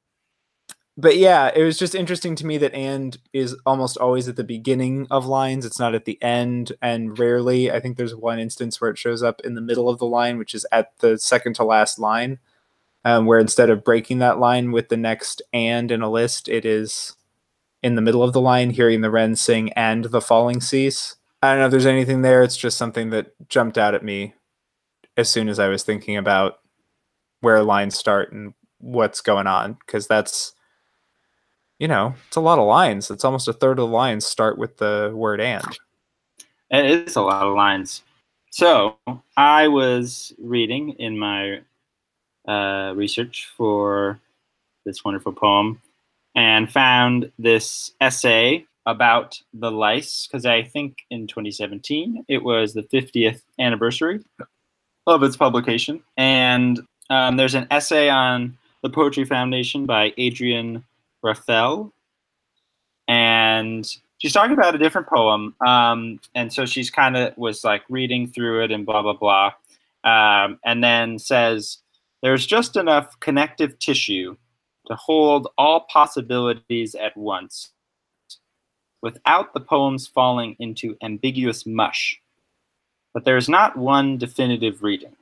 but 0.96 1.16
yeah, 1.16 1.52
it 1.54 1.62
was 1.62 1.78
just 1.78 1.94
interesting 1.94 2.34
to 2.34 2.46
me 2.46 2.58
that 2.58 2.74
and 2.74 3.16
is 3.32 3.56
almost 3.64 3.96
always 3.98 4.26
at 4.26 4.34
the 4.34 4.42
beginning 4.42 5.06
of 5.12 5.26
lines. 5.26 5.64
It's 5.64 5.78
not 5.78 5.94
at 5.94 6.06
the 6.06 6.20
end, 6.20 6.72
and 6.82 7.16
rarely. 7.16 7.70
I 7.70 7.78
think 7.78 7.96
there's 7.96 8.16
one 8.16 8.40
instance 8.40 8.80
where 8.80 8.90
it 8.90 8.98
shows 8.98 9.22
up 9.22 9.40
in 9.44 9.54
the 9.54 9.60
middle 9.60 9.88
of 9.88 9.98
the 9.98 10.06
line, 10.06 10.38
which 10.38 10.54
is 10.54 10.66
at 10.72 10.98
the 10.98 11.16
second 11.16 11.54
to 11.54 11.64
last 11.64 12.00
line, 12.00 12.40
um, 13.04 13.26
where 13.26 13.38
instead 13.38 13.70
of 13.70 13.84
breaking 13.84 14.18
that 14.18 14.40
line 14.40 14.72
with 14.72 14.88
the 14.88 14.96
next 14.96 15.40
and 15.52 15.92
in 15.92 16.02
a 16.02 16.10
list, 16.10 16.48
it 16.48 16.64
is 16.64 17.14
in 17.88 17.96
the 17.96 18.02
middle 18.02 18.22
of 18.22 18.32
the 18.32 18.40
line, 18.40 18.70
hearing 18.70 19.00
the 19.00 19.10
wren 19.10 19.34
sing 19.34 19.72
and 19.72 20.04
the 20.04 20.20
falling 20.20 20.60
cease. 20.60 21.16
I 21.42 21.50
don't 21.50 21.58
know 21.58 21.64
if 21.64 21.70
there's 21.70 21.86
anything 21.86 22.22
there. 22.22 22.42
It's 22.42 22.56
just 22.56 22.78
something 22.78 23.10
that 23.10 23.32
jumped 23.48 23.78
out 23.78 23.94
at 23.94 24.04
me 24.04 24.34
as 25.16 25.28
soon 25.28 25.48
as 25.48 25.58
I 25.58 25.68
was 25.68 25.82
thinking 25.82 26.16
about 26.16 26.60
where 27.40 27.62
lines 27.62 27.96
start 27.96 28.32
and 28.32 28.54
what's 28.78 29.20
going 29.20 29.46
on, 29.46 29.78
because 29.84 30.06
that's 30.06 30.52
you 31.78 31.86
know, 31.86 32.14
it's 32.26 32.36
a 32.36 32.40
lot 32.40 32.58
of 32.58 32.66
lines. 32.66 33.10
It's 33.10 33.24
almost 33.24 33.48
a 33.48 33.52
third 33.52 33.78
of 33.78 33.88
the 33.88 33.94
lines 33.94 34.26
start 34.26 34.58
with 34.58 34.78
the 34.78 35.12
word 35.14 35.40
and. 35.40 35.64
It 36.70 37.08
is 37.08 37.16
a 37.16 37.22
lot 37.22 37.46
of 37.46 37.54
lines. 37.54 38.02
So 38.50 38.96
I 39.36 39.68
was 39.68 40.32
reading 40.38 40.90
in 40.98 41.18
my 41.18 41.60
uh, 42.46 42.94
research 42.94 43.48
for 43.56 44.18
this 44.84 45.04
wonderful 45.04 45.32
poem 45.32 45.80
and 46.38 46.70
found 46.70 47.32
this 47.36 47.90
essay 48.00 48.64
about 48.86 49.42
the 49.52 49.72
lice 49.72 50.28
because 50.28 50.46
I 50.46 50.62
think 50.62 50.98
in 51.10 51.26
2017 51.26 52.24
it 52.28 52.44
was 52.44 52.74
the 52.74 52.84
50th 52.84 53.42
anniversary 53.58 54.20
of 55.08 55.24
its 55.24 55.36
publication. 55.36 56.00
And 56.16 56.80
um, 57.10 57.38
there's 57.38 57.56
an 57.56 57.66
essay 57.72 58.08
on 58.08 58.56
the 58.84 58.88
Poetry 58.88 59.24
Foundation 59.24 59.84
by 59.84 60.14
Adrienne 60.16 60.84
Raphel, 61.24 61.90
and 63.08 63.84
she's 64.18 64.32
talking 64.32 64.52
about 64.52 64.76
a 64.76 64.78
different 64.78 65.08
poem. 65.08 65.56
Um, 65.66 66.20
and 66.36 66.52
so 66.52 66.66
she's 66.66 66.88
kind 66.88 67.16
of 67.16 67.36
was 67.36 67.64
like 67.64 67.82
reading 67.88 68.28
through 68.28 68.62
it 68.62 68.70
and 68.70 68.86
blah 68.86 69.02
blah 69.02 69.14
blah, 69.14 69.50
um, 70.04 70.60
and 70.64 70.84
then 70.84 71.18
says 71.18 71.78
there's 72.22 72.46
just 72.46 72.76
enough 72.76 73.18
connective 73.18 73.76
tissue 73.80 74.36
to 74.88 74.96
hold 74.96 75.48
all 75.56 75.86
possibilities 75.92 76.94
at 76.94 77.16
once, 77.16 77.70
without 79.02 79.54
the 79.54 79.60
poems 79.60 80.06
falling 80.06 80.56
into 80.58 80.96
ambiguous 81.02 81.64
mush. 81.64 82.20
But 83.14 83.24
there 83.24 83.36
is 83.36 83.48
not 83.48 83.76
one 83.76 84.18
definitive 84.18 84.82
reading. 84.82 85.16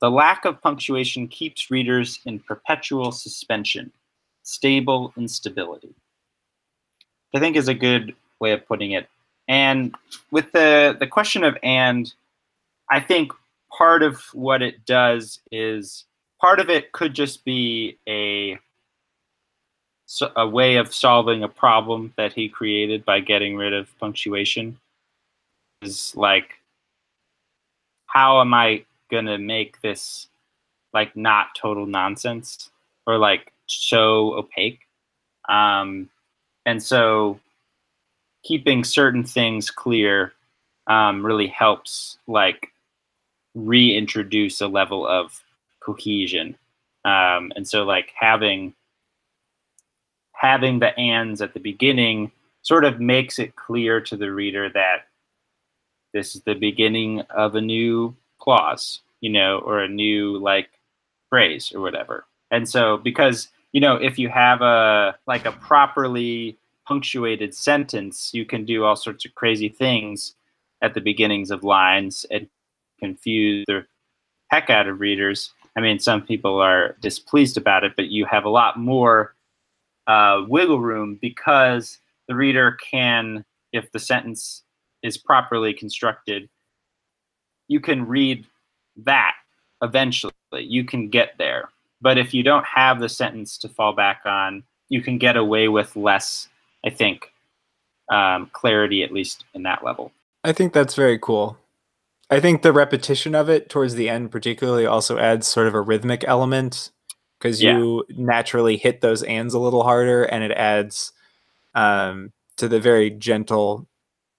The 0.00 0.10
lack 0.10 0.44
of 0.44 0.60
punctuation 0.60 1.28
keeps 1.28 1.70
readers 1.70 2.18
in 2.24 2.40
perpetual 2.40 3.12
suspension 3.12 3.92
stable 4.42 5.12
instability. 5.16 5.94
I 7.34 7.38
think 7.38 7.56
is 7.56 7.68
a 7.68 7.74
good 7.74 8.14
way 8.40 8.52
of 8.52 8.66
putting 8.66 8.92
it. 8.92 9.08
And 9.48 9.94
with 10.30 10.50
the 10.52 10.96
the 10.98 11.06
question 11.06 11.44
of 11.44 11.56
and, 11.62 12.12
I 12.90 13.00
think 13.00 13.32
part 13.70 14.02
of 14.02 14.20
what 14.34 14.60
it 14.60 14.84
does 14.84 15.40
is 15.50 16.04
part 16.42 16.60
of 16.60 16.68
it 16.68 16.92
could 16.92 17.14
just 17.14 17.44
be 17.44 17.98
a 18.08 18.58
a 20.36 20.46
way 20.46 20.76
of 20.76 20.92
solving 20.92 21.42
a 21.42 21.48
problem 21.48 22.12
that 22.18 22.34
he 22.34 22.46
created 22.46 23.02
by 23.04 23.18
getting 23.18 23.56
rid 23.56 23.72
of 23.72 23.88
punctuation 23.98 24.76
is 25.80 26.14
like 26.14 26.58
how 28.06 28.40
am 28.42 28.52
i 28.52 28.84
going 29.10 29.24
to 29.24 29.38
make 29.38 29.80
this 29.80 30.26
like 30.92 31.16
not 31.16 31.54
total 31.54 31.86
nonsense 31.86 32.70
or 33.06 33.18
like 33.18 33.52
so 33.66 34.34
opaque. 34.34 34.80
Um, 35.48 36.08
and 36.66 36.82
so 36.82 37.40
keeping 38.44 38.84
certain 38.84 39.24
things 39.24 39.70
clear 39.70 40.32
um, 40.86 41.24
really 41.24 41.46
helps 41.46 42.18
like 42.26 42.68
reintroduce 43.54 44.60
a 44.60 44.66
level 44.66 45.06
of 45.06 45.42
cohesion. 45.84 46.56
Um, 47.04 47.52
and 47.56 47.66
so 47.66 47.82
like 47.84 48.12
having 48.18 48.74
having 50.32 50.80
the 50.80 50.98
ands 50.98 51.40
at 51.40 51.54
the 51.54 51.60
beginning 51.60 52.32
sort 52.62 52.84
of 52.84 53.00
makes 53.00 53.38
it 53.38 53.56
clear 53.56 54.00
to 54.00 54.16
the 54.16 54.32
reader 54.32 54.68
that 54.70 55.06
this 56.12 56.34
is 56.34 56.42
the 56.42 56.54
beginning 56.54 57.20
of 57.30 57.54
a 57.54 57.60
new 57.60 58.14
clause, 58.38 59.00
you 59.20 59.30
know, 59.30 59.58
or 59.58 59.80
a 59.80 59.88
new 59.88 60.38
like 60.38 60.68
phrase 61.28 61.72
or 61.74 61.80
whatever. 61.80 62.26
And 62.50 62.68
so 62.68 62.98
because 62.98 63.48
you 63.72 63.80
know, 63.80 63.96
if 63.96 64.18
you 64.18 64.28
have 64.28 64.60
a 64.60 65.16
like 65.26 65.46
a 65.46 65.52
properly 65.52 66.58
punctuated 66.86 67.54
sentence, 67.54 68.30
you 68.34 68.44
can 68.44 68.64
do 68.64 68.84
all 68.84 68.96
sorts 68.96 69.24
of 69.24 69.34
crazy 69.34 69.68
things 69.68 70.34
at 70.82 70.94
the 70.94 71.00
beginnings 71.00 71.50
of 71.50 71.64
lines 71.64 72.26
and 72.30 72.48
confuse 72.98 73.64
the 73.66 73.86
heck 74.48 74.68
out 74.68 74.88
of 74.88 75.00
readers. 75.00 75.52
I 75.76 75.80
mean, 75.80 75.98
some 75.98 76.22
people 76.22 76.60
are 76.60 76.96
displeased 77.00 77.56
about 77.56 77.84
it, 77.84 77.94
but 77.96 78.08
you 78.08 78.26
have 78.26 78.44
a 78.44 78.50
lot 78.50 78.78
more 78.78 79.34
uh, 80.06 80.44
wiggle 80.46 80.80
room 80.80 81.18
because 81.20 81.98
the 82.28 82.34
reader 82.34 82.72
can, 82.72 83.44
if 83.72 83.90
the 83.92 83.98
sentence 83.98 84.62
is 85.02 85.16
properly 85.16 85.72
constructed, 85.72 86.48
you 87.68 87.80
can 87.80 88.06
read 88.06 88.46
that 89.04 89.34
eventually. 89.82 90.32
You 90.52 90.84
can 90.84 91.08
get 91.08 91.38
there 91.38 91.70
But 92.02 92.18
if 92.18 92.34
you 92.34 92.42
don't 92.42 92.66
have 92.66 93.00
the 93.00 93.08
sentence 93.08 93.56
to 93.58 93.68
fall 93.68 93.94
back 93.94 94.22
on, 94.26 94.64
you 94.88 95.00
can 95.00 95.18
get 95.18 95.36
away 95.36 95.68
with 95.68 95.96
less, 95.96 96.48
I 96.84 96.90
think, 96.90 97.32
um, 98.12 98.50
clarity, 98.52 99.04
at 99.04 99.12
least 99.12 99.44
in 99.54 99.62
that 99.62 99.84
level. 99.84 100.12
I 100.44 100.52
think 100.52 100.72
that's 100.72 100.96
very 100.96 101.18
cool. 101.18 101.56
I 102.32 102.40
think 102.40 102.62
the 102.62 102.72
repetition 102.72 103.34
of 103.34 103.50
it 103.50 103.68
towards 103.68 103.94
the 103.94 104.08
end, 104.08 104.30
particularly, 104.30 104.86
also 104.86 105.18
adds 105.18 105.46
sort 105.46 105.66
of 105.66 105.74
a 105.74 105.80
rhythmic 105.82 106.24
element 106.26 106.90
because 107.38 107.62
Yeah. 107.62 107.76
you 107.76 108.04
naturally 108.10 108.76
hit 108.76 109.02
those 109.02 109.22
ands 109.24 109.52
a 109.52 109.58
little 109.58 109.82
harder, 109.82 110.24
and 110.24 110.42
it 110.42 110.52
adds 110.52 111.12
um, 111.74 112.32
to 112.56 112.68
the 112.68 112.80
very 112.80 113.10
gentle 113.10 113.86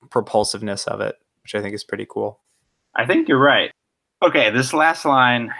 propulsiveness 0.10 0.88
of 0.88 1.02
it, 1.02 1.16
which 1.44 1.56
I 1.56 1.62
think 1.62 1.74
is 1.76 1.84
pretty 1.84 2.06
cool. 2.10 2.40
I 2.96 3.06
think 3.06 3.28
you're 3.28 3.40
right. 3.40 3.72
Okay, 4.22 4.50
this 4.50 4.74
last 4.74 5.04
line 5.06 5.54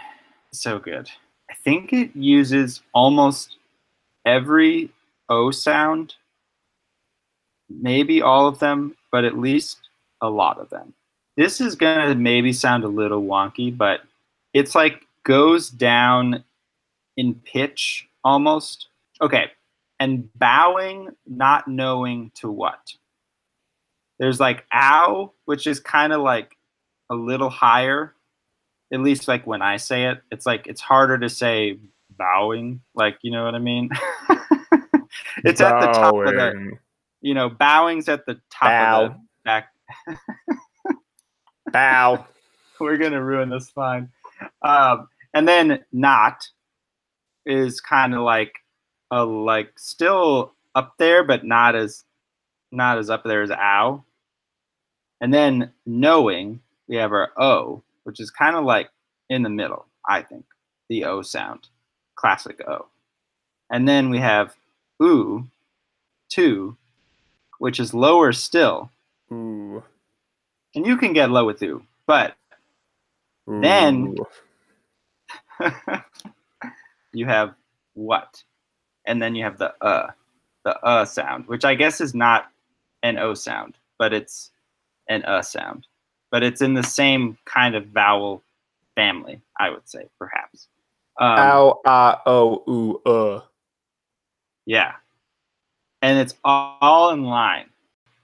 is 0.52 0.60
so 0.60 0.78
good. 0.78 1.10
I 1.50 1.54
think 1.54 1.92
it 1.92 2.14
uses 2.16 2.80
almost 2.94 3.58
every 4.24 4.90
O 5.28 5.50
sound, 5.50 6.14
maybe 7.68 8.22
all 8.22 8.46
of 8.46 8.58
them, 8.58 8.96
but 9.12 9.24
at 9.24 9.38
least 9.38 9.78
a 10.20 10.30
lot 10.30 10.58
of 10.58 10.70
them. 10.70 10.94
This 11.36 11.60
is 11.60 11.74
going 11.74 12.08
to 12.08 12.14
maybe 12.14 12.52
sound 12.52 12.84
a 12.84 12.88
little 12.88 13.22
wonky, 13.22 13.76
but 13.76 14.00
it's 14.52 14.74
like 14.74 15.06
goes 15.24 15.68
down 15.68 16.44
in 17.16 17.34
pitch 17.34 18.08
almost. 18.22 18.88
Okay, 19.20 19.50
and 19.98 20.28
bowing, 20.38 21.10
not 21.26 21.66
knowing 21.66 22.30
to 22.36 22.50
what. 22.50 22.94
There's 24.18 24.38
like 24.38 24.64
ow, 24.72 25.32
which 25.44 25.66
is 25.66 25.80
kind 25.80 26.12
of 26.12 26.20
like 26.20 26.56
a 27.10 27.14
little 27.14 27.50
higher 27.50 28.14
at 28.92 29.00
least 29.00 29.26
like 29.28 29.46
when 29.46 29.60
i 29.60 29.76
say 29.76 30.04
it. 30.06 30.22
It's 30.30 30.46
like 30.46 30.66
it's 30.66 30.80
harder 30.80 31.18
to 31.18 31.28
say 31.28 31.78
bowing 32.16 32.80
like 32.94 33.18
you 33.22 33.32
know 33.32 33.44
what 33.44 33.54
i 33.54 33.58
mean? 33.58 33.90
It's 35.44 35.60
at 35.60 35.80
the 35.80 35.86
top 35.86 36.14
of 36.14 36.26
the 36.26 36.72
you 37.20 37.34
know 37.34 37.48
bowing's 37.48 38.08
at 38.08 38.26
the 38.26 38.40
top 38.50 39.02
of 39.02 39.12
the 39.12 39.20
back 39.44 39.68
Bow. 41.74 42.26
we're 42.80 42.96
gonna 42.96 43.22
ruin 43.22 43.50
this 43.50 43.76
line 43.76 44.10
um 44.62 45.08
and 45.32 45.46
then 45.46 45.84
not 45.92 46.48
is 47.46 47.80
kind 47.80 48.14
of 48.14 48.20
like 48.22 48.52
a 49.10 49.24
like 49.24 49.78
still 49.78 50.52
up 50.74 50.94
there 50.98 51.22
but 51.24 51.44
not 51.44 51.74
as 51.74 52.04
not 52.72 52.98
as 52.98 53.10
up 53.10 53.22
there 53.24 53.42
as 53.42 53.50
ow 53.50 54.02
and 55.20 55.32
then 55.32 55.70
knowing 55.86 56.60
we 56.88 56.96
have 56.96 57.12
our 57.12 57.30
o 57.36 57.82
which 58.04 58.20
is 58.20 58.30
kind 58.30 58.56
of 58.56 58.64
like 58.64 58.90
in 59.30 59.42
the 59.42 59.48
middle 59.48 59.86
i 60.08 60.20
think 60.20 60.44
the 60.88 61.04
o 61.04 61.22
sound 61.22 61.68
classic 62.16 62.60
o 62.68 62.86
and 63.70 63.88
then 63.88 64.10
we 64.10 64.18
have 64.18 64.54
oo 65.02 65.46
two 66.28 66.76
which 67.58 67.78
is 67.78 67.94
lower 67.94 68.32
still 68.32 68.90
Ooh. 69.32 69.82
And 70.74 70.86
you 70.86 70.96
can 70.96 71.12
get 71.12 71.30
low 71.30 71.44
with 71.44 71.62
oo 71.62 71.82
but 72.06 72.34
Then- 73.46 74.16
you 77.12 77.26
have 77.26 77.54
what? 77.94 78.42
And 79.06 79.20
then 79.22 79.34
you 79.34 79.44
have 79.44 79.58
the 79.58 79.74
uh 79.84 80.10
the 80.64 80.78
uh 80.80 81.04
sound 81.04 81.46
which 81.46 81.64
i 81.64 81.74
guess 81.74 82.00
is 82.00 82.14
not 82.14 82.50
an 83.02 83.18
o 83.18 83.34
sound 83.34 83.74
but 83.98 84.12
it's 84.12 84.50
an 85.08 85.22
uh 85.24 85.42
sound. 85.42 85.86
But 86.30 86.42
it's 86.42 86.62
in 86.62 86.74
the 86.74 86.82
same 86.82 87.38
kind 87.44 87.76
of 87.76 87.86
vowel 87.88 88.42
family 88.96 89.40
i 89.60 89.70
would 89.70 89.86
say 89.88 90.08
perhaps. 90.18 90.68
Um, 91.20 91.38
Ow, 91.38 91.80
ah, 91.86 92.22
oh, 92.26 92.62
ooh, 92.68 93.00
uh. 93.08 93.40
yeah. 94.66 94.94
And 96.02 96.18
it's 96.18 96.34
all 96.44 97.10
in 97.10 97.22
line. 97.22 97.66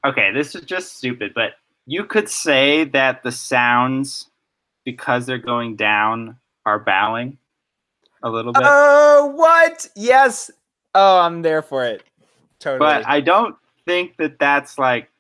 Okay 0.05 0.33
this 0.33 0.55
is 0.57 0.63
just 0.63 0.97
stupid 0.97 1.33
but 1.35 1.53
you 1.91 2.05
could 2.05 2.29
say 2.29 2.85
that 2.85 3.25
the 3.25 3.33
sounds 3.33 4.31
because 4.85 5.27
they're 5.27 5.39
going 5.39 5.75
down 5.75 6.37
are 6.65 6.79
bowing 6.79 7.37
a 8.23 8.31
little 8.31 8.53
bit 8.53 8.63
Oh, 8.65 9.33
what? 9.35 9.89
Yes. 9.97 10.53
Oh, 10.95 11.19
I'm 11.19 11.43
there 11.43 11.63
for 11.63 11.85
it. 11.85 12.05
Totally. 12.61 12.79
but 12.79 13.09
I 13.09 13.21
don't 13.21 13.57
think 13.87 14.17
that 14.19 14.39
that's 14.39 14.79
like 14.79 15.11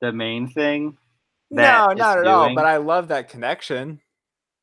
the 0.00 0.10
main 0.10 0.48
thing. 0.48 0.96
no, 1.50 1.92
not 1.92 2.18
at 2.18 2.26
all. 2.26 2.54
But 2.54 2.64
I 2.64 2.78
love 2.78 3.08
that 3.08 3.28
connection. 3.28 4.00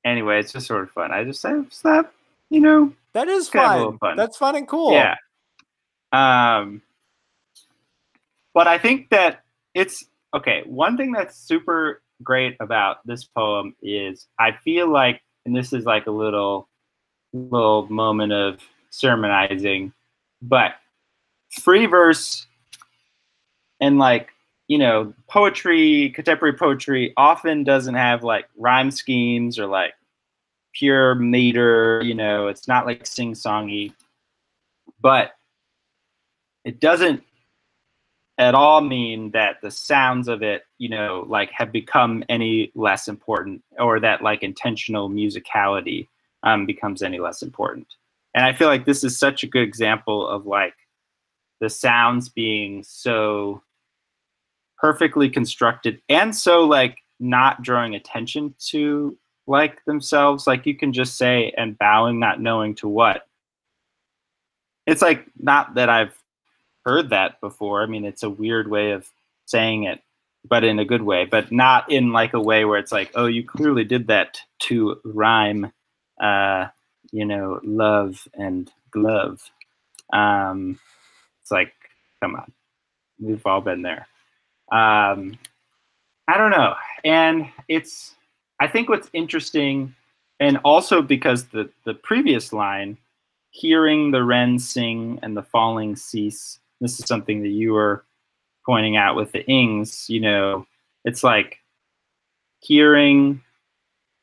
Anyway, 0.03 0.39
it's 0.39 0.51
just 0.53 0.65
sort 0.65 0.81
of 0.81 0.89
fun. 0.89 1.11
I 1.11 1.23
just 1.23 1.45
I 1.45 1.59
just 1.61 1.81
thought, 1.83 2.11
you 2.49 2.61
know, 2.61 2.93
That 3.13 3.27
is 3.27 3.47
Kind 3.47 3.79
of 3.83 3.87
a 3.89 3.91
fun. 3.91 3.97
fun. 3.99 4.17
That's 4.17 4.37
fun 4.37 4.55
and 4.55 4.67
cool. 4.67 4.93
yeah. 4.93 5.15
Um, 6.13 6.81
but 8.55 8.67
I 8.67 8.79
think 8.79 9.09
that 9.11 9.43
it's 9.75 10.03
okay. 10.33 10.63
One 10.65 10.97
thing 10.97 11.11
that's 11.11 11.37
super 11.37 12.01
great 12.23 12.55
about 12.59 13.05
this 13.05 13.23
poem 13.23 13.75
is 13.81 14.27
I 14.39 14.51
feel 14.51 14.89
like, 14.91 15.21
and 15.45 15.55
this 15.55 15.73
is 15.73 15.85
like 15.85 16.07
a 16.07 16.11
little 16.11 16.67
little 17.33 17.87
moment 17.89 18.33
of 18.33 18.59
sermonizing, 18.89 19.93
but 20.41 20.75
free 21.51 21.85
verse 21.85 22.47
and 23.81 23.97
like 23.97 24.29
you 24.67 24.77
know 24.77 25.13
poetry 25.27 26.11
contemporary 26.11 26.53
poetry 26.53 27.13
often 27.17 27.63
doesn't 27.63 27.95
have 27.95 28.23
like 28.23 28.45
rhyme 28.57 28.89
schemes 28.89 29.59
or 29.59 29.65
like 29.65 29.93
pure 30.73 31.15
meter 31.15 32.01
you 32.03 32.13
know 32.13 32.47
it's 32.47 32.69
not 32.69 32.85
like 32.85 33.05
sing-songy 33.05 33.93
but 35.01 35.33
it 36.63 36.79
doesn't 36.79 37.21
at 38.37 38.55
all 38.55 38.81
mean 38.81 39.31
that 39.31 39.57
the 39.61 39.71
sounds 39.71 40.27
of 40.27 40.41
it 40.41 40.63
you 40.77 40.89
know 40.89 41.25
like 41.27 41.51
have 41.51 41.71
become 41.71 42.23
any 42.29 42.71
less 42.75 43.07
important 43.07 43.61
or 43.79 43.99
that 43.99 44.21
like 44.21 44.43
intentional 44.43 45.09
musicality 45.09 46.07
um, 46.43 46.65
becomes 46.65 47.01
any 47.03 47.19
less 47.19 47.41
important? 47.41 47.87
And 48.33 48.45
i 48.45 48.53
feel 48.53 48.67
like 48.67 48.85
this 48.85 49.03
is 49.03 49.17
such 49.17 49.43
a 49.43 49.47
good 49.47 49.63
example 49.63 50.27
of 50.27 50.45
like 50.45 50.73
the 51.59 51.69
sounds 51.69 52.29
being 52.29 52.83
so 52.83 53.61
perfectly 54.77 55.29
constructed 55.29 56.01
and 56.09 56.35
so 56.35 56.63
like 56.63 56.97
not 57.19 57.61
drawing 57.61 57.93
attention 57.93 58.55
to 58.57 59.15
like 59.47 59.83
themselves. 59.85 60.47
Like 60.47 60.65
you 60.65 60.75
can 60.75 60.91
just 60.91 61.17
say 61.17 61.53
and 61.57 61.77
bowing 61.77 62.19
not 62.19 62.41
knowing 62.41 62.75
to 62.75 62.87
what. 62.87 63.27
It's 64.87 65.01
like 65.01 65.25
not 65.37 65.75
that 65.75 65.89
i've 65.89 66.20
heard 66.85 67.09
that 67.09 67.39
before. 67.41 67.81
I 67.83 67.85
mean 67.85 68.05
it's 68.05 68.23
a 68.23 68.29
weird 68.29 68.69
way 68.69 68.91
of 68.91 69.09
saying 69.45 69.83
it 69.83 70.01
but 70.47 70.63
in 70.63 70.79
a 70.79 70.85
good 70.85 71.03
way 71.03 71.25
but 71.25 71.51
not 71.51 71.91
in 71.91 72.11
like 72.11 72.33
a 72.33 72.39
way 72.39 72.65
where 72.65 72.79
it's 72.79 72.91
like 72.91 73.11
oh 73.15 73.25
you 73.25 73.43
clearly 73.45 73.83
did 73.83 74.07
that 74.07 74.39
to 74.59 74.99
rhyme 75.03 75.71
uh 76.21 76.67
you 77.11 77.25
know 77.25 77.59
love 77.63 78.27
and 78.33 78.71
glove. 78.91 79.41
Um 80.13 80.79
it's 81.41 81.51
like 81.51 81.73
come 82.21 82.35
on. 82.35 82.51
We've 83.19 83.45
all 83.45 83.61
been 83.61 83.81
there. 83.81 84.07
Um 84.71 85.37
i 86.27 86.37
don't 86.37 86.51
know. 86.51 86.75
And 87.03 87.47
it's 87.67 88.15
i 88.59 88.67
think 88.67 88.89
what's 88.89 89.09
interesting 89.13 89.95
and 90.39 90.57
also 90.63 91.01
because 91.01 91.45
the 91.45 91.69
the 91.85 91.93
previous 91.93 92.51
line 92.51 92.97
hearing 93.51 94.11
the 94.11 94.23
wren 94.23 94.57
sing 94.57 95.19
and 95.21 95.35
the 95.35 95.43
falling 95.43 95.95
cease 95.95 96.59
this 96.81 96.99
is 96.99 97.05
something 97.05 97.41
that 97.41 97.49
you 97.49 97.71
were 97.71 98.03
pointing 98.65 98.97
out 98.97 99.15
with 99.15 99.31
the 99.31 99.45
ings 99.45 100.09
you 100.09 100.19
know 100.19 100.65
it's 101.05 101.23
like 101.23 101.59
hearing 102.59 103.41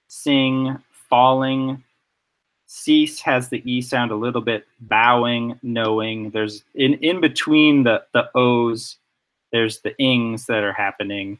sing 0.08 0.78
falling. 0.90 1.84
Cease 2.66 3.20
has 3.20 3.48
the 3.48 3.62
e 3.70 3.80
sound 3.80 4.10
a 4.10 4.16
little 4.16 4.42
bit 4.42 4.66
bowing 4.80 5.58
knowing. 5.62 6.30
There's 6.30 6.64
in 6.74 6.94
in 6.94 7.20
between 7.20 7.84
the 7.84 8.02
the 8.12 8.28
o's 8.34 8.96
there's 9.52 9.80
the 9.80 9.96
ings 9.98 10.46
that 10.46 10.64
are 10.64 10.72
happening. 10.72 11.38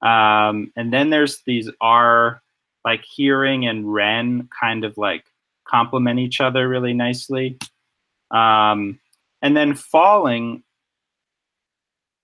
Um 0.00 0.72
and 0.76 0.92
then 0.92 1.10
there's 1.10 1.42
these 1.46 1.68
r 1.80 2.42
like 2.84 3.04
hearing 3.04 3.66
and 3.66 3.92
wren 3.92 4.48
kind 4.58 4.84
of 4.84 4.96
like 4.96 5.24
complement 5.68 6.18
each 6.18 6.40
other 6.40 6.68
really 6.68 6.94
nicely. 6.94 7.58
Um 8.30 8.98
and 9.42 9.56
then 9.56 9.74
falling 9.74 10.62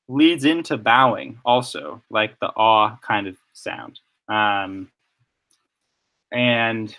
leads 0.08 0.44
into 0.44 0.76
bowing 0.78 1.38
also 1.44 2.02
like 2.08 2.38
the 2.40 2.48
awe 2.56 2.96
kind 3.02 3.26
of 3.26 3.36
sound 3.52 4.00
um 4.28 4.90
and 6.32 6.96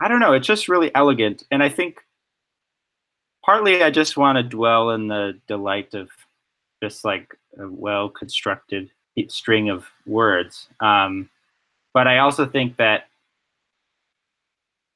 I 0.00 0.08
don't 0.08 0.20
know. 0.20 0.32
It's 0.32 0.46
just 0.46 0.68
really 0.68 0.94
elegant, 0.94 1.44
and 1.50 1.62
I 1.62 1.68
think 1.68 2.00
partly 3.44 3.82
I 3.82 3.90
just 3.90 4.16
want 4.16 4.36
to 4.36 4.42
dwell 4.42 4.90
in 4.90 5.08
the 5.08 5.38
delight 5.48 5.94
of 5.94 6.08
just 6.82 7.04
like 7.04 7.34
a 7.58 7.68
well 7.68 8.08
constructed 8.08 8.90
string 9.28 9.68
of 9.68 9.86
words. 10.06 10.68
Um, 10.80 11.28
but 11.92 12.06
I 12.06 12.18
also 12.18 12.46
think 12.46 12.76
that 12.76 13.08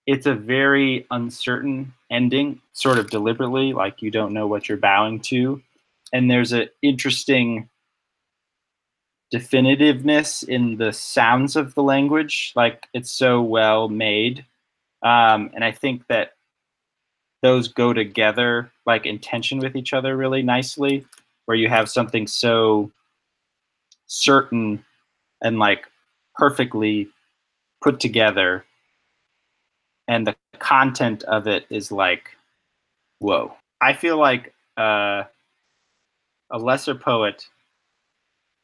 it's 0.07 0.27
a 0.27 0.35
very 0.35 1.07
uncertain 1.11 1.93
ending, 2.11 2.61
sort 2.73 2.99
of 2.99 3.11
deliberately, 3.11 3.73
like 3.73 4.03
you 4.03 4.11
don't 4.11 4.33
know 4.33 4.47
what 4.47 4.69
you're 4.69 4.79
bowing 4.79 5.21
to. 5.21 5.63
And 6.13 6.31
there's 6.31 6.53
an 6.53 6.69
interesting 6.83 7.69
definitiveness 9.33 10.47
in 10.47 10.77
the 10.77 10.93
sounds 10.93 11.57
of 11.57 11.75
the 11.75 11.83
language. 11.83 12.53
Like 12.55 12.87
it's 12.93 13.11
so 13.11 13.41
well 13.41 13.89
made. 13.89 14.45
Um, 15.03 15.51
and 15.55 15.65
I 15.65 15.73
think 15.73 16.07
that 16.09 16.33
those 17.43 17.69
go 17.69 17.93
together, 17.93 18.71
like 18.87 19.07
in 19.07 19.19
tension 19.19 19.59
with 19.59 19.75
each 19.75 19.93
other 19.93 20.17
really 20.17 20.43
nicely, 20.43 21.07
where 21.47 21.57
you 21.57 21.69
have 21.69 21.89
something 21.89 22.27
so 22.27 22.91
certain 24.07 24.85
and 25.43 25.59
like 25.59 25.87
perfectly 26.37 27.09
put 27.83 27.99
together 27.99 28.65
and 30.09 30.27
the 30.27 30.37
content 30.59 31.23
of 31.25 31.47
it 31.47 31.67
is 31.71 31.93
like 31.93 32.31
whoa. 33.19 33.55
I 33.81 33.93
feel 33.95 34.19
like 34.19 34.53
uh, 34.77 35.25
a 36.51 36.59
lesser 36.59 36.95
poet 36.95 37.49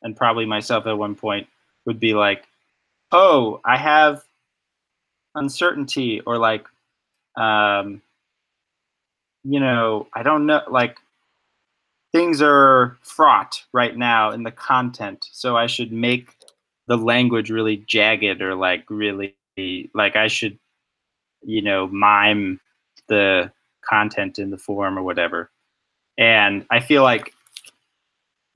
and 0.02 0.16
probably 0.16 0.46
myself 0.46 0.86
at 0.86 0.98
one 0.98 1.14
point 1.14 1.48
would 1.84 1.98
be 1.98 2.14
like 2.14 2.44
oh 3.12 3.60
i 3.64 3.76
have 3.76 4.22
uncertainty 5.34 6.20
or 6.20 6.38
like 6.38 6.66
um 7.36 8.00
you 9.44 9.58
know 9.58 10.06
i 10.14 10.22
don't 10.22 10.46
know 10.46 10.62
like 10.68 10.98
things 12.12 12.40
are 12.42 12.98
fraught 13.02 13.64
right 13.72 13.96
now 13.96 14.30
in 14.30 14.42
the 14.42 14.50
content 14.50 15.26
so 15.32 15.56
i 15.56 15.66
should 15.66 15.92
make 15.92 16.28
the 16.86 16.96
language 16.96 17.50
really 17.50 17.78
jagged 17.86 18.42
or 18.42 18.54
like 18.54 18.84
really 18.88 19.34
like 19.94 20.16
i 20.16 20.28
should 20.28 20.58
you 21.44 21.62
know 21.62 21.88
mime 21.88 22.60
the 23.08 23.50
content 23.82 24.38
in 24.38 24.50
the 24.50 24.58
form 24.58 24.98
or 24.98 25.02
whatever. 25.02 25.50
And 26.18 26.66
i 26.70 26.80
feel 26.80 27.02
like 27.02 27.32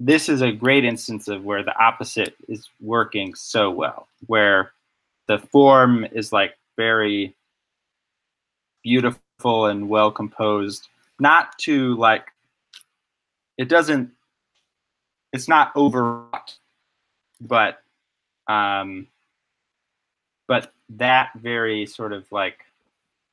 this 0.00 0.28
is 0.28 0.42
a 0.42 0.50
great 0.50 0.84
instance 0.84 1.28
of 1.28 1.44
where 1.44 1.62
the 1.62 1.78
opposite 1.78 2.34
is 2.48 2.68
working 2.80 3.34
so 3.34 3.70
well 3.70 4.08
where 4.26 4.72
the 5.28 5.38
form 5.38 6.04
is 6.12 6.32
like 6.32 6.58
very 6.76 7.34
beautiful 8.82 9.66
and 9.66 9.88
well 9.88 10.10
composed. 10.10 10.88
Not 11.20 11.56
to 11.60 11.94
like 11.96 12.26
it 13.56 13.68
doesn't 13.68 14.10
it's 15.32 15.48
not 15.48 15.74
overwrought 15.76 16.56
but 17.40 17.80
um 18.48 19.06
but 20.48 20.72
that 20.88 21.30
very 21.36 21.86
sort 21.86 22.12
of 22.12 22.30
like 22.32 22.64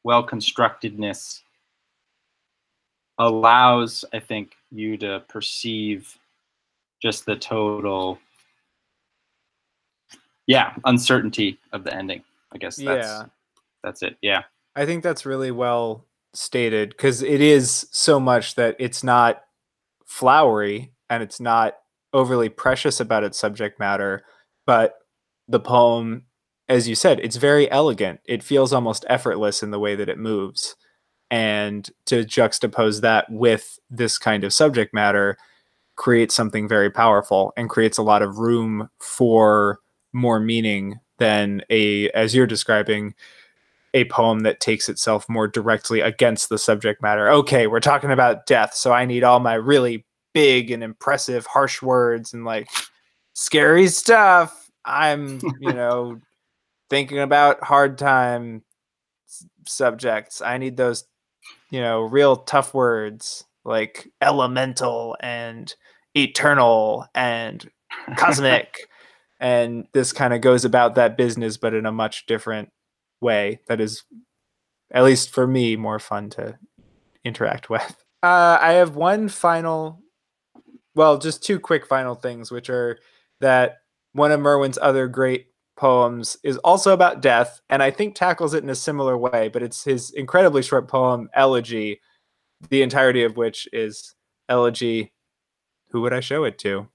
well 0.09 0.25
constructedness 0.25 1.41
allows 3.19 4.03
i 4.11 4.19
think 4.19 4.55
you 4.71 4.97
to 4.97 5.21
perceive 5.29 6.17
just 7.01 7.25
the 7.25 7.35
total 7.35 8.19
yeah 10.47 10.73
uncertainty 10.85 11.59
of 11.71 11.83
the 11.83 11.95
ending. 11.95 12.23
I 12.51 12.57
guess 12.57 12.75
that's 12.75 13.07
yeah. 13.07 13.23
that's 13.83 14.01
it. 14.01 14.17
Yeah. 14.21 14.43
I 14.75 14.85
think 14.85 15.03
that's 15.03 15.25
really 15.25 15.51
well 15.51 16.05
stated 16.33 16.89
because 16.89 17.21
it 17.21 17.41
is 17.41 17.87
so 17.91 18.19
much 18.19 18.55
that 18.55 18.75
it's 18.79 19.03
not 19.03 19.43
flowery 20.05 20.91
and 21.09 21.23
it's 21.23 21.39
not 21.39 21.75
overly 22.13 22.49
precious 22.49 22.99
about 22.99 23.23
its 23.23 23.37
subject 23.37 23.79
matter, 23.79 24.23
but 24.65 24.95
the 25.47 25.59
poem, 25.59 26.23
as 26.69 26.87
you 26.87 26.95
said, 26.95 27.19
it's 27.19 27.35
very 27.35 27.69
elegant. 27.71 28.21
It 28.25 28.43
feels 28.43 28.71
almost 28.71 29.03
effortless 29.09 29.63
in 29.63 29.71
the 29.71 29.79
way 29.79 29.95
that 29.95 30.07
it 30.07 30.19
moves. 30.19 30.75
And 31.31 31.89
to 32.05 32.23
juxtapose 32.23 33.01
that 33.01 33.29
with 33.29 33.79
this 33.89 34.17
kind 34.17 34.43
of 34.43 34.53
subject 34.53 34.93
matter 34.93 35.37
creates 35.95 36.33
something 36.33 36.67
very 36.67 36.89
powerful 36.89 37.51
and 37.57 37.69
creates 37.69 37.97
a 37.97 38.03
lot 38.03 38.21
of 38.21 38.37
room 38.37 38.89
for 38.99 39.79
more 40.13 40.39
meaning 40.39 40.99
than 41.17 41.61
a, 41.69 42.09
as 42.11 42.33
you're 42.33 42.47
describing, 42.47 43.13
a 43.93 44.05
poem 44.05 44.41
that 44.41 44.59
takes 44.59 44.87
itself 44.87 45.27
more 45.27 45.47
directly 45.47 45.99
against 45.99 46.49
the 46.49 46.57
subject 46.57 47.01
matter. 47.01 47.29
Okay, 47.29 47.67
we're 47.67 47.79
talking 47.79 48.11
about 48.11 48.45
death, 48.45 48.73
so 48.75 48.93
I 48.93 49.05
need 49.05 49.23
all 49.23 49.39
my 49.39 49.55
really 49.55 50.05
big 50.33 50.69
and 50.69 50.83
impressive 50.83 51.47
harsh 51.47 51.81
words 51.81 52.33
and 52.33 52.45
like 52.45 52.69
scary 53.33 53.87
stuff. 53.87 54.69
I'm, 54.85 55.39
you 55.59 55.73
know, 55.73 56.19
thinking 56.89 57.19
about 57.19 57.63
hard 57.63 57.97
time 57.97 58.63
subjects. 59.67 60.41
I 60.41 60.57
need 60.57 60.77
those, 60.77 61.05
you 61.69 61.81
know, 61.81 62.01
real 62.01 62.37
tough 62.37 62.73
words 62.73 63.45
like 63.65 64.09
elemental 64.21 65.15
and 65.19 65.73
eternal 66.15 67.05
and 67.13 67.69
cosmic. 68.17 68.87
and 69.39 69.87
this 69.93 70.11
kind 70.11 70.33
of 70.33 70.41
goes 70.41 70.65
about 70.65 70.95
that 70.95 71.17
business, 71.17 71.57
but 71.57 71.73
in 71.73 71.85
a 71.85 71.91
much 71.91 72.25
different 72.25 72.69
way 73.21 73.59
that 73.67 73.81
is 73.81 74.03
at 74.91 75.03
least 75.03 75.29
for 75.29 75.45
me 75.45 75.75
more 75.75 75.99
fun 75.99 76.29
to 76.29 76.57
interact 77.23 77.69
with 77.69 78.03
uh, 78.23 78.57
i 78.61 78.73
have 78.73 78.95
one 78.95 79.29
final 79.29 79.99
well 80.95 81.17
just 81.17 81.43
two 81.43 81.59
quick 81.59 81.85
final 81.85 82.15
things 82.15 82.51
which 82.51 82.69
are 82.69 82.99
that 83.39 83.77
one 84.13 84.31
of 84.31 84.39
merwin's 84.39 84.79
other 84.81 85.07
great 85.07 85.47
poems 85.79 86.37
is 86.43 86.57
also 86.57 86.93
about 86.93 87.21
death 87.21 87.61
and 87.69 87.81
i 87.81 87.89
think 87.89 88.13
tackles 88.13 88.53
it 88.53 88.63
in 88.63 88.69
a 88.69 88.75
similar 88.75 89.17
way 89.17 89.47
but 89.47 89.63
it's 89.63 89.83
his 89.83 90.11
incredibly 90.11 90.61
short 90.61 90.87
poem 90.87 91.29
elegy 91.33 92.01
the 92.69 92.81
entirety 92.81 93.23
of 93.23 93.37
which 93.37 93.67
is 93.71 94.13
elegy 94.49 95.13
who 95.91 96.01
would 96.01 96.13
i 96.13 96.19
show 96.19 96.43
it 96.43 96.57
to 96.59 96.87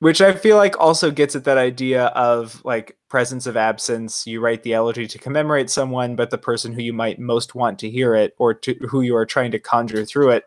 which 0.00 0.22
I 0.22 0.32
feel 0.32 0.56
like 0.56 0.80
also 0.80 1.10
gets 1.10 1.36
at 1.36 1.44
that 1.44 1.58
idea 1.58 2.06
of 2.06 2.64
like 2.64 2.96
presence 3.08 3.46
of 3.46 3.56
absence. 3.56 4.26
You 4.26 4.40
write 4.40 4.62
the 4.62 4.72
elegy 4.72 5.06
to 5.06 5.18
commemorate 5.18 5.68
someone, 5.68 6.16
but 6.16 6.30
the 6.30 6.38
person 6.38 6.72
who 6.72 6.80
you 6.80 6.94
might 6.94 7.18
most 7.18 7.54
want 7.54 7.78
to 7.80 7.90
hear 7.90 8.14
it 8.14 8.34
or 8.38 8.54
to 8.54 8.74
who 8.88 9.02
you 9.02 9.14
are 9.14 9.26
trying 9.26 9.50
to 9.50 9.58
conjure 9.58 10.06
through 10.06 10.30
it 10.30 10.44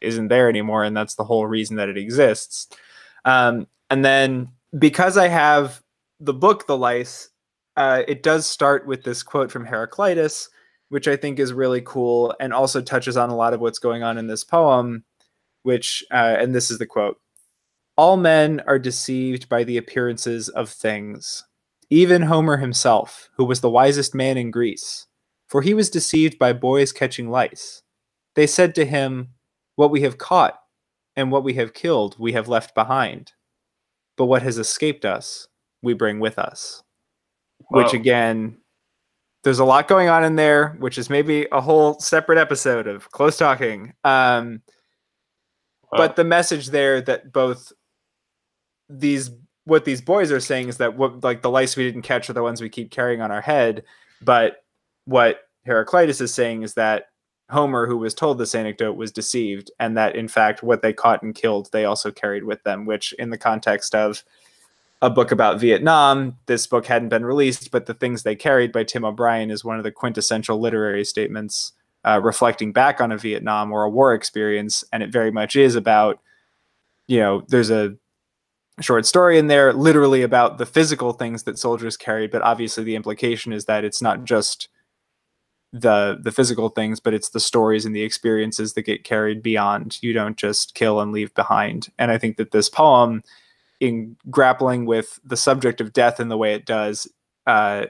isn't 0.00 0.28
there 0.28 0.48
anymore, 0.48 0.84
and 0.84 0.96
that's 0.96 1.16
the 1.16 1.24
whole 1.24 1.46
reason 1.46 1.76
that 1.76 1.88
it 1.88 1.98
exists. 1.98 2.68
Um, 3.24 3.66
and 3.90 4.04
then 4.04 4.50
because 4.78 5.16
I 5.16 5.26
have 5.26 5.82
the 6.20 6.34
book, 6.34 6.66
The 6.66 6.76
Lice, 6.76 7.30
uh, 7.76 8.02
it 8.06 8.22
does 8.22 8.46
start 8.46 8.86
with 8.86 9.02
this 9.02 9.22
quote 9.22 9.50
from 9.50 9.64
Heraclitus, 9.64 10.48
which 10.90 11.08
I 11.08 11.16
think 11.16 11.38
is 11.38 11.52
really 11.52 11.80
cool 11.80 12.34
and 12.40 12.52
also 12.52 12.80
touches 12.82 13.16
on 13.16 13.30
a 13.30 13.36
lot 13.36 13.54
of 13.54 13.60
what's 13.60 13.78
going 13.78 14.02
on 14.02 14.18
in 14.18 14.26
this 14.26 14.44
poem. 14.44 15.04
Which, 15.62 16.02
uh, 16.10 16.36
and 16.38 16.54
this 16.54 16.70
is 16.70 16.78
the 16.78 16.86
quote 16.86 17.18
all 18.00 18.16
men 18.16 18.62
are 18.66 18.78
deceived 18.78 19.46
by 19.50 19.62
the 19.62 19.76
appearances 19.76 20.48
of 20.48 20.70
things. 20.70 21.44
Even 21.90 22.22
Homer 22.22 22.56
himself, 22.56 23.28
who 23.36 23.44
was 23.44 23.60
the 23.60 23.68
wisest 23.68 24.14
man 24.14 24.38
in 24.38 24.50
Greece, 24.50 25.06
for 25.48 25.60
he 25.60 25.74
was 25.74 25.90
deceived 25.90 26.38
by 26.38 26.54
boys 26.54 26.92
catching 26.92 27.28
lice. 27.28 27.82
They 28.36 28.46
said 28.46 28.74
to 28.76 28.86
him, 28.86 29.34
What 29.76 29.90
we 29.90 30.00
have 30.00 30.16
caught 30.16 30.58
and 31.14 31.30
what 31.30 31.44
we 31.44 31.52
have 31.54 31.74
killed, 31.74 32.16
we 32.18 32.32
have 32.32 32.48
left 32.48 32.74
behind. 32.74 33.32
But 34.16 34.26
what 34.26 34.40
has 34.40 34.56
escaped 34.56 35.04
us, 35.04 35.48
we 35.82 35.94
bring 35.94 36.20
with 36.20 36.38
us. 36.38 36.82
Whoa. 37.68 37.82
Which 37.82 37.94
again, 37.94 38.56
there's 39.44 39.58
a 39.58 39.64
lot 39.64 39.88
going 39.88 40.08
on 40.08 40.24
in 40.24 40.36
there, 40.36 40.76
which 40.80 40.98
is 40.98 41.08
maybe 41.08 41.46
a 41.52 41.60
whole 41.60 41.98
separate 41.98 42.38
episode 42.38 42.86
of 42.86 43.10
close 43.10 43.36
talking. 43.38 43.94
Um, 44.04 44.62
But 45.92 46.16
the 46.16 46.24
message 46.24 46.68
there 46.68 47.00
that 47.02 47.32
both 47.32 47.72
these 48.88 49.30
what 49.64 49.84
these 49.84 50.00
boys 50.00 50.32
are 50.32 50.40
saying 50.40 50.68
is 50.68 50.78
that 50.78 50.96
what 50.96 51.22
like 51.22 51.42
the 51.42 51.50
lice 51.50 51.76
we 51.76 51.84
didn't 51.84 52.02
catch 52.02 52.28
are 52.28 52.32
the 52.32 52.42
ones 52.42 52.60
we 52.60 52.68
keep 52.68 52.90
carrying 52.90 53.20
on 53.20 53.30
our 53.30 53.40
head 53.40 53.84
but 54.20 54.64
what 55.04 55.42
heraclitus 55.64 56.20
is 56.20 56.34
saying 56.34 56.62
is 56.62 56.74
that 56.74 57.06
homer 57.50 57.86
who 57.86 57.96
was 57.96 58.14
told 58.14 58.38
this 58.38 58.54
anecdote 58.54 58.94
was 58.96 59.12
deceived 59.12 59.70
and 59.78 59.96
that 59.96 60.16
in 60.16 60.26
fact 60.26 60.62
what 60.62 60.82
they 60.82 60.92
caught 60.92 61.22
and 61.22 61.34
killed 61.36 61.68
they 61.72 61.84
also 61.84 62.10
carried 62.10 62.42
with 62.44 62.60
them 62.64 62.84
which 62.84 63.12
in 63.14 63.30
the 63.30 63.38
context 63.38 63.94
of 63.94 64.24
a 65.02 65.10
book 65.10 65.30
about 65.30 65.60
vietnam. 65.60 66.36
This 66.46 66.66
book 66.66 66.86
hadn't 66.86 67.08
been 67.08 67.24
released 67.24 67.70
but 67.70 67.86
the 67.86 67.94
things 67.94 68.22
they 68.22 68.36
carried 68.36 68.72
by 68.72 68.84
tim 68.84 69.04
o'brien 69.04 69.50
is 69.50 69.64
one 69.64 69.78
of 69.78 69.84
the 69.84 69.92
quintessential 69.92 70.60
literary 70.60 71.04
statements 71.04 71.72
uh, 72.04 72.20
reflecting 72.22 72.72
back 72.72 73.00
on 73.00 73.12
a 73.12 73.18
vietnam 73.18 73.72
or 73.72 73.84
a 73.84 73.90
war 73.90 74.14
experience. 74.14 74.84
And 74.92 75.02
it 75.02 75.12
very 75.12 75.30
much 75.30 75.56
is 75.56 75.74
about 75.74 76.20
you 77.06 77.18
know 77.18 77.42
there's 77.48 77.70
a 77.70 77.96
short 78.80 79.04
story 79.04 79.38
in 79.38 79.48
there 79.48 79.72
literally 79.72 80.22
about 80.22 80.58
the 80.58 80.64
physical 80.64 81.12
things 81.12 81.42
that 81.42 81.58
soldiers 81.58 81.98
carried 81.98 82.30
but 82.30 82.40
obviously 82.40 82.82
the 82.82 82.94
implication 82.94 83.52
is 83.52 83.66
that 83.66 83.84
it's 83.84 84.00
not 84.00 84.24
just 84.24 84.68
the 85.72 86.18
the 86.22 86.32
physical 86.32 86.70
things 86.70 86.98
but 86.98 87.12
it's 87.12 87.28
the 87.30 87.40
stories 87.40 87.84
and 87.84 87.94
the 87.94 88.02
experiences 88.02 88.74
that 88.74 88.82
get 88.82 89.04
carried 89.04 89.42
beyond. 89.42 89.98
You 90.02 90.12
don't 90.12 90.36
just 90.36 90.74
kill 90.74 91.00
and 91.00 91.12
leave 91.12 91.34
behind. 91.34 91.88
And 91.98 92.10
i 92.10 92.18
think 92.18 92.36
that 92.36 92.52
this 92.52 92.68
poem 92.68 93.22
in 93.80 94.16
grappling 94.30 94.84
with 94.86 95.18
the 95.24 95.36
subject 95.36 95.80
of 95.80 95.92
death 95.92 96.20
in 96.20 96.28
the 96.28 96.36
way 96.36 96.54
it 96.54 96.66
does 96.66 97.10
uh, 97.46 97.86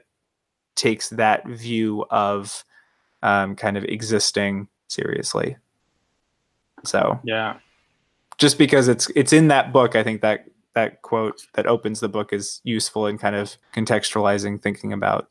takes 0.76 1.08
that 1.10 1.46
view 1.46 2.06
of 2.10 2.64
um, 3.22 3.54
kind 3.56 3.76
of 3.76 3.84
existing 3.84 4.68
seriously. 4.88 5.56
So 6.84 7.20
Yeah. 7.24 7.56
just 8.38 8.56
because 8.56 8.88
it's 8.88 9.10
it's 9.14 9.32
in 9.32 9.48
that 9.48 9.72
book, 9.72 9.94
I 9.96 10.02
think 10.02 10.22
that 10.22 10.46
that 10.74 11.02
quote 11.02 11.42
that 11.54 11.66
opens 11.66 12.00
the 12.00 12.08
book 12.08 12.32
is 12.32 12.60
useful 12.64 13.06
in 13.06 13.18
kind 13.18 13.34
of 13.34 13.56
contextualizing 13.74 14.62
thinking 14.62 14.92
about 14.92 15.28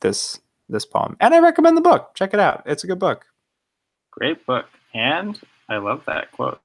this 0.00 0.40
this 0.70 0.86
poem. 0.86 1.16
And 1.20 1.34
I 1.34 1.40
recommend 1.40 1.76
the 1.76 1.82
book. 1.82 2.14
Check 2.14 2.32
it 2.32 2.40
out. 2.40 2.62
It's 2.64 2.82
a 2.82 2.86
good 2.86 2.98
book. 2.98 3.26
Great 4.10 4.44
book. 4.46 4.66
And 4.94 5.38
I 5.68 5.76
love 5.76 6.02
that 6.06 6.32
quote. 6.32 6.60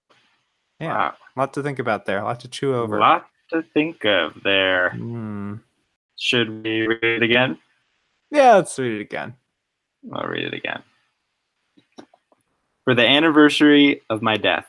Yeah, 0.79 0.93
Wow. 0.97 1.13
Lot 1.39 1.53
to 1.53 1.63
think 1.63 1.79
about 1.79 2.05
there. 2.05 2.19
A 2.19 2.23
lot 2.23 2.39
to 2.41 2.47
chew 2.47 2.75
over. 2.75 2.97
A 2.97 3.01
lot 3.01 3.27
to 3.51 3.63
think 3.73 4.05
of 4.05 4.33
there. 4.43 4.91
Hmm. 4.91 5.55
Should 6.17 6.63
we 6.63 6.87
read 6.87 7.03
it 7.03 7.23
again? 7.23 7.57
Yeah, 8.29 8.55
let's 8.55 8.77
read 8.77 8.99
it 8.99 9.01
again. 9.01 9.35
I'll 10.13 10.27
read 10.27 10.45
it 10.45 10.53
again. 10.53 10.83
For 12.83 12.93
the 12.93 13.07
anniversary 13.07 14.01
of 14.09 14.21
my 14.21 14.37
death 14.37 14.67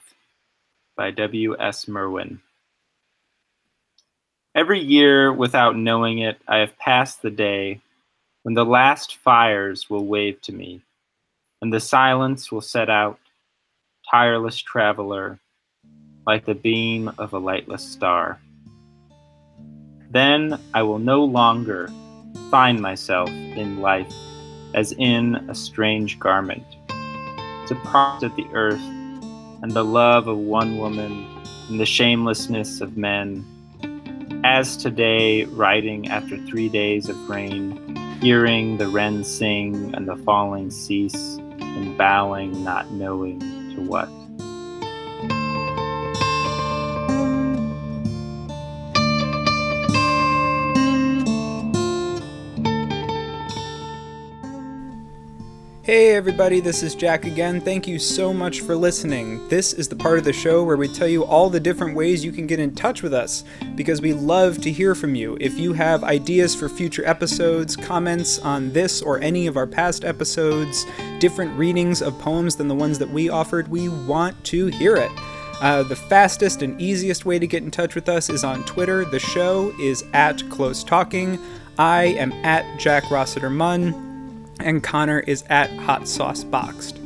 by 0.97 1.11
W.S. 1.11 1.89
Merwin. 1.89 2.41
Every 4.55 4.81
year, 4.81 5.33
without 5.33 5.77
knowing 5.77 6.19
it, 6.19 6.41
I 6.47 6.59
have 6.59 6.77
passed 6.79 7.23
the 7.23 7.31
day 7.31 7.81
when 8.43 8.55
the 8.55 8.65
last 8.65 9.17
fires 9.17 9.89
will 9.89 10.07
wave 10.07 10.41
to 10.43 10.53
me, 10.53 10.83
and 11.63 11.73
the 11.73 11.81
silence 11.81 12.51
will 12.51 12.61
set 12.61 12.91
out, 12.91 13.19
tireless 14.11 14.59
traveler, 14.59 15.39
like 16.27 16.47
the 16.47 16.55
beam 16.55 17.11
of 17.19 17.33
a 17.33 17.39
lightless 17.39 17.83
star. 17.83 18.41
Then 20.11 20.59
I 20.75 20.83
will 20.83 20.99
no 20.99 21.25
longer 21.25 21.89
find 22.51 22.81
myself 22.81 23.29
in 23.31 23.81
life 23.81 24.13
as 24.75 24.93
in 24.93 25.37
a 25.49 25.55
strange 25.55 26.19
garment, 26.19 26.65
to 26.89 27.75
prompt 27.85 28.23
at 28.23 28.35
the 28.37 28.47
earth 28.53 28.81
and 29.63 29.73
the 29.73 29.85
love 29.85 30.29
of 30.29 30.39
one 30.39 30.79
woman 30.79 31.27
and 31.69 31.81
the 31.81 31.87
shamelessness 31.87 32.81
of 32.81 32.97
men. 32.97 33.45
As 34.45 34.77
today, 34.77 35.45
riding 35.45 36.09
after 36.09 36.37
three 36.47 36.69
days 36.69 37.09
of 37.09 37.29
rain, 37.29 37.97
hearing 38.21 38.79
the 38.79 38.89
wren 38.89 39.23
sing 39.23 39.95
and 39.95 40.09
the 40.09 40.17
falling 40.17 40.71
cease, 40.71 41.37
and 41.61 41.97
bowing, 41.97 42.65
not 42.65 42.91
knowing 42.91 43.39
to 43.75 43.83
what. 43.83 44.09
Hey 55.91 56.15
everybody, 56.15 56.61
this 56.61 56.85
is 56.85 56.95
Jack 56.95 57.25
again. 57.25 57.61
Thank 57.61 57.89
you 57.89 57.99
so 57.99 58.33
much 58.33 58.61
for 58.61 58.77
listening. 58.77 59.49
This 59.49 59.73
is 59.73 59.89
the 59.89 59.97
part 59.97 60.19
of 60.19 60.25
the 60.25 60.33
show 60.33 60.63
where 60.63 60.77
we 60.77 60.87
tell 60.87 61.09
you 61.09 61.25
all 61.25 61.51
the 61.51 61.59
different 61.59 61.97
ways 61.97 62.25
you 62.25 62.31
can 62.31 62.47
get 62.47 62.61
in 62.61 62.77
touch 62.77 63.03
with 63.03 63.13
us 63.13 63.43
because 63.75 64.01
we 64.01 64.13
love 64.13 64.61
to 64.61 64.71
hear 64.71 64.95
from 64.95 65.17
you. 65.17 65.37
If 65.41 65.59
you 65.59 65.73
have 65.73 66.05
ideas 66.05 66.55
for 66.55 66.69
future 66.69 67.05
episodes, 67.05 67.75
comments 67.75 68.39
on 68.39 68.73
this 68.73 69.03
or 69.03 69.19
any 69.19 69.49
of 69.49 69.57
our 69.57 69.67
past 69.67 70.05
episodes, 70.05 70.87
different 71.19 71.59
readings 71.59 72.03
of 72.03 72.17
poems 72.21 72.55
than 72.55 72.69
the 72.69 72.75
ones 72.77 73.01
that 73.01 73.11
we 73.11 73.29
offered, 73.29 73.67
we 73.67 73.89
want 73.89 74.45
to 74.45 74.67
hear 74.67 74.95
it. 74.95 75.11
Uh, 75.61 75.83
the 75.83 75.97
fastest 75.97 76.63
and 76.63 76.81
easiest 76.81 77.25
way 77.25 77.37
to 77.37 77.49
get 77.49 77.65
in 77.65 77.71
touch 77.73 77.97
with 77.97 78.09
us 78.09 78.31
is 78.31 78.45
on 78.45 78.63
Twitter. 78.63 79.05
The 79.05 79.19
show 79.19 79.75
is 79.81 80.05
at 80.13 80.49
Close 80.51 80.85
Talking. 80.85 81.37
I 81.81 82.05
am 82.05 82.31
at 82.45 82.79
Jack 82.79 83.11
Rossiter 83.11 83.51
Munn 83.51 84.10
and 84.63 84.83
Connor 84.83 85.21
is 85.21 85.45
at 85.49 85.71
Hot 85.71 86.07
Sauce 86.07 86.45
Boxed. 86.45 86.99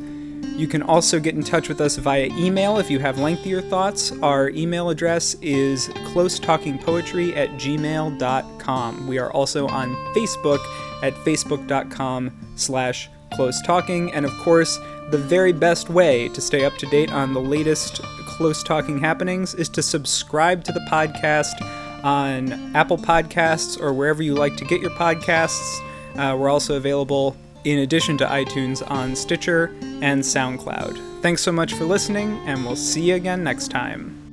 You 0.56 0.68
can 0.68 0.82
also 0.82 1.18
get 1.18 1.34
in 1.34 1.42
touch 1.42 1.68
with 1.68 1.80
us 1.80 1.96
via 1.96 2.26
email 2.26 2.78
if 2.78 2.88
you 2.88 3.00
have 3.00 3.18
lengthier 3.18 3.60
thoughts. 3.60 4.12
Our 4.22 4.50
email 4.50 4.88
address 4.88 5.34
is 5.42 5.88
closetalkingpoetry 5.88 7.36
at 7.36 7.50
gmail.com. 7.50 9.06
We 9.08 9.18
are 9.18 9.32
also 9.32 9.66
on 9.66 9.94
Facebook 10.14 10.60
at 11.02 11.12
facebook.com 11.14 12.30
slash 12.54 13.10
close 13.32 13.60
talking. 13.62 14.12
And 14.12 14.24
of 14.24 14.32
course, 14.38 14.78
the 15.10 15.18
very 15.18 15.52
best 15.52 15.90
way 15.90 16.28
to 16.28 16.40
stay 16.40 16.64
up 16.64 16.76
to 16.76 16.86
date 16.86 17.12
on 17.12 17.34
the 17.34 17.40
latest 17.40 18.00
close 18.02 18.62
talking 18.62 18.98
happenings 18.98 19.54
is 19.54 19.68
to 19.70 19.82
subscribe 19.82 20.62
to 20.64 20.72
the 20.72 20.86
podcast 20.90 21.60
on 22.04 22.52
Apple 22.76 22.98
Podcasts 22.98 23.80
or 23.80 23.92
wherever 23.92 24.22
you 24.22 24.34
like 24.34 24.56
to 24.58 24.64
get 24.64 24.80
your 24.80 24.90
podcasts. 24.92 25.80
Uh, 26.16 26.36
we're 26.36 26.48
also 26.48 26.76
available 26.76 27.36
in 27.64 27.80
addition 27.80 28.16
to 28.18 28.26
iTunes 28.26 28.88
on 28.90 29.16
Stitcher 29.16 29.74
and 30.02 30.22
SoundCloud. 30.22 31.22
Thanks 31.22 31.42
so 31.42 31.52
much 31.52 31.74
for 31.74 31.84
listening, 31.84 32.38
and 32.46 32.64
we'll 32.64 32.76
see 32.76 33.02
you 33.02 33.14
again 33.14 33.42
next 33.42 33.68
time. 33.68 34.23